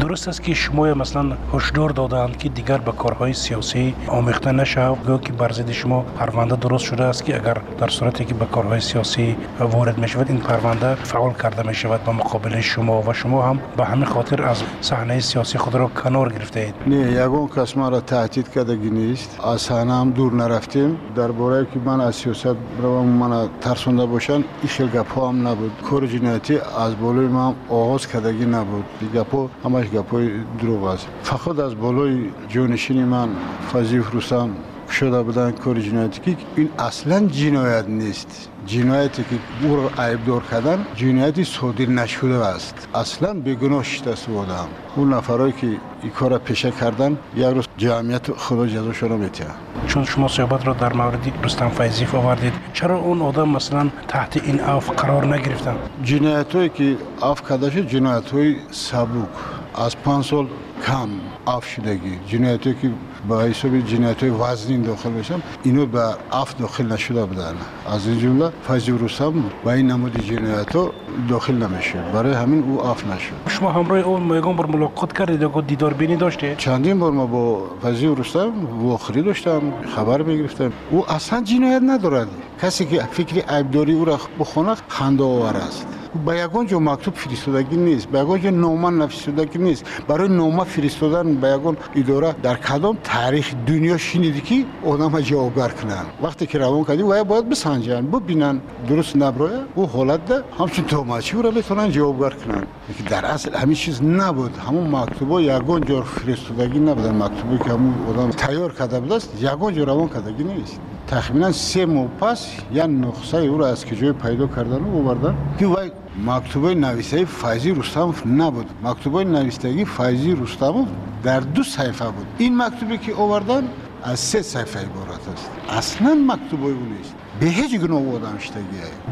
درست 0.00 0.28
است 0.28 0.42
که 0.42 0.54
شما 0.54 0.94
مثلا 0.94 1.36
هشدار 1.54 1.90
دادند 1.90 2.36
که 2.36 2.48
دیگر 2.48 2.78
به 2.78 2.92
کارهای 2.92 3.32
سیاسی 3.32 3.94
آمیخته 4.08 4.52
نشه 4.52 4.88
گویا 4.88 5.18
که 5.18 5.32
بر 5.32 5.52
ضد 5.52 5.70
شما 5.70 6.00
پرونده 6.18 6.56
درست 6.56 6.84
شده 6.84 7.04
است 7.04 7.24
که 7.24 7.36
اگر 7.36 7.56
در 7.78 7.88
صورتی 7.88 8.24
که 8.24 8.34
به 8.34 8.44
کارهای 8.44 8.80
سیاسی 8.80 9.36
وارد 9.60 9.98
می 9.98 10.08
شود 10.08 10.26
این 10.28 10.38
پرونده 10.38 10.94
فعال 10.94 11.32
کرده 11.32 11.68
می 11.68 11.74
شود 11.74 12.04
به 12.04 12.12
مقابل 12.12 12.60
شما 12.60 13.02
و 13.02 13.12
شما 13.12 13.42
هم 13.42 13.60
به 13.76 13.84
همین 13.84 14.04
خاطر 14.04 14.42
از 14.42 14.62
صحنه 14.80 15.20
سیاسی 15.20 15.58
خود 15.58 15.74
را 15.74 15.86
کنار 15.86 16.32
گرفته 16.32 16.60
اید. 16.60 16.74
نه 16.86 17.12
یگون 17.12 17.48
کس 17.48 17.76
ما 17.76 17.88
را 17.88 18.00
تهدید 18.00 18.48
کردگی 18.48 18.90
نیست. 18.90 19.40
از 19.44 19.60
صحنه 19.60 19.94
هم 19.94 20.10
دور 20.10 20.32
نرفتیم. 20.32 20.98
درباره 21.16 21.66
که 21.74 21.80
من 21.84 22.00
از 22.00 22.14
سیاست 22.14 22.56
روم 22.82 23.06
من 23.06 23.48
ترسونده 23.60 24.06
باشن 24.06 24.32
این 24.32 24.44
خیلی 24.68 24.88
گپ 24.88 25.18
هم 25.18 25.48
نبود. 25.48 25.72
کار 25.90 26.06
جنایتی 26.06 26.58
از 26.58 27.00
بالای 27.00 27.26
ما 27.26 27.54
آغاز 27.68 28.06
کردگی 28.06 28.44
نبود. 28.44 28.84
گپا 29.14 29.50
همش 29.64 29.86
گپای 29.90 30.30
دروغ 30.60 30.84
است. 30.84 31.08
فقط 31.22 31.58
از 31.58 31.74
بالای 31.74 32.30
جانشین 32.48 33.04
من 33.04 33.28
فضیف 33.72 34.14
رستم 34.14 34.50
شده 34.90 35.22
بودن 35.22 35.50
کار 35.50 35.80
جنایتی 35.80 36.20
که 36.20 36.36
این 36.56 36.68
اصلا 36.78 37.26
جنایت 37.26 37.88
نیست. 37.88 38.48
جنایتی 38.66 39.22
که 39.22 39.66
او 39.66 39.76
را 39.76 40.04
عیبدار 40.04 40.42
کردن 40.50 40.86
جنایتی 40.96 41.44
صادر 41.44 41.86
نشده 41.86 42.46
است. 42.46 42.88
اصلا 42.94 43.34
بگناه 43.34 43.82
شده 43.82 44.14
بودم 44.26 44.68
اون 44.96 45.14
نفرایی 45.14 45.52
که 45.52 45.66
این 46.02 46.12
کار 46.12 46.38
پیشه 46.38 46.70
کردن 46.70 47.18
یک 47.36 47.46
روز 47.46 47.64
جمعیت 47.76 48.32
خدا 48.32 48.66
جزاشون 48.66 49.08
رو 49.08 49.16
میتیه 49.16 49.46
چون 49.86 50.04
شما 50.04 50.28
صحبت 50.28 50.66
را 50.66 50.72
در 50.72 50.92
مورد 50.92 51.32
رستم 51.44 51.68
فیضیف 51.68 52.14
آوردید 52.14 52.52
چرا 52.72 52.98
اون 52.98 53.22
آدم 53.22 53.48
مثلا 53.48 53.90
تحت 54.08 54.36
این 54.44 54.60
اف 54.60 54.90
قرار 54.90 55.26
نگرفتن؟ 55.34 55.76
جنایت 56.02 56.54
هایی 56.54 56.68
که 56.68 56.96
اف 57.22 57.48
کرده 57.48 57.70
شد 57.70 57.86
جنایت 57.88 58.30
های 58.30 58.56
سبوک 58.70 59.28
از 59.76 59.96
پنج 59.96 60.24
سال 60.24 60.46
کم 60.86 61.08
اف 61.46 61.66
شدگی 61.66 62.18
جنایت 62.28 62.62
که 62.62 62.90
با 63.28 63.40
حساب 63.40 63.78
جنایت 63.78 64.22
های 64.22 64.30
وزنین 64.30 64.82
داخل 64.82 65.10
بشم 65.10 65.42
اینو 65.62 65.86
به 65.86 66.02
اف 66.32 66.56
داخل 66.56 66.92
نشده 66.92 67.24
بودن. 67.24 67.54
از 67.94 68.06
این 68.06 68.18
جمله 68.18 68.52
فیضی 68.68 68.92
رستم 68.92 69.34
با 69.64 69.72
این 69.72 69.90
نمود 69.90 70.20
جنایت 70.20 70.76
ها 70.76 70.90
داخل 71.28 71.54
نمیشه. 71.54 71.98
برای 72.12 72.34
همین 72.34 72.62
او 72.62 72.86
اف 72.86 73.06
نشد. 73.06 73.32
شما 73.48 73.72
همراه 73.72 73.98
اون 73.98 74.22
میگم 74.22 74.56
بر 74.56 74.66
ملاقات 74.66 75.12
کردید 75.12 75.42
و 75.42 75.60
دیدار 75.60 75.94
بینی 75.94 76.16
داشته 76.16 76.54
چندین 76.58 76.98
بار 76.98 77.12
ما 77.12 77.26
با 77.26 77.62
فیضی 77.82 78.06
رستم 78.06 78.52
واخری 78.82 79.22
داشتم 79.22 79.60
خبر 79.96 80.22
می‌گرفتم. 80.22 80.72
او 80.90 81.10
اصلا 81.10 81.42
جنایت 81.42 81.82
ندارد. 81.86 82.28
کسی 82.62 82.84
که 82.86 83.02
فکری 83.02 83.42
عیبداری 83.48 83.92
او 83.92 84.04
را 84.04 84.20
بخونه 84.38 84.74
خنده 84.88 85.24
آور 85.24 85.56
است. 85.56 85.86
به 86.16 86.38
یگان 86.38 86.66
جا 86.66 86.78
مکتوب 86.78 87.14
فرستادگی 87.14 87.76
نیست 87.76 88.06
به 88.06 88.18
یگان 88.18 88.40
جا 88.40 88.50
نامه 88.50 88.90
نفرستادگی 88.90 89.58
نیست 89.58 89.84
برای 90.08 90.28
نامه 90.28 90.64
فرستادن 90.64 91.34
به 91.34 91.48
یگان 91.48 91.76
اداره 91.94 92.34
در 92.42 92.54
کدام 92.54 92.98
تاریخ 93.04 93.54
دنیا 93.66 93.96
شنیدی 93.96 94.40
که 94.40 94.64
آدم 94.86 95.20
جوابگر 95.20 95.68
کنن 95.68 96.04
وقتی 96.22 96.46
که 96.46 96.58
روان 96.58 96.84
کردی 96.84 97.02
و 97.02 97.24
باید 97.24 97.48
بسنجن 97.48 98.06
ببینن 98.06 98.60
درست 98.88 99.16
نبرای 99.16 99.58
او 99.74 99.86
حالت 99.86 100.24
ده 100.24 100.42
همچون 100.58 100.84
توماچی 100.84 101.42
را 101.42 101.50
بتونن 101.50 101.90
جوابگر 101.90 102.36
کنن 102.36 102.66
در 103.10 103.24
اصل 103.24 103.54
همین 103.54 103.74
چیز 103.74 104.02
نبود 104.02 104.56
همون 104.56 104.96
مکتوبا 104.96 105.40
یگان 105.40 105.84
جا 105.84 106.02
فرستادگی 106.02 106.78
نبودن 106.78 107.22
مکتوبی 107.22 107.58
که 107.58 107.70
همون 107.70 107.94
آدم 108.08 108.30
تیار 108.30 108.72
کرده 108.72 109.00
بود 109.00 109.12
است 109.12 109.42
یگان 109.42 109.74
جا 109.74 109.84
روان 109.84 110.08
کردگی 110.08 110.44
نیست 110.44 110.80
تخمینا 111.06 111.52
سه 111.52 111.86
ماه 111.86 112.06
پس 112.06 112.46
یا 112.72 112.86
نقصه 112.86 113.36
او 113.36 113.58
را 113.58 113.66
از 113.66 113.86
کجای 113.86 114.12
پیدا 114.12 114.46
کردن 114.46 114.84
و 114.84 114.96
آوردن 114.96 115.36
که 115.58 115.66
وای 115.66 115.90
مکتوبه 116.24 116.74
نویسه 116.74 117.24
فایزی 117.24 117.70
رستموف 117.74 118.26
نبود 118.26 118.70
مکتوبه 118.84 119.24
نویسندگی 119.24 119.84
فایزی 119.84 120.32
رستموف 120.32 120.88
در 121.22 121.40
دو 121.40 121.62
صفحه 121.62 122.10
بود 122.10 122.26
این 122.38 122.56
مکتوبی 122.62 122.98
که 122.98 123.14
آوردن 123.14 123.68
از 124.02 124.20
سه 124.20 124.42
صفحه 124.42 124.82
عبارت 124.82 125.28
است 125.34 125.50
اصلا 125.68 126.14
مکتوبه 126.26 126.66
او 126.66 126.86
نیست 126.98 127.14
به 127.40 127.46
هیچ 127.46 127.80
گناه 127.80 128.14
آدم 128.14 128.38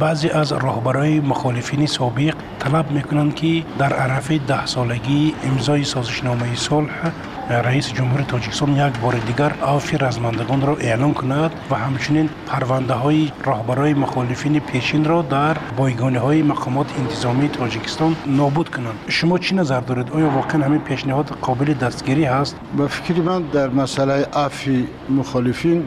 بعضی 0.00 0.28
از 0.28 0.52
راهبرای 0.52 1.20
مخالفین 1.20 1.86
سابق 1.86 2.34
طلب 2.58 2.90
می‌کنند 2.90 3.34
که 3.34 3.64
در 3.78 3.92
عرفه 3.92 4.38
ده 4.38 4.66
سالگی 4.66 5.34
امضای 5.44 5.84
سازشنامه 5.84 6.54
صلح 6.54 7.12
رئیس 7.50 7.92
جمهوری 7.92 8.24
تاجیکستان 8.24 8.76
یک 8.76 8.98
بار 8.98 9.12
دیگر 9.12 9.52
عفو 9.52 9.96
رزمندگان 10.04 10.60
را 10.66 10.76
اعلام 10.76 11.14
کند 11.14 11.50
و 11.70 11.74
همچنین 11.74 12.28
پرونده 12.46 12.94
های 12.94 13.32
راهبرای 13.44 13.94
مخالفین 13.94 14.60
پیشین 14.60 15.04
را 15.04 15.22
در 15.22 15.56
بایگانه 15.76 16.18
های 16.18 16.42
مقامات 16.42 16.86
انتظامی 16.98 17.48
تاجیکستان 17.48 18.16
نابود 18.26 18.68
کنند. 18.68 18.98
شما 19.08 19.38
چی 19.38 19.54
نظر 19.54 19.80
دارید؟ 19.80 20.10
آیا 20.12 20.30
واقعا 20.30 20.64
همین 20.64 20.80
پیشنهاد 20.80 21.30
قابل 21.42 21.74
دستگیری 21.74 22.24
هست؟ 22.24 22.56
به 22.76 22.86
فکر 22.86 23.20
من 23.20 23.42
در 23.42 23.68
مسئله 23.68 24.26
عفو 24.32 24.70
مخالفین 25.10 25.84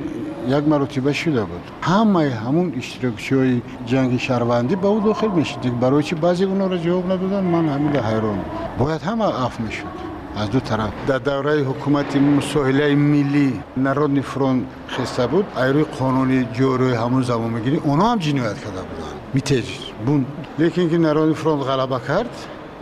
یک 0.47 0.67
مرتبه 0.67 1.13
شده 1.13 1.43
بود. 1.43 1.61
همه 1.81 2.29
همون 2.29 2.73
اشتراکچی 2.77 3.35
های 3.35 3.61
جنگ 3.85 4.17
شهروندی 4.17 4.75
به 4.75 4.87
او 4.87 4.99
داخل 4.99 5.27
می‌شد. 5.27 5.79
برای 5.79 6.03
چی 6.03 6.15
بعضی 6.15 6.43
اونا 6.43 6.67
را 6.67 6.77
جواب 6.77 7.05
ندادن؟ 7.05 7.43
من 7.43 7.69
همین 7.69 7.95
حیران. 7.95 8.39
باید 8.77 9.01
همه 9.01 9.25
عفو 9.25 9.63
می‌شد. 9.63 10.16
از 10.37 10.51
دو 10.51 10.59
طرف. 10.59 10.89
در 11.07 11.17
دوره 11.17 11.63
حکومت 11.63 12.15
مساهله 12.15 12.95
ملی 12.95 13.61
نرودنی 13.77 14.21
فرون 14.21 14.65
خسته 14.89 15.27
بود. 15.27 15.45
ایروی 15.57 15.83
قانونی 15.83 16.47
جوروی 16.53 16.93
همون 16.93 17.21
زمان 17.21 17.49
می‌گیری 17.49 17.77
اونا 17.77 18.11
هم 18.11 18.17
جنایت 18.17 18.57
کرده 18.57 18.71
بودن. 18.71 19.13
میتیج 19.33 19.65
بون 20.05 20.25
لیکن 20.59 20.89
که 20.89 20.97
نرودنی 20.97 21.33
فرون 21.33 21.59
غلبه 21.59 21.99
کرد 22.07 22.29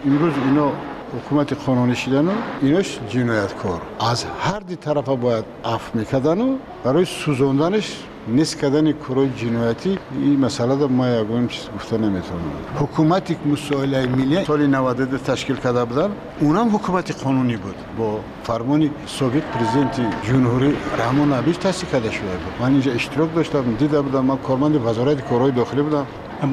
امروز 0.05 0.33
اینا 0.45 0.71
حکومت 1.15 1.53
قانونی 1.53 1.95
شدن 1.95 2.27
و 2.27 2.31
ایناش 2.61 2.99
جنایتکار. 3.09 3.81
از 4.11 4.25
هر 4.39 4.59
دی 4.59 4.75
طرف 4.75 5.09
باید 5.09 5.45
عفو 5.65 5.99
می‌کردن 5.99 6.41
و 6.41 6.57
برای 6.83 7.05
سوزوندنش 7.05 7.97
نیست 8.27 8.59
کردن 8.59 8.91
کروی 8.91 9.29
جنایتی 9.37 9.99
این 10.21 10.39
مسئله 10.39 10.75
در 10.75 10.85
ما 10.85 11.07
یگان 11.07 11.47
چیز 11.47 11.63
گفته 11.75 11.97
نمی‌تونم. 11.97 12.41
حکومتی 12.75 13.33
که 13.33 13.39
مسائل 13.49 14.05
ملی 14.09 14.45
سال 14.45 14.67
92 14.67 15.17
تشکیل 15.17 15.55
کرده 15.55 15.85
بودن 15.85 16.09
اونم 16.39 16.75
حکومت 16.75 17.23
قانونی 17.23 17.57
بود. 17.57 17.75
با 17.97 18.19
فرمان 18.43 18.89
سوویت 19.05 19.43
پرزیدنت 19.43 20.01
جمهوری 20.23 20.73
رحمان 20.97 21.33
ابیش 21.33 21.57
تاسیس 21.57 21.89
کرده 21.91 22.11
شده 22.11 22.25
بود. 22.25 22.53
من 22.59 22.71
اینجا 22.71 22.91
اشتراک 22.91 23.35
داشتم 23.35 23.75
دیده 23.79 24.01
بودم 24.01 24.25
من 24.25 24.37
کارمند 24.37 24.85
وزارت 24.85 25.29
کارهای 25.29 25.51
داخلی 25.51 25.81
بودم. 25.81 26.05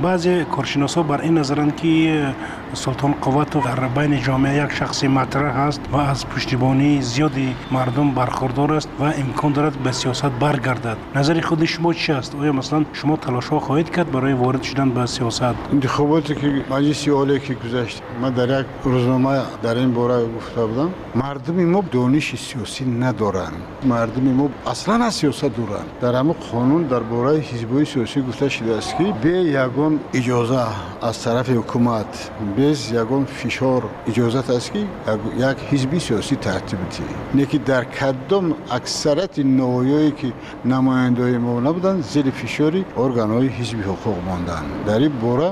بعضی 0.03 0.45
کارشناسا 0.45 1.03
بر 1.03 1.21
این 1.21 1.39
نظرند 1.39 1.77
که 1.77 2.35
سلطان 2.75 3.13
قوت 3.13 3.65
در 3.65 3.89
بین 3.89 4.23
جامعه 4.23 4.65
یک 4.65 4.73
شخصی 4.73 5.09
مطرح 5.09 5.57
است 5.57 5.81
و 5.93 5.97
از 5.97 6.27
پشتیبانی 6.27 7.03
زیادی 7.03 7.55
مردم 7.71 8.11
برخوردار 8.11 8.73
است 8.73 8.89
و 9.01 9.03
امکان 9.05 9.53
دارد 9.53 9.73
به 9.73 9.93
سیاست 9.93 10.25
برگردد. 10.25 10.97
نظر 11.15 11.41
خود 11.41 11.65
شما 11.65 11.93
چی 11.93 12.13
است؟ 12.13 12.35
آیا 12.35 12.53
مثلا 12.53 12.85
شما 12.93 13.17
تلاش 13.17 13.49
ها 13.49 13.61
خواهید 13.61 13.91
کرد 13.91 14.11
برای 14.11 14.33
وارد 14.33 14.63
شدن 14.63 14.91
به 14.91 15.07
سیاست؟ 15.07 15.55
انتخاباتی 15.73 16.35
که 16.35 16.65
مجلس 16.71 17.09
عالی 17.09 17.41
که 17.41 17.55
گذشت 17.55 18.03
ما 18.21 18.31
در 18.31 18.61
یک 18.61 18.67
روزنامه 18.85 19.41
در 19.63 19.75
این 19.75 19.93
باره 19.93 20.27
گفته 20.37 20.67
بودم 20.67 20.91
مردم 21.15 21.65
ما 21.65 21.85
دانش 21.93 22.37
سیاسی 22.37 22.85
ندارند 22.85 23.63
مردم 23.85 24.23
ما 24.23 24.49
اصلا 24.67 25.05
از 25.05 25.15
سیاست 25.15 25.45
دورند 25.45 25.87
در 26.01 26.15
همه 26.15 26.33
قانون 26.33 26.83
در 26.83 26.99
باره 26.99 27.39
حزب 27.39 27.85
سیاسی 27.85 28.23
گفته 28.23 28.49
شده 28.49 28.77
است 28.77 28.97
که 28.97 29.05
به 29.23 29.29
یگان 29.72 30.00
اجازه 30.14 30.60
از 31.02 31.24
طرف 31.24 31.50
حکومت 31.50 32.32
без 32.58 32.80
ягон 33.02 33.26
фишор 33.26 33.82
иҷозат 34.10 34.50
аст 34.58 34.70
ки 34.74 34.82
як 35.50 35.58
ҳизби 35.72 36.00
сиёсӣ 36.08 36.36
тартиб 36.46 36.82
диҳӣ 36.94 37.16
не 37.38 37.46
ки 37.50 37.58
дар 37.70 37.84
кадом 38.00 38.46
аксарияти 38.78 39.42
ноҳияе 39.62 40.12
ки 40.20 40.30
намояндаҳои 40.74 41.38
мо 41.46 41.54
набуданд 41.68 42.00
зери 42.14 42.32
фишори 42.42 42.82
органҳои 43.04 43.50
ҳизби 43.58 43.84
ҳуқуқ 43.90 44.18
монданд 44.30 44.68
дар 44.88 45.02
ин 45.08 45.14
бора 45.24 45.50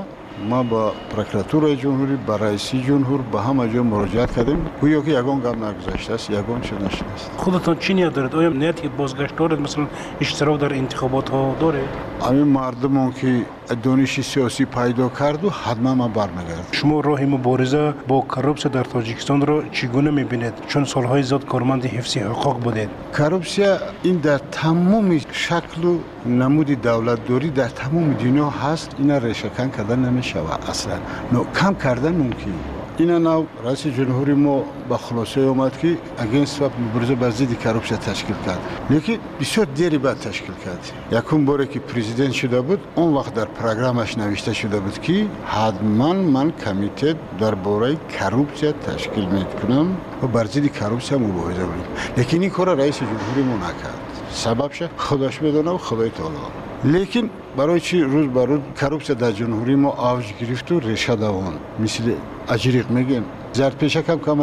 ما 0.50 0.62
با 0.62 0.92
پروکراتورای 1.10 1.76
جمهوری 1.76 2.16
با 2.16 2.36
رئیسی 2.36 2.82
جمهور 2.82 3.20
با 3.20 3.40
همه 3.40 3.74
جا 3.74 3.82
مراجعت 3.82 4.36
کردیم 4.36 4.66
گویا 4.80 5.00
که 5.00 5.10
یگان 5.10 5.40
گام 5.40 5.64
نگذاشته 5.64 6.12
است 6.14 6.30
یگان 6.30 6.60
چه 6.60 6.74
نشده 6.74 7.12
است 7.14 7.30
خودتان 7.36 7.78
چی 7.78 7.94
نیت 7.94 8.12
دارید 8.14 8.34
آیا 8.34 8.48
نیت 8.48 8.86
بازگشت 8.86 9.36
دارید 9.36 9.60
مثلا 9.60 9.86
اشتراک 10.20 10.60
در 10.60 10.72
انتخابات 10.74 11.28
ها 11.30 11.56
داره 11.60 11.84
همین 12.28 12.42
مردم 12.42 13.12
که 13.12 13.46
دانش 13.75 14.21
سیاسی 14.21 14.65
پیدا 14.65 15.09
کرد 15.09 15.45
و 15.45 15.49
حتما 15.49 15.95
ما 15.95 16.07
برمیگرد 16.07 16.67
شما 16.71 16.99
راه 16.99 17.21
مبارزه 17.21 17.93
با 18.07 18.21
کروپسیا 18.21 18.71
در 18.71 18.83
تاجیکستان 18.83 19.45
را 19.45 19.63
چگونه 19.71 20.11
می‌بینید؟ 20.11 20.53
چون 20.67 20.85
سالهای 20.85 21.23
زیاد 21.23 21.45
کارمند 21.45 21.85
حفظ 21.85 22.17
حقوق 22.17 22.59
بودید. 22.59 22.89
کروپسیا 23.17 23.77
این 24.03 24.17
در 24.17 24.37
تمام 24.37 25.19
شکل 25.31 25.83
و 25.85 25.99
نمود 26.25 26.81
دولت 26.81 27.25
دوری 27.25 27.49
در 27.49 27.67
تمام 27.67 28.13
دنیا 28.13 28.49
هست. 28.49 28.95
اینا 28.97 29.17
ریشهکن 29.17 29.69
کردن 29.69 29.99
نمی‌شود 29.99 30.59
اصلا. 30.69 30.93
نو 31.31 31.43
کم 31.59 31.73
کردن 31.73 32.15
ممکن. 32.15 32.80
اینا 33.01 33.17
نو 33.17 33.45
رئیس 33.65 33.87
جمهوری 33.87 34.33
ما 34.33 34.63
با 34.89 34.97
خلاصه 34.97 35.41
اومد 35.41 35.77
که 35.77 35.97
اگینست 36.17 36.61
و 36.61 36.69
مبارزه 36.79 37.15
بر 37.15 37.29
ضد 37.29 37.53
کروپسیا 37.59 37.97
تشکیل 37.97 38.35
کرد. 38.45 38.59
لیکن 38.89 39.17
بسیار 39.39 39.67
دیری 39.75 39.97
بعد 39.97 40.19
تشکیل 40.19 40.55
کرد. 40.65 40.91
یکم 41.11 41.45
باره 41.45 41.65
که 41.67 41.79
پرزیدنت 41.79 42.31
شده 42.31 42.61
بود 42.61 42.79
اون 42.95 43.13
وقت 43.13 43.33
در 43.33 43.45
پروگرامش 43.45 44.17
نوشته 44.17 44.53
شده 44.53 44.79
بود 44.79 45.01
که 45.01 45.27
حتما 45.45 46.13
من 46.13 46.51
کمیته 46.51 47.15
در 47.39 47.55
باره 47.55 47.97
کروپسیا 48.19 48.71
تشکیل 48.71 49.25
می‌کنم 49.25 49.97
و 50.23 50.27
بر 50.27 50.45
ضد 50.45 50.65
کروپسیا 50.65 51.17
مبارزه 51.17 51.61
کنم 51.61 51.83
لیکن 52.17 52.41
این 52.41 52.49
کار 52.49 52.75
رئیس 52.75 52.99
جمهوری 52.99 53.43
ما 53.43 53.55
نکرد. 53.55 53.99
سببش 54.31 54.83
خودش 54.97 55.39
بدونه 55.39 55.71
و 55.71 55.77
خدای 55.77 56.09
تعالی. 56.09 56.35
لیکن 56.83 57.29
برای 57.57 57.79
چی 57.79 58.01
روز 58.01 58.27
بر 58.27 58.45
روز 58.45 58.59
کروپسیا 58.81 59.15
در 59.15 59.31
جمهوری 59.31 59.75
ما 59.75 59.89
آوج 59.89 60.25
گرفت 60.41 60.71
و 60.71 60.79
ریشه 60.79 61.15
دوان 61.15 61.53
مثل 61.79 62.13
اجریق 62.49 62.89
میگیم 62.89 63.23
زرپیشک 63.53 64.09
هم 64.09 64.19
کم 64.19 64.37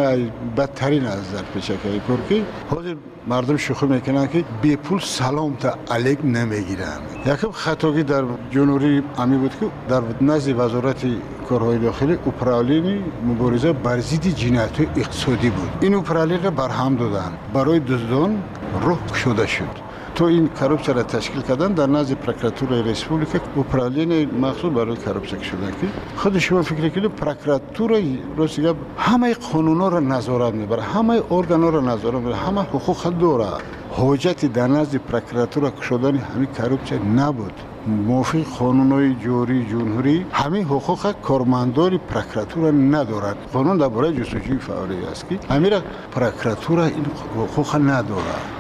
بدترین 0.57 1.05
از 1.07 1.25
زرپیشک 1.33 1.77
های 1.85 2.01
که 2.29 2.45
حاضر 2.71 2.95
مردم 3.27 3.57
شوخی 3.57 3.87
می‌کنن 3.87 4.27
که 4.27 4.45
بی 4.63 4.77
پول 4.77 5.01
سلام 5.01 5.57
تا 5.57 5.75
علیک 5.91 6.19
نمی‌گیرن 6.25 7.01
یکم 7.27 7.51
خطاگی 7.51 8.03
در 8.03 8.25
جنوری 8.51 9.03
امی 9.19 9.37
بود 9.37 9.53
که 9.61 9.67
در 9.89 10.03
نزد 10.21 10.61
وزارت 10.61 11.07
کارهای 11.49 11.79
داخلی 11.79 12.13
اپرالین 12.13 13.05
مبارزه 13.27 13.73
بر 13.73 14.01
ضد 14.01 14.27
جنایت 14.27 14.81
اقتصادی 14.81 15.51
بود 15.51 15.69
این 15.81 15.95
اپرالین 15.95 16.43
را 16.43 16.51
برهم 16.51 16.97
دادن 16.97 17.33
برای 17.55 17.81
دزدان 17.81 18.43
روح 18.81 19.15
شده 19.15 19.47
شد 19.47 19.88
تو 20.19 20.25
این 20.25 20.49
کروپسیا 20.49 20.95
را 20.95 21.03
تشکیل 21.03 21.43
کردن 21.43 21.73
در 21.73 21.87
نزد 21.87 22.15
پروکراتور 22.15 22.83
ریسپوبلیکا 22.83 23.39
اپرالین 23.57 24.31
مخصوص 24.41 24.73
برای 24.73 24.97
کروپسیا 24.97 25.43
شدن 25.43 25.71
که 25.71 25.87
خود 26.17 26.39
شما 26.39 26.63
فکر 26.63 26.89
کنید 26.89 27.11
پروکراتور 27.11 28.03
روسیه 28.37 28.75
همه 28.99 29.35
قانونا 29.35 29.89
را 29.89 30.01
نظارت 30.01 30.55
می‌بره 30.55 30.83
همه 30.83 31.23
ارگانا 31.31 31.69
را 31.69 31.81
نظارت 31.81 32.15
می‌بره 32.15 32.37
همه 32.37 32.61
حقوق 32.61 33.19
داره 33.19 33.47
حجت 33.91 34.45
در 34.45 34.67
نزد 34.67 34.97
پروکراتور 34.97 35.73
شدن 35.83 36.17
همین 36.17 36.49
کروپسیا 36.59 36.99
نبود. 36.99 37.53
موافق 37.87 38.43
قانونهای 38.59 39.15
جوری 39.15 39.67
جمهوری 39.71 40.27
همین 40.33 40.65
حقوق 40.65 41.13
کارمندان 41.23 41.99
پروکراتور 41.99 42.73
ندارد 42.73 43.37
قانون 43.53 43.77
درباره 43.77 44.13
جستجوی 44.13 44.59
فعالی 44.59 44.97
است 45.13 45.29
که 45.29 45.39
همین 45.55 45.73
پروکراتور 46.13 46.81
این 46.81 47.07
حقوق 47.37 47.77
ندارد 47.77 48.58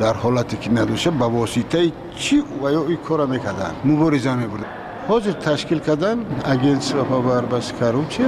در 0.00 0.12
حالتی 0.12 0.56
که 0.56 0.70
ندوشه 0.70 1.10
به 1.10 1.24
واسطه 1.24 1.92
چی 2.16 2.42
و 2.62 2.70
یا 2.72 2.84
این 2.86 2.96
کار 2.96 3.26
می‌کردن؟ 3.26 3.70
مبارزه 3.84 4.34
میبردن 4.34 4.66
حاضر 5.08 5.32
تشکیل 5.32 5.78
کردن 5.78 6.18
اگنس 6.44 6.94
و 6.94 7.04
پاور 7.04 7.40
بس 7.40 7.72
کروچه 7.72 8.24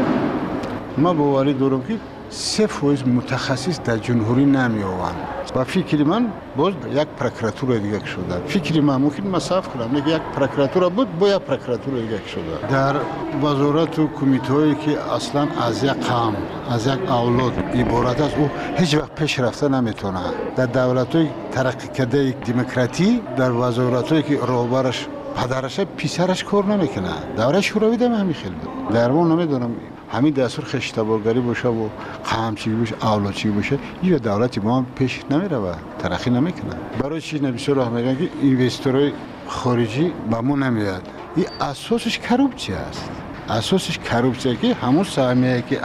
ما 0.98 1.14
باوری 1.14 1.54
دارم 1.54 1.82
که 1.82 1.98
سه 2.34 2.66
فویز 2.66 3.06
متخصص 3.06 3.80
در 3.80 3.96
جمهوری 3.96 4.44
نمی 4.44 4.82
آوند 4.82 5.16
و 5.56 5.64
فکر 5.64 6.04
من 6.04 6.26
باز 6.56 6.74
یک 6.94 7.08
پروکراتور 7.18 7.78
دیگه 7.78 8.06
شده. 8.06 8.46
فکر 8.46 8.80
من 8.80 8.96
ممکن 8.96 9.26
مصاف 9.26 9.68
کنم. 9.68 9.96
یک 9.96 10.22
پروکراتور 10.36 10.88
بود 10.88 11.18
با 11.18 11.28
یک 11.28 11.36
پروکراتور 11.36 11.94
دیگه 12.00 12.20
شده. 12.28 12.68
در 12.70 12.96
وزارت 13.42 13.98
و 13.98 14.08
کمیته 14.20 14.52
هایی 14.52 14.74
که 14.74 15.14
اصلا 15.14 15.48
از 15.60 15.84
یک 15.84 15.90
قام 15.90 16.36
از 16.70 16.86
یک 16.86 17.10
اولاد 17.10 17.52
عبارت 17.74 18.20
است 18.20 18.36
او 18.36 18.50
هیچ 18.76 18.94
وقت 18.94 19.14
پیش 19.14 19.38
رفته 19.38 19.68
نمی‌تونه. 19.68 20.20
در 20.56 20.66
دولت 20.66 21.16
های 21.16 21.28
ترقی 21.50 21.88
کرده 21.88 22.30
دموکراتی 22.30 23.20
در 23.36 23.52
وزارت 23.52 24.08
هایی 24.12 24.22
که 24.22 24.38
روبرش 24.46 25.06
پدرش 25.36 25.80
پیسرش 25.80 26.44
کار 26.44 26.64
نمی‌کنه. 26.64 27.10
دوره 27.36 27.60
شوروی 27.60 27.96
دم 27.96 28.14
همین 28.14 28.34
خیلی 28.34 28.54
بود. 28.54 28.94
در 28.94 29.10
نمی‌دونم 29.10 29.70
همین 30.12 30.34
دستور 30.34 30.64
خشتبارگری 30.64 31.40
باشه 31.40 31.68
و 31.68 31.88
قمچی 32.24 32.70
باشه 32.70 32.94
اولادچی 33.02 33.48
باشه 33.48 33.78
این 34.02 34.16
دولتی 34.16 34.60
ما 34.60 34.86
پیش 34.96 35.20
نمیره 35.30 35.56
و 35.56 35.72
ترقی 35.98 36.30
نمی‌کنه 36.30 36.74
برای 37.00 37.20
چی 37.20 37.38
نبیسه 37.38 37.72
راه 37.72 37.88
میگن 37.88 38.16
که 38.16 38.28
اینوستورهای 38.42 39.12
خارجی 39.46 40.12
به 40.30 40.40
ما 40.40 40.56
نمیاد؟ 40.56 41.02
این 41.36 41.46
اساسش 41.60 42.18
کروپچی 42.18 42.72
است. 42.72 43.10
اساسش 43.48 43.98
کروپچی 43.98 44.56
که 44.56 44.74
همون 44.74 45.04
سهمیه 45.04 45.64
که 45.70 45.80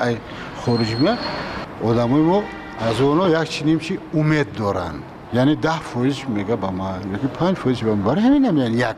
خارجی 0.66 0.96
میاد 0.96 1.18
آدمای 1.84 2.22
ما 2.22 2.44
از 2.80 3.02
اونا 3.02 3.42
یک 3.42 3.50
چی 3.50 3.78
چی 3.80 4.00
امید 4.14 4.52
دارن 4.52 4.94
یعنی 5.34 5.56
ده 5.56 5.80
فویز 5.80 6.16
میگه 6.28 6.56
با 6.56 6.72
ما 6.72 6.96
یکی 7.14 7.28
پنج 7.28 7.56
فویز 7.56 7.84
با 7.84 7.96
ما. 7.96 8.14
برای 8.14 8.24
هم 8.24 8.58
یعنی 8.58 8.78
یک 8.78 8.96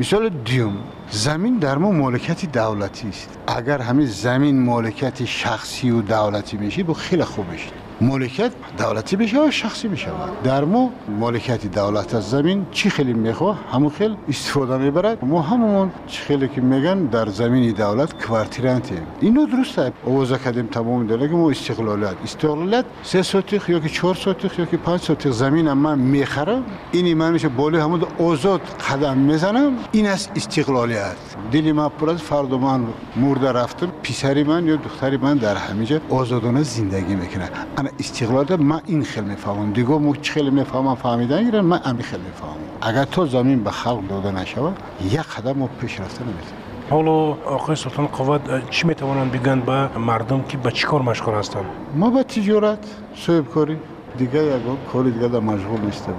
مثال 0.00 0.28
دیوم 0.28 0.76
زمین 1.10 1.58
در 1.58 1.78
ما 1.78 1.90
مالکیت 1.90 2.52
دولتی 2.52 3.08
است. 3.08 3.38
اگر 3.46 3.78
همین 3.78 4.06
زمین 4.06 4.64
مالکیت 4.64 5.24
شخصی 5.24 5.90
و 5.90 6.02
دولتی 6.02 6.56
میشه 6.56 6.82
با 6.82 6.94
خیلی 6.94 7.24
خوب 7.24 7.46
است 7.54 7.79
مالکیت 8.00 8.52
دولتی 8.78 9.16
بشه 9.16 9.50
شخصی 9.50 9.88
میشه؟ 9.88 10.08
در 10.44 10.64
ما 10.64 10.90
مالکیت 11.18 11.66
دولت 11.66 12.14
از 12.14 12.30
زمین 12.30 12.66
چی 12.72 12.90
خیلی 12.90 13.12
می‌خواه؟ 13.12 13.58
همون 13.72 13.90
خیلی 13.90 14.16
استفاده 14.28 14.76
می‌برد 14.76 15.24
ما 15.24 15.42
همون 15.42 15.90
چی 16.06 16.22
خیلی 16.22 16.48
که 16.48 16.60
میگن 16.60 16.98
در 17.04 17.28
زمین 17.28 17.72
دولت 17.72 18.26
کوارتیرانتی 18.26 18.94
اینو 19.20 19.46
درسته. 19.46 19.92
آوازه 20.06 20.38
کردیم 20.38 20.66
تمام 20.66 21.06
دلگی 21.06 21.34
ما 21.34 21.50
استقلالیت 21.50 22.14
استقلالیت 22.24 22.84
سه 23.02 23.22
سوتیخ 23.22 23.68
یا 23.68 23.80
که 23.80 23.88
چهار 23.88 24.14
سوتیخ 24.14 24.58
یا 24.58 24.64
که 24.64 24.76
پنج 24.76 25.00
سوتیخ 25.00 25.32
زمین 25.32 25.72
من 25.72 25.98
می‌خرم. 25.98 26.64
اینی 26.92 27.14
من 27.14 27.32
میشه 27.32 27.48
بالی 27.48 27.78
همون 27.78 28.02
آزاد 28.18 28.60
قدم 28.90 29.16
می‌زنم. 29.16 29.72
این 29.92 30.06
است 30.06 30.30
استقلالیت. 30.36 31.16
دلی 31.52 31.72
من 31.72 31.88
پر 31.88 32.10
از 32.10 32.22
فرد 32.22 32.54
من 32.54 32.80
مرده 33.16 33.52
رفتم. 33.52 33.92
پیسری 34.02 34.44
من 34.44 34.66
یا 34.66 34.76
دختری 34.76 35.16
من 35.16 35.36
در 35.36 35.56
همینجا 35.56 36.00
آزادانه 36.10 36.62
زندگی 36.62 37.14
می‌کنه. 37.14 37.50
انا 37.78 37.89
استقلال 37.98 38.56
من 38.56 38.80
این 38.86 39.02
خیلی 39.02 39.26
می‌فهمم 39.26 39.72
دیگه 39.72 39.88
مو 39.88 40.14
خیلی 40.22 40.50
می‌فهمم 40.50 40.94
فهمیدن 40.94 41.44
گیرن 41.44 41.60
من 41.60 41.80
امی 41.84 42.02
خیلی 42.02 42.22
می‌فهمم 42.22 42.54
اگر 42.80 43.04
تو 43.04 43.26
زمین 43.26 43.64
به 43.64 43.70
خلق 43.70 44.08
داده 44.08 44.30
نشود 44.30 44.76
یک 45.04 45.20
قدم 45.20 45.52
ما 45.52 45.66
پیش 45.80 46.00
رفته 46.00 46.24
نمی‌تونیم 46.24 46.54
حالا 46.90 47.10
آقای 47.54 47.76
سلطان 47.76 48.06
قوت 48.06 48.70
چی 48.70 48.86
می‌توانند 48.86 49.32
بگن 49.32 49.60
به 49.60 49.98
مردم 49.98 50.42
که 50.42 50.56
به 50.56 50.70
چی 50.70 50.86
کار 50.86 51.02
مشغول 51.02 51.34
هستند؟ 51.34 51.64
ما 51.94 52.10
به 52.10 52.22
تجارت 52.22 52.78
صاحب 53.16 53.48
کاری. 53.48 53.78
دیگه 54.18 54.44
یک 54.44 54.62
کار 54.92 55.04
دیگه 55.04 55.28
در 55.28 55.40
مشغول 55.40 55.80
نیسته 55.80 56.12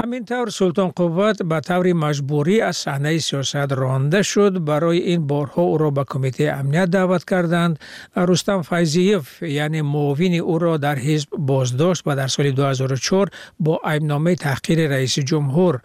باز 0.00 0.06
همینطور 0.06 0.48
سلطان 0.50 0.88
قوت 0.88 1.42
به 1.42 1.60
طور 1.60 1.92
مجبوری 1.92 2.60
از 2.60 2.76
صحنه 2.76 3.18
سیاست 3.18 3.56
رانده 3.56 4.22
شد. 4.22 4.64
برای 4.64 4.98
این 4.98 5.26
بارها 5.26 5.62
او 5.62 5.78
را 5.78 5.90
به 5.90 6.04
کمیته 6.04 6.52
امنیت 6.58 6.84
دعوت 6.90 7.24
کردند 7.24 7.78
رستم 8.16 8.62
فیضیف 8.62 9.42
یعنی 9.42 9.82
معاون 9.82 10.34
او 10.34 10.58
را 10.58 10.76
در 10.76 10.98
حزب 10.98 11.28
بازداشت 11.38 12.02
و 12.06 12.16
در 12.16 12.26
سال 12.26 12.50
2004 12.50 13.28
با 13.60 13.80
ایبنامه 13.92 14.34
تحقیر 14.34 14.88
رئیس 14.88 15.18
جمهور 15.18 15.80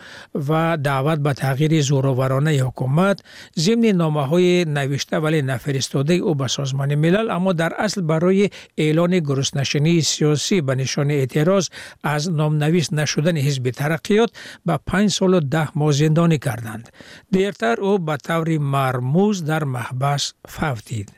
و 0.49 0.77
دعوت 0.83 1.19
به 1.19 1.33
تغییر 1.33 1.81
زورآورانه 1.81 2.51
حکومت 2.51 3.21
ضمن 3.59 3.85
نامه 3.85 4.27
های 4.27 4.65
نوشته 4.65 5.17
ولی 5.17 5.41
نفرستاده 5.41 6.13
او 6.13 6.35
به 6.35 6.47
سازمان 6.47 6.95
ملل 6.95 7.31
اما 7.31 7.53
در 7.53 7.73
اصل 7.77 8.01
برای 8.01 8.49
اعلان 8.77 9.19
گرسنشینی 9.19 10.01
سیاسی 10.01 10.61
به 10.61 10.75
نشان 10.75 11.11
اعتراض 11.11 11.69
از 12.03 12.31
نامنویس 12.31 12.93
نشدن 12.93 13.37
حزب 13.37 13.69
ترقیات 14.05 14.31
به 14.65 14.79
پنج 14.87 15.09
سال 15.09 15.33
و 15.33 15.39
ده 15.39 15.77
ماه 15.77 15.91
زندانی 15.91 16.37
کردند. 16.37 16.89
دیرتر 17.31 17.81
او 17.81 17.99
به 17.99 18.17
طور 18.17 18.57
مرموز 18.57 19.45
در 19.45 19.63
محبس 19.63 20.33
فوتید. 20.47 21.11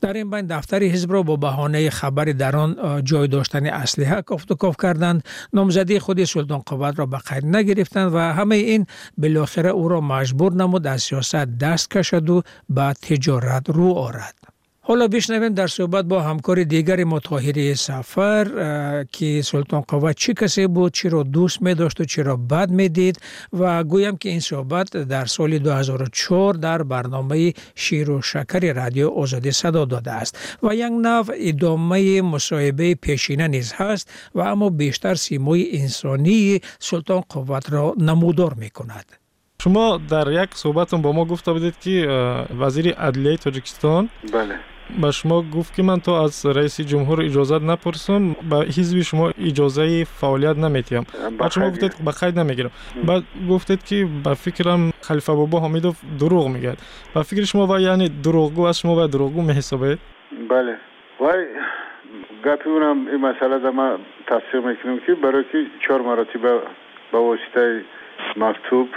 در 0.00 0.12
این 0.12 0.30
بین 0.30 0.46
دفتر 0.46 0.82
حزب 0.82 1.12
را 1.12 1.22
با 1.22 1.36
بهانه 1.36 1.90
خبر 1.90 2.24
در 2.24 2.56
آن 2.56 3.04
جای 3.04 3.28
داشتن 3.28 3.66
اسلحه 3.66 4.22
کافت 4.22 4.50
و 4.50 4.54
کاف 4.54 4.76
کردند 4.82 5.24
نامزدی 5.52 5.98
خود 5.98 6.24
سلطان 6.24 6.58
قوت 6.58 6.98
را 6.98 7.06
به 7.06 7.18
قید 7.18 7.46
نگرفتند 7.46 8.14
و 8.14 8.18
همه 8.18 8.56
این 8.56 8.86
بالاخره 9.18 9.70
او 9.70 9.88
را 9.88 10.00
مجبور 10.00 10.52
نمود 10.52 10.86
از 10.86 11.02
سیاست 11.02 11.36
دست 11.36 11.90
کشد 11.90 12.30
و 12.30 12.42
به 12.68 12.92
تجارت 13.02 13.70
رو 13.70 13.92
آرد 13.92 14.45
ҳоло 14.88 15.08
бишнавем 15.08 15.54
дар 15.60 15.68
суҳбат 15.76 16.04
бо 16.12 16.18
ҳамкори 16.28 16.64
дигари 16.74 17.04
мо 17.12 17.18
тоҳири 17.28 17.66
сафар 17.86 18.46
ки 19.14 19.28
султонқова 19.50 20.10
чӣ 20.22 20.32
касе 20.40 20.64
буд 20.76 20.90
чиро 20.98 21.20
дӯст 21.34 21.58
медошту 21.66 22.02
чиро 22.12 22.34
бад 22.52 22.68
медид 22.80 23.16
ва 23.58 23.70
гӯям 23.92 24.16
ки 24.20 24.28
ин 24.36 24.42
суҳбат 24.50 24.88
дар 25.12 25.26
соли 25.36 25.58
2004 25.58 26.56
дар 26.66 26.80
барномаи 26.92 27.54
ширу 27.82 28.16
шакари 28.30 28.70
радио 28.80 29.08
озодӣ 29.22 29.52
садо 29.60 29.82
додааст. 29.92 30.32
Ва 30.64 30.72
як 30.86 30.92
нав 31.06 31.24
идомаи 31.50 32.20
мусоҳибаи 32.34 32.94
пешина 33.04 33.46
низ 33.54 33.68
ҳаст 33.78 34.06
ва 34.36 34.44
аммо 34.52 34.68
бештар 34.70 35.16
симои 35.26 35.64
инсонии 35.82 36.62
султонқувватро 36.88 37.84
намудор 38.08 38.52
мекунад. 38.64 39.06
Шумо 39.62 39.86
дар 40.12 40.26
як 40.44 40.50
суҳбатон 40.62 41.00
бо 41.02 41.10
мо 41.12 41.24
гуфта 41.30 41.50
будед 41.56 41.74
ки 41.82 41.94
вазири 42.60 42.92
адлияи 43.06 43.38
тоҷикистон 43.44 44.02
бале. 44.34 44.58
به 45.02 45.10
شما 45.10 45.42
گفت 45.42 45.74
که 45.74 45.82
من 45.82 46.00
تو 46.00 46.12
از 46.12 46.46
رئیس 46.46 46.80
جمهور 46.80 47.22
اجازه 47.22 47.58
نپرسم 47.58 48.32
به 48.50 48.56
حزب 48.56 49.02
شما 49.02 49.32
اجازه 49.38 50.04
فعالیت 50.04 50.56
نمیتیم 50.56 51.06
بعد 51.38 51.50
شما 51.50 51.70
گفتید 51.70 52.04
به 52.04 52.10
خیر 52.10 52.30
نمی‌گیرم. 52.30 52.70
بعد 53.04 53.22
گفتید 53.50 53.84
که 53.84 54.08
به 54.24 54.34
فکرم 54.34 54.92
خلیفه 55.00 55.32
بابا 55.32 55.60
حمیدوف 55.60 55.96
دروغ 56.20 56.48
میگه. 56.48 56.76
به 57.14 57.22
فکر 57.22 57.44
شما 57.44 57.66
و 57.66 57.80
یعنی 57.80 58.08
دروغگو 58.08 58.62
از 58.62 58.78
شما 58.78 59.04
و 59.04 59.06
دروغگو 59.06 59.42
میحسابید 59.42 59.98
بله. 60.50 60.76
وای 61.20 61.46
گپی 62.44 62.70
اونم 62.70 63.06
این 63.06 63.16
مسئله 63.16 63.58
در 63.58 63.70
ما 63.70 63.98
تصدیق 64.26 64.66
می‌کنم 64.66 64.98
که 65.06 65.14
برای 65.14 65.44
که 65.52 65.66
چهار 65.88 66.00
مراتب 66.02 66.42
به 67.12 67.18
واسطه 67.18 67.84
مکتوب 68.36 68.88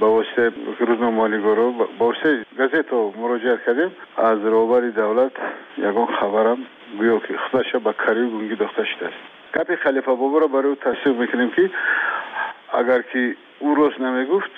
با 0.00 0.10
واسطه 0.10 0.52
روزنامه 0.78 1.16
مالیگورو 1.16 1.72
با 1.72 1.88
واسطه 1.98 2.44
گازت 2.58 2.92
مراجعه 2.92 3.58
کردیم. 3.66 3.90
از 4.16 4.38
روبری 4.38 4.90
دولت 4.90 5.32
یگان 5.78 6.06
خبرم 6.06 6.58
گویا 6.98 7.18
که 7.18 7.34
خودش 7.36 7.76
به 7.76 7.92
کاری 7.92 8.30
گونگی 8.30 8.56
داخته 8.56 8.84
شده 8.84 9.06
است. 9.06 9.16
گپی 9.54 9.76
خلیفه 9.76 10.14
بابا 10.14 10.38
را 10.38 10.46
برای 10.46 10.68
او 10.68 10.74
تصدیق 10.74 11.16
می‌کنیم 11.16 11.50
که 11.50 11.70
اگر 12.72 13.02
که 13.02 13.36
او 13.58 13.74
روز 13.74 14.00
نمی‌گفت 14.00 14.50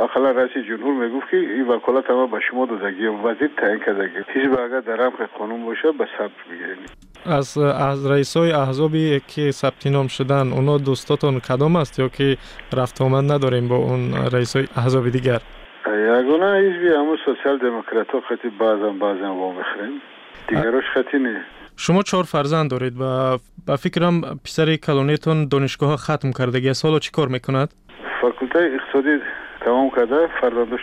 اقلا 0.00 0.30
رئیس 0.30 0.66
جمهور 0.66 0.94
می‌گفت 0.94 1.30
که 1.30 1.36
این 1.36 1.68
وکالت 1.68 2.10
ما 2.10 2.26
به 2.26 2.40
شما 2.40 2.66
دادگی 2.66 3.06
وزیر 3.06 3.50
تعیین 3.56 3.78
کردگی. 3.78 4.18
حزب 4.28 4.60
اگر 4.60 4.80
در 4.80 4.96
رمق 4.96 5.22
قانون 5.38 5.64
باشه 5.64 5.92
به 5.92 6.08
ثبت 6.18 6.30
بگیرید 6.50 7.07
از 7.24 7.58
از 7.58 8.10
رئیس 8.10 8.36
های 8.36 8.52
احزابی 8.52 9.20
که 9.28 9.50
ثبت 9.50 9.86
نام 9.86 10.06
شدن 10.06 10.52
اونا 10.52 10.78
دوستاتون 10.78 11.40
کدام 11.40 11.76
است 11.76 11.98
یا 11.98 12.08
که 12.08 12.36
رفت 12.76 13.02
آمد 13.02 13.32
نداریم 13.32 13.68
با 13.68 13.76
اون 13.76 14.14
رئیس 14.32 14.56
های 14.56 14.66
احزاب 14.76 15.08
دیگر؟ 15.08 15.40
یگانه 15.86 16.58
حزبی 16.58 16.88
همون 16.88 17.18
سوسیال 17.24 17.58
دموکرات 17.58 18.10
ها 18.10 18.20
خطی 18.20 18.48
بعضم 18.48 18.98
بعضم 18.98 19.34
با 19.34 19.52
می‌خریم 19.52 20.00
دیگرش 20.48 20.84
خطی 20.94 21.18
نه 21.18 21.44
شما 21.76 22.02
چهار 22.02 22.24
فرزند 22.24 22.70
دارید 22.70 23.00
و 23.00 23.36
با 23.66 23.76
فکرم 23.76 24.20
پسر 24.44 24.76
کلونیتون 24.76 25.48
دانشگاه 25.48 25.96
ختم 25.96 26.32
کردگی 26.38 26.70
است 26.70 26.84
حالا 26.84 26.98
چی 26.98 27.10
کار 27.10 27.28
می‌کند؟ 27.28 27.74
فاکولته 28.20 28.58
اقتصادی 28.58 29.22
تمام 29.68 29.90
کرده 29.90 30.26
فرزندش 30.40 30.80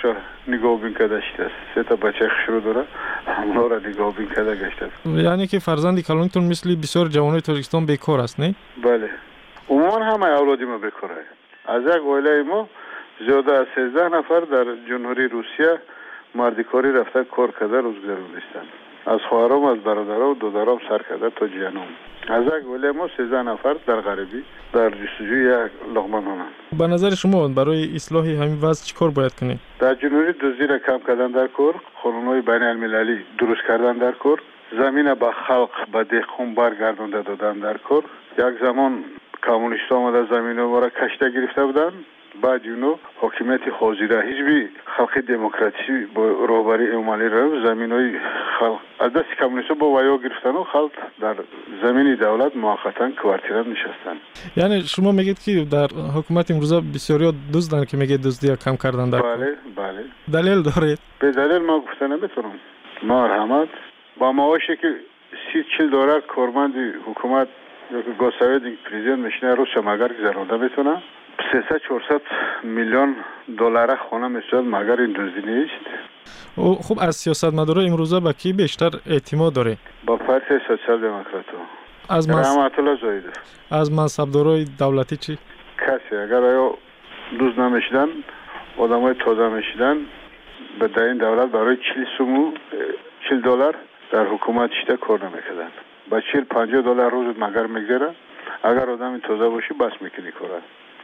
نگاه 0.47 0.81
بین 0.81 0.93
کرده 0.93 1.21
شده. 1.21 1.51
سه 1.75 1.83
تا 1.83 1.95
بچه 1.95 2.29
خشرو 2.29 2.59
داره 2.59 2.83
همونا 3.27 3.67
را 3.67 3.77
نگاه 3.79 4.15
بین 4.15 4.29
کرده 4.29 4.55
گشته. 4.55 4.89
یعنی 5.05 5.47
که 5.47 5.59
فرزندی 5.59 6.01
کلونتون 6.01 6.43
مثل 6.43 6.75
بسیار 6.75 7.07
جوانای 7.07 7.41
تاجیکستان 7.41 7.85
بیکار 7.85 8.19
است 8.19 8.39
نه؟ 8.39 8.55
بله. 8.83 9.09
عموما 9.69 10.05
همه 10.05 10.25
اولادی 10.25 10.65
ما 10.65 10.77
بیکاره 10.77 11.15
از 11.65 11.81
یک 11.83 12.01
اوله 12.01 12.43
ما 12.43 12.69
زیاده 13.27 13.53
از 13.53 13.65
13 13.75 14.17
نفر 14.17 14.39
در 14.39 14.65
جمهوری 14.89 15.27
روسیه 15.27 15.79
مردیکاری 16.35 16.91
رفته 16.91 17.23
کار 17.23 17.51
کرده 17.59 17.81
روزگار 17.81 18.17
نیستند 18.17 18.67
از 19.05 19.19
خواهرام 19.29 19.63
از 19.65 19.77
برادرام 19.77 20.31
و 20.31 20.35
دودرام 20.35 20.79
سر 20.89 21.01
کرده 21.09 21.29
تا 21.29 21.47
جنوم 21.47 21.87
از 22.27 22.43
یک 22.43 22.69
ولی 22.69 22.91
ما 22.91 23.07
سیزده 23.17 23.41
نفر 23.43 23.75
در 23.87 24.01
غریبی 24.01 24.43
در 24.73 24.89
جستجوی 24.89 25.41
یک 25.43 25.71
لغمه 25.95 26.19
نانند 26.19 26.51
به 26.77 26.87
نظر 26.87 27.09
شما 27.09 27.47
برای 27.47 27.95
اصلاح 27.95 28.25
همین 28.25 28.59
وضع 28.61 28.85
چیکار 28.85 29.09
باید 29.09 29.33
کنیم؟ 29.33 29.59
در 29.79 29.95
جنوبی 29.95 30.31
دزدی 30.31 30.67
را 30.67 30.77
کم 30.79 30.99
کردن 31.07 31.31
در 31.31 31.47
کار 31.47 31.75
قانونهای 32.03 32.41
بین 32.41 32.63
المللی 32.63 33.19
درست 33.37 33.61
کردن 33.67 33.93
در 33.93 34.11
کار 34.11 34.41
زمین 34.79 35.13
به 35.13 35.31
خلق 35.47 35.89
به 35.93 36.03
دهقان 36.03 36.55
برگردانده 36.55 37.21
دادن 37.21 37.53
در 37.53 37.77
کار 37.77 38.03
یک 38.37 38.59
زمان 38.61 39.03
کمونیست 39.47 39.91
آمده 39.91 40.35
زمین 40.35 40.61
ما 40.61 40.79
را 40.79 40.89
کشته 40.89 41.29
گرفته 41.29 41.65
بودند 41.65 41.93
بعد 42.41 42.61
اونو 42.65 42.95
حاکمیت 43.21 43.61
حاضره 43.79 44.21
حزبی 44.21 44.69
خلق 44.97 45.21
دموکراسی 45.21 46.05
با 46.13 46.27
روبری 46.27 46.87
عملی 46.91 47.29
را 47.29 47.65
زمین 47.65 47.91
های 47.91 48.11
خلق. 48.59 48.79
از 48.99 49.13
دست 49.13 49.29
کمونیست 49.39 49.71
با 49.71 49.87
ویا 49.87 50.17
گرفتن 50.17 50.49
و 50.49 50.63
خلق 50.63 50.91
در 51.21 51.35
زمین 51.83 52.15
دولت 52.15 52.55
موقتا 52.55 53.11
کوارتیرا 53.21 53.61
نشستن. 53.61 54.17
یعنی 54.57 54.81
شما 54.81 55.11
میگید 55.11 55.39
که 55.39 55.67
در 55.71 55.87
حکومت 56.17 56.51
امروزه 56.51 56.81
بسیاری 56.95 57.33
دزدن 57.53 57.85
که 57.85 57.97
میگه 57.97 58.17
دزدی 58.17 58.55
کم 58.65 58.75
کردن 58.83 59.09
در 59.09 59.21
بله 59.21 59.55
بله. 59.75 60.03
دلیل 60.33 60.61
دارید؟ 60.61 60.99
به 61.19 61.31
دلیل 61.31 61.57
ما 61.57 61.79
گفتن 61.79 62.07
نمی‌تونم. 62.07 62.51
مرحمت 63.03 63.69
با 64.17 64.31
معاشی 64.31 64.75
که 64.81 64.95
سی 65.53 65.65
چل 65.77 65.89
دلار 65.89 66.19
کارمند 66.19 66.73
حکومت 67.05 67.47
یا 67.91 68.01
که 68.01 68.11
گوسوید 68.11 68.77
پرزیدنت 68.83 69.19
میشنه 69.19 69.55
روز 69.55 69.67
مگر 69.77 70.07
گذرانده 70.07 70.57
می‌تونه. 70.57 71.03
300 71.51 71.81
400 71.87 72.21
میلیون 72.63 73.15
دلار 73.57 73.95
خانه 73.95 74.27
می‌شد 74.27 74.63
مگر 74.65 75.01
این 75.01 75.11
دزدی 75.11 75.51
نیست؟ 75.51 75.85
خب 76.81 76.99
از 77.01 77.15
سیاست 77.15 77.53
مدارا 77.53 77.81
امروزه 77.81 78.19
به 78.19 78.33
کی 78.33 78.53
بیشتر 78.53 78.89
اعتماد 79.09 79.53
داره؟ 79.53 79.77
با 80.05 80.17
پارتی 80.17 80.53
سوسیال 80.67 81.01
دموکرات 81.01 81.45
از. 82.09 82.29
رحمت 82.29 82.79
الله 82.79 83.23
از 83.71 83.91
منصبدارای 83.91 84.65
دولتی 84.79 85.17
چی؟ 85.17 85.37
کسی 85.77 86.15
اگر 86.15 86.35
آیا 86.35 86.73
دوز 87.39 87.59
نمی‌شدن 87.59 88.07
آدمای 88.77 89.13
تازه 89.13 89.49
می‌شدن 89.49 89.97
به 90.79 90.87
در 90.87 91.03
این 91.03 91.17
دولت 91.17 91.51
برای 91.51 91.77
40 91.77 92.05
سومو 92.17 92.51
40 93.29 93.41
دلار 93.41 93.75
در 94.11 94.25
حکومت 94.25 94.69
شده 94.81 94.97
کار 94.97 95.19
نمی‌کردن. 95.25 95.69
با 96.09 96.21
40 96.33 96.43
50 96.43 96.81
دلار 96.81 97.11
روز 97.11 97.35
مگر 97.39 97.67
میگذره؟ 97.67 98.09
اگر 98.63 98.89
آدم 98.89 99.19
تازه 99.19 99.49
باشی 99.49 99.73
بس 99.73 99.91
می‌کنی 100.01 100.31
کار 100.31 100.49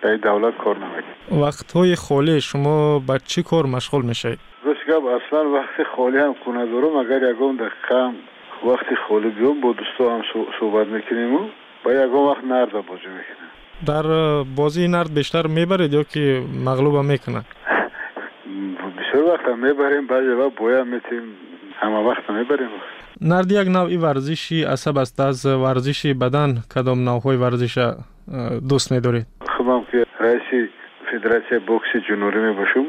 ای 0.04 0.18
دولت 0.18 0.58
کار 0.58 0.78
نمی‌کنه. 0.78 1.42
وقت 1.42 1.72
های 1.72 1.96
خالی 1.96 2.42
شما 2.42 3.00
با 3.00 3.18
چی 3.18 3.44
کار 3.44 3.66
مشغول 3.66 4.06
میشید 4.06 4.40
راست 4.66 4.80
گپ 4.90 5.04
اصلا 5.06 5.50
وقت 5.50 5.88
خالی 5.96 6.18
هم 6.18 6.36
کنه 6.46 6.66
دارم. 6.66 6.96
اگر 6.96 7.32
یکم 7.32 7.58
دقیقه 7.58 8.12
وقت 8.66 8.86
خالی 9.10 9.30
بیام 9.30 9.62
با 9.62 9.74
دوستا 9.74 10.16
هم 10.16 10.22
صحبت 10.60 10.88
می‌کنیم 10.88 11.36
و 11.36 11.40
با 11.86 11.94
یکم 11.94 12.16
وقت 12.16 12.44
نرد 12.44 12.72
بازی 12.72 13.08
می‌کنیم 13.08 13.52
در 13.86 14.04
بازی 14.56 14.88
نرد 14.88 15.14
بیشتر 15.14 15.48
می‌برید 15.48 15.94
یا 15.94 16.04
که 16.04 16.44
مغلوب 16.66 16.96
هم 16.96 17.06
می‌کنه؟ 17.06 17.42
بسیار 18.98 19.34
وقت 19.34 19.46
هم 19.46 19.60
می‌بریم. 19.68 20.08
بعضی 20.08 20.28
وقت 20.28 20.56
بویا 20.56 20.84
میتیم 20.84 21.22
همه 21.80 22.00
وقت 22.10 22.30
می‌بریم. 22.30 22.70
نرد 23.22 23.52
یک 23.52 23.68
نوعی 23.68 23.98
ورزشی 23.98 24.64
عصب 24.64 24.98
است. 24.98 25.20
از 25.20 25.46
ورزش 25.46 26.06
بدن 26.06 26.56
کدام 26.76 27.04
نوعهای 27.04 27.38
ورزش 27.38 27.94
دوست 28.70 28.92
میدارید؟ 28.92 29.26
که 29.92 30.06
رئیس 30.20 30.70
فدراسیون 31.12 31.62
بوکس 31.68 31.88
جنوبی 32.10 32.38
می 32.38 32.54
باشم 32.54 32.86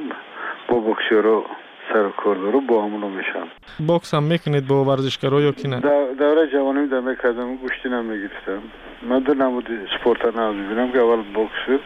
با 0.68 0.78
بوکسورا 0.78 1.44
سر 1.92 2.08
کار 2.08 2.36
دارو 2.36 2.60
با 2.60 2.84
همونو 2.84 3.08
میشم. 3.08 3.48
بوکس 3.86 4.14
هم 4.14 4.22
می‌کنید 4.22 4.66
با 4.66 4.84
ورزشکارا 4.84 5.40
یا 5.40 5.52
کی 5.52 5.68
نه؟ 5.68 5.80
دوره 6.18 6.46
جوانی 6.52 6.86
در 6.86 7.00
می‌کردم 7.00 7.56
گوشتی 7.56 7.88
نمی‌گرفتم 7.88 8.62
من 9.08 9.18
در 9.18 9.34
نمود 9.34 9.68
سپورت 9.98 10.24
نه 10.24 10.52
ببینم 10.52 10.92
که 10.92 10.98
اول 10.98 11.22
بوکس 11.34 11.82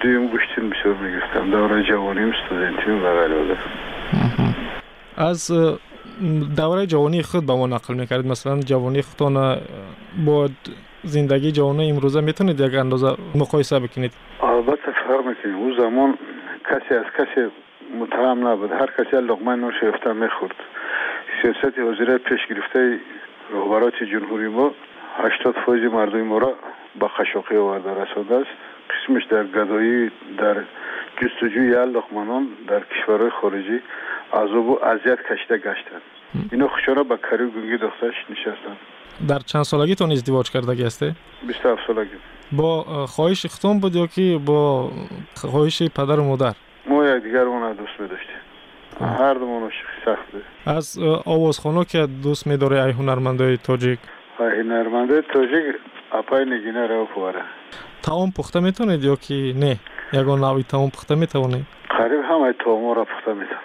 دویم 0.00 0.26
گوشتی 0.26 0.60
بسیار 0.60 0.94
می‌گرفتم 0.94 1.50
دوره 1.50 1.82
جوانیم 1.82 2.32
استودنتیم 2.32 3.04
و 3.04 3.20
غیره 3.20 3.56
از 5.16 5.50
دوره 6.56 6.86
جوانی 6.86 7.22
خود 7.22 7.46
با 7.46 7.56
ما 7.56 7.66
نقل 7.66 7.94
می‌کردید. 7.94 8.26
مثلا 8.26 8.60
جوانی 8.60 9.02
خودتان 9.02 9.60
با 10.26 10.48
زندگی 11.06 11.52
جوانی 11.52 11.90
امروزه 11.90 12.20
می‌تونید 12.20 12.60
یک 12.60 12.74
اندازه 12.74 13.16
مقایسه 13.34 13.78
بکنید؟ 13.78 14.12
البته 14.42 14.92
فرق 14.92 15.26
می‌کنید 15.26 15.54
اون 15.56 15.74
زمان 15.78 16.18
کسی 16.70 16.94
از 16.94 17.06
کسی 17.18 17.50
متهم 18.00 18.48
نبود. 18.48 18.72
هر 18.72 18.90
کسی 18.98 19.16
لقمه 19.16 19.56
نوش 19.56 19.74
یافته 19.82 20.12
می‌خورد. 20.12 20.54
سیاست 21.42 21.78
وزیر 21.78 22.18
پیش 22.18 22.46
گرفته 22.50 22.98
رهبرات 23.52 24.02
جمهوری 24.12 24.48
ما 24.48 24.70
80 25.18 25.54
فوز 25.66 25.80
مردم 25.80 26.22
ما 26.22 26.38
را 26.38 26.54
با 27.00 27.08
خشاقی 27.08 27.56
آورده 27.56 27.90
رسانده 27.90 28.34
است. 28.34 28.50
قسمش 28.90 29.24
در 29.24 29.44
گدایی 29.44 30.10
در 30.38 30.56
جستجوی 31.20 31.70
لقمانان 31.70 32.48
در 32.68 32.80
کشورهای 32.80 33.30
خارجی 33.30 33.80
عذاب 34.32 34.68
و 34.68 34.84
اذیت 34.84 35.18
کشیده 35.22 35.58
گشتند 35.58 36.02
اینا 36.52 36.68
خوشانه 36.68 37.02
با 37.02 37.16
کری 37.16 37.46
گنگی 37.46 37.76
دخترش 37.76 38.14
نشستند 38.30 38.76
در 39.28 39.38
چند 39.38 39.62
سالگی 39.62 39.94
تون 39.94 40.12
ازدواج 40.12 40.50
کردگی 40.50 40.84
هسته؟ 40.84 41.14
27 41.46 41.80
سالگی 41.86 42.10
با 42.52 42.82
خواهش 43.06 43.46
ختم 43.46 43.80
بود 43.80 43.96
یا 43.96 44.06
که 44.06 44.40
با 44.44 44.90
خواهش 45.34 45.82
پدر 45.82 46.20
و 46.20 46.24
مادر؟ 46.24 46.54
ما 46.86 47.06
یک 47.06 47.22
دیگر 47.22 47.38
اون 47.38 47.72
دوست 47.72 48.00
می 48.00 48.08
داشتیم 48.08 48.36
هر 49.00 49.34
دومون 49.34 49.70
سخت 50.04 50.32
بود 50.32 50.42
از 50.66 50.98
آوازخانه 51.24 51.84
که 51.84 52.06
دوست 52.22 52.46
می 52.46 52.56
داره 52.56 52.84
ای 52.84 52.92
هنرمندای 52.92 53.56
تاجیک؟ 53.56 53.98
ای 54.40 54.60
هنرمندای 54.60 55.22
تاجیک 55.32 55.74
اپای 56.12 56.44
نگینه 56.44 56.86
رو 56.86 57.06
پواره 57.14 57.42
تاون 58.02 58.30
پخته 58.30 58.60
می‌تونید 58.60 59.04
یا 59.04 59.16
که 59.16 59.34
نه؟ 59.34 59.76
یگان 60.12 60.44
نوی 60.44 60.62
تاون 60.62 60.90
پخته 60.90 61.14
می‌تونید؟ 61.14 61.66
قریب 61.88 62.20
همه 62.30 62.54
تاون 62.64 62.96
را 62.96 63.04
پخته 63.04 63.32
می‌تونم 63.32 63.60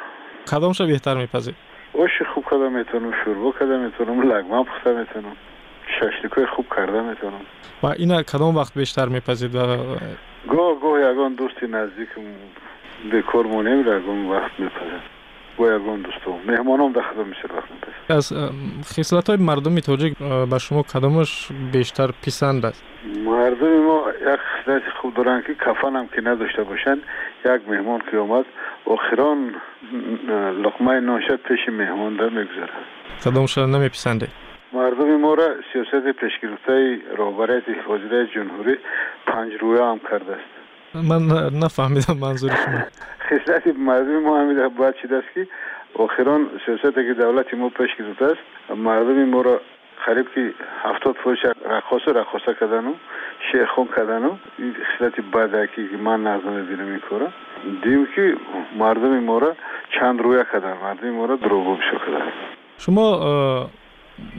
کدامش 0.52 0.82
بهتر 0.82 1.18
میپذید؟ 1.18 1.56
اوش 1.94 2.22
خوب 2.34 2.46
کرده 2.52 2.70
می‌تونم 2.70 3.12
شوربا 3.26 3.52
کرده 3.60 3.78
می‌تونم 3.78 4.22
لگمه 4.22 4.64
پخته 4.64 4.94
می‌تونم 4.94 5.36
ششلیکای 6.00 6.46
خوب 6.46 6.66
کرده 6.76 7.02
می‌تونم 7.02 7.42
و 7.84 7.88
اینا 7.88 8.24
کدام 8.24 8.58
وقت 8.58 8.74
بیشتر 8.74 9.06
میپذید 9.06 9.56
و 9.56 9.60
گاه 10.50 10.80
گاه 10.82 11.12
یگان 11.12 11.34
دوستی 11.34 11.68
نزدیکم 11.68 12.22
به 13.12 13.22
کار 13.22 13.46
مو 13.46 13.64
نمیره 13.64 13.96
اگان 13.96 14.26
وقت 14.26 14.60
میپذید 14.60 15.21
گاه 15.58 15.76
یگان 15.76 16.02
دوستم 16.02 16.52
مهمانم 16.52 16.94
در 16.94 17.02
خدا 17.02 17.24
میشه 17.24 17.48
از 18.10 18.34
خصلت 18.84 19.30
های 19.30 19.38
مردم 19.38 19.80
تاجیک 19.80 20.18
به 20.50 20.58
شما 20.58 20.84
کدامش 20.84 21.48
بیشتر 21.72 22.08
پسند 22.28 22.66
است 22.66 22.84
مردم 23.26 23.78
ما 23.78 24.04
یک 24.22 24.40
خصلت 24.40 24.82
خوب 25.02 25.14
دارن 25.14 25.44
که 25.48 25.56
کفن 25.56 25.96
هم 25.96 26.08
که 26.08 26.22
نداشته 26.22 26.64
باشن 26.64 26.98
یک 27.46 27.62
مهمان 27.68 28.02
که 28.12 28.18
آمد 28.18 28.46
آخران 28.86 29.56
لقمه 30.64 31.00
ناشد 31.00 31.40
پیش 31.48 31.60
مهمان 31.70 32.16
در 32.16 32.30
می‌گذاره 32.30 32.74
کدامش 33.26 33.58
نمیپسنده 33.58 34.28
مردم 34.74 35.16
ما 35.16 35.34
را 35.34 35.48
سیاست 35.74 36.12
پیشگرفته 36.12 37.00
رهبریت 37.18 37.64
وزیر 37.90 38.26
جمهوری 38.26 38.78
پنج 39.28 39.54
رویه 39.62 39.84
هم 39.84 40.00
کرده 40.00 40.32
است 40.32 40.61
من 40.94 41.22
نفهمیدم 41.64 42.18
منظور 42.22 42.52
شما. 42.66 42.84
خصلت 43.30 43.68
مردم 43.68 44.20
ما 44.20 44.42
همیده 44.42 44.68
باید 44.68 44.96
چیده 45.02 45.16
است 45.16 45.28
که 45.36 45.48
آخران 45.96 46.48
سیاست 46.66 46.96
که 46.96 47.14
دولت 47.14 47.54
ما 47.54 47.70
پیش 47.70 47.90
گرفته 48.00 48.26
است 48.26 48.78
مردم 48.78 49.26
ما 49.26 49.42
را 49.42 49.62
قریب 50.06 50.26
که 50.36 50.54
هفتاد 50.84 51.16
فوش 51.24 51.38
رقاص 51.70 52.02
رقاصه 52.08 52.54
کردن 52.60 52.86
و 52.86 52.94
شیخون 53.52 53.88
کردن 53.96 54.26
و 54.26 54.38
این 54.58 54.74
خصلت 54.74 55.14
بدکی 55.34 55.88
که 55.90 55.98
من 55.98 56.24
نظر 56.24 56.62
بینم 56.62 56.88
این 56.88 57.00
کارا 57.10 57.28
دیم 57.84 58.08
که 58.16 58.34
مردم 58.78 59.20
ما 59.20 59.38
را 59.38 59.56
چند 60.00 60.22
رویه 60.22 60.46
کردن 60.54 60.74
مردم 60.74 61.10
ما 61.10 61.26
را 61.26 61.36
دروغو 61.36 61.76
بشو 61.76 61.98
کردن. 61.98 62.32
شما 62.78 63.70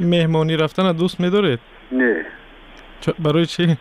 مهمانی 0.00 0.56
رفتن 0.56 0.92
دوست 0.92 1.20
میدارید؟ 1.20 1.58
نه. 1.92 2.26
برای 3.18 3.46
چی؟ 3.46 3.76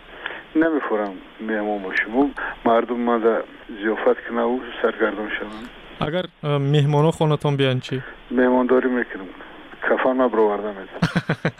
намефурам 0.55 1.15
меҳмон 1.39 1.79
бошем. 1.83 2.33
Мардум 2.65 3.01
мада 3.01 3.45
зиёфат 3.69 4.17
кинаву 4.27 4.61
саргардон 4.81 5.29
шаванд 5.37 5.69
агар 6.07 6.25
э, 6.41 6.57
меҳмоно 6.57 7.11
хонатон 7.11 7.53
биён 7.57 7.79
чӣ? 7.85 7.95
Меҳмондорӣ 8.31 8.89
мекунам. 8.99 9.29
Кафан 9.87 10.15
маброварда 10.17 10.71
медам 10.77 10.99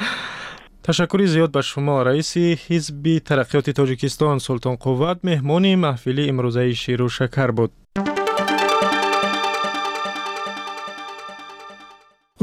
ташаккури 0.86 1.26
зиёд 1.26 1.52
ба 1.52 1.62
шумо. 1.62 2.04
Раиси 2.04 2.58
ҳизби 2.66 3.14
тараққиёти 3.30 3.72
тоҷикистон 3.80 4.38
султонқувват 4.48 5.18
меҳмони 5.30 5.76
маҳфили 5.86 6.24
имрӯзаи 6.32 6.74
ширу 6.84 7.08
шакар 7.10 7.52
буд. 7.52 7.72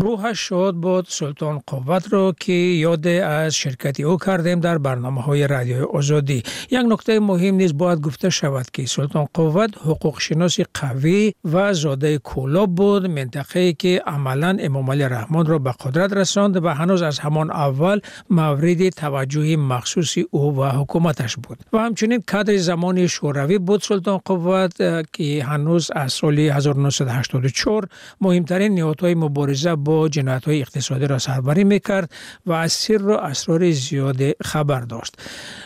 روحش 0.09 0.49
شاد 0.49 0.75
بود 0.75 1.07
سلطان 1.09 1.61
قوت 1.67 2.13
را 2.13 2.35
که 2.41 2.53
یاد 2.53 3.07
از 3.07 3.55
شرکتی 3.55 4.03
او 4.03 4.17
کردیم 4.17 4.61
در 4.61 4.79
برنامه 4.79 5.23
های 5.23 5.47
رادیوی 5.47 5.81
آزادی. 5.81 6.43
یک 6.71 6.81
نکته 6.87 7.21
مهم 7.21 7.55
نیز 7.55 7.79
باید 7.79 8.01
گفته 8.01 8.31
شود 8.31 8.67
که 8.73 8.87
سلطان 8.87 9.29
قوت 9.35 9.71
حقوق 9.79 10.21
شناسی 10.21 10.65
قوی 10.75 11.35
و 11.53 11.75
زاده 11.75 12.19
کولاب 12.19 12.75
بود 12.75 13.07
منطقه 13.07 13.73
که 13.73 14.03
عملا 14.07 14.57
امام 14.61 14.91
علی 14.91 15.03
رحمان 15.03 15.47
را 15.47 15.59
به 15.59 15.73
قدرت 15.81 16.13
رساند 16.13 16.65
و 16.65 16.69
هنوز 16.69 17.03
از 17.03 17.19
همان 17.19 17.51
اول 17.51 18.01
مورد 18.31 18.89
توجه 18.89 19.57
مخصوصی 19.57 20.27
او 20.31 20.57
و 20.57 20.65
حکومتش 20.65 21.37
بود. 21.37 21.59
و 21.73 21.79
همچنین 21.79 22.23
کادر 22.27 22.57
زمان 22.57 23.07
شوروی 23.07 23.59
بود 23.59 23.83
سلطان 23.83 24.19
قوت 24.25 24.77
که 25.13 25.45
هنوز 25.45 25.91
از 25.95 26.13
سال 26.13 26.39
1984 26.39 27.89
مهمترین 28.21 28.75
نهادهای 28.75 29.15
مبارزه 29.15 29.75
با 29.75 29.98
جنایت 30.07 30.45
های 30.45 30.61
اقتصادی 30.61 31.07
را 31.07 31.19
سربری 31.19 31.65
می‌کرد 31.65 32.13
و 32.47 32.53
از 32.53 32.73
سر 32.73 33.03
و 33.03 33.11
اسرار 33.11 33.71
زیاد 33.71 34.43
خبر 34.43 34.81
داشت. 34.81 35.15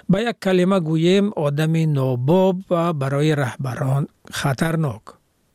با 0.09 0.21
یک 0.21 0.37
کلمه 0.43 0.81
گویم 0.81 1.31
آدم 1.37 1.93
ناباب 1.93 2.57
و 2.71 2.93
برای 2.93 3.35
رهبران 3.35 4.07
خطرناک. 4.31 5.03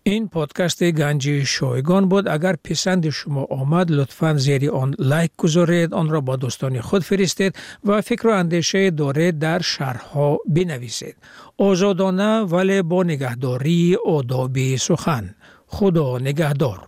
این 0.03 0.27
پادکست 0.27 0.83
گنجی 0.83 1.45
شایگان 1.45 2.09
بود. 2.09 2.27
اگر 2.27 2.55
پسند 2.63 3.09
شما 3.09 3.43
آمد 3.43 3.91
لطفا 3.91 4.33
زیر 4.33 4.71
آن 4.71 4.95
لایک 4.99 5.31
گذارید 5.37 5.93
آن 5.93 6.09
را 6.09 6.21
با 6.21 6.35
دوستان 6.35 6.81
خود 6.81 7.03
فرستید 7.03 7.55
و 7.85 8.01
فکر 8.01 8.27
و 8.27 8.31
اندیشه 8.31 8.91
دارید 8.91 9.39
در 9.39 9.61
شرحها 9.61 10.39
بنویسید. 10.47 11.15
آزادانه 11.57 12.39
ولی 12.39 12.81
با 12.81 13.03
نگهداری 13.03 13.97
آدابی 14.05 14.77
سخن. 14.77 15.35
خدا 15.67 16.17
نگهدار. 16.17 16.87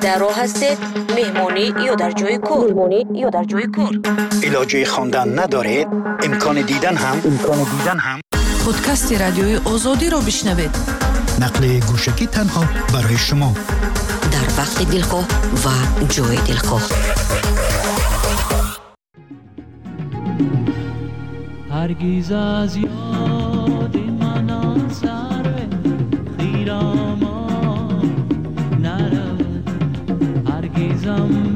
در 0.00 0.18
راه 0.18 0.40
هستید. 0.40 0.78
مهمانی 1.16 1.74
یا 1.86 1.94
در 1.94 2.10
جای 2.10 2.38
کور 2.38 2.72
مهمانی 2.72 3.06
یا 3.14 3.30
در 3.30 3.44
جای 3.44 3.66
کور 3.66 4.00
علاجه 4.44 4.84
خواندن 4.84 5.38
ندارید 5.38 5.88
امکان 6.22 6.60
دیدن 6.60 6.96
هم. 6.96 7.20
امکان 7.24 7.58
دیدن 7.58 7.98
هم. 7.98 8.20
پادکست 8.64 9.12
رادیوی 9.12 9.56
آزادی 9.64 10.10
را 10.10 10.20
بشنوید. 10.20 10.76
نقل 11.40 11.80
گوشکی 11.80 12.26
تنها 12.26 12.64
برای 12.92 13.16
شما. 13.16 13.54
در 14.32 14.62
وقت 14.62 14.90
دلخواه 14.90 15.24
و 15.64 15.68
جای 16.08 16.36
دلخواه. 16.36 16.82
هرگیز 21.70 22.32
از 22.32 22.76
یاد 22.76 23.96
من 24.20 24.48
سر 25.02 25.66
خیرام 26.38 27.01
come 31.16 31.51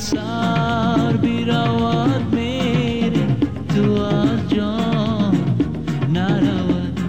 بگیرن 0.00 0.16
سر 1.10 1.16
بیرود 1.16 2.34
میری 2.34 3.26
تو 3.74 4.02
از 4.02 4.50
جان 4.50 5.34
نرود 6.12 7.00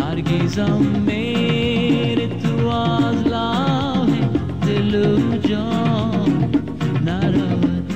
هرگیزم 0.00 0.82
میری 1.06 2.28
تو 2.28 2.68
از 2.68 3.26
لاه 3.26 4.06
دل 4.66 4.94
و 4.94 5.36
جان 5.36 6.50
نرود 7.04 7.92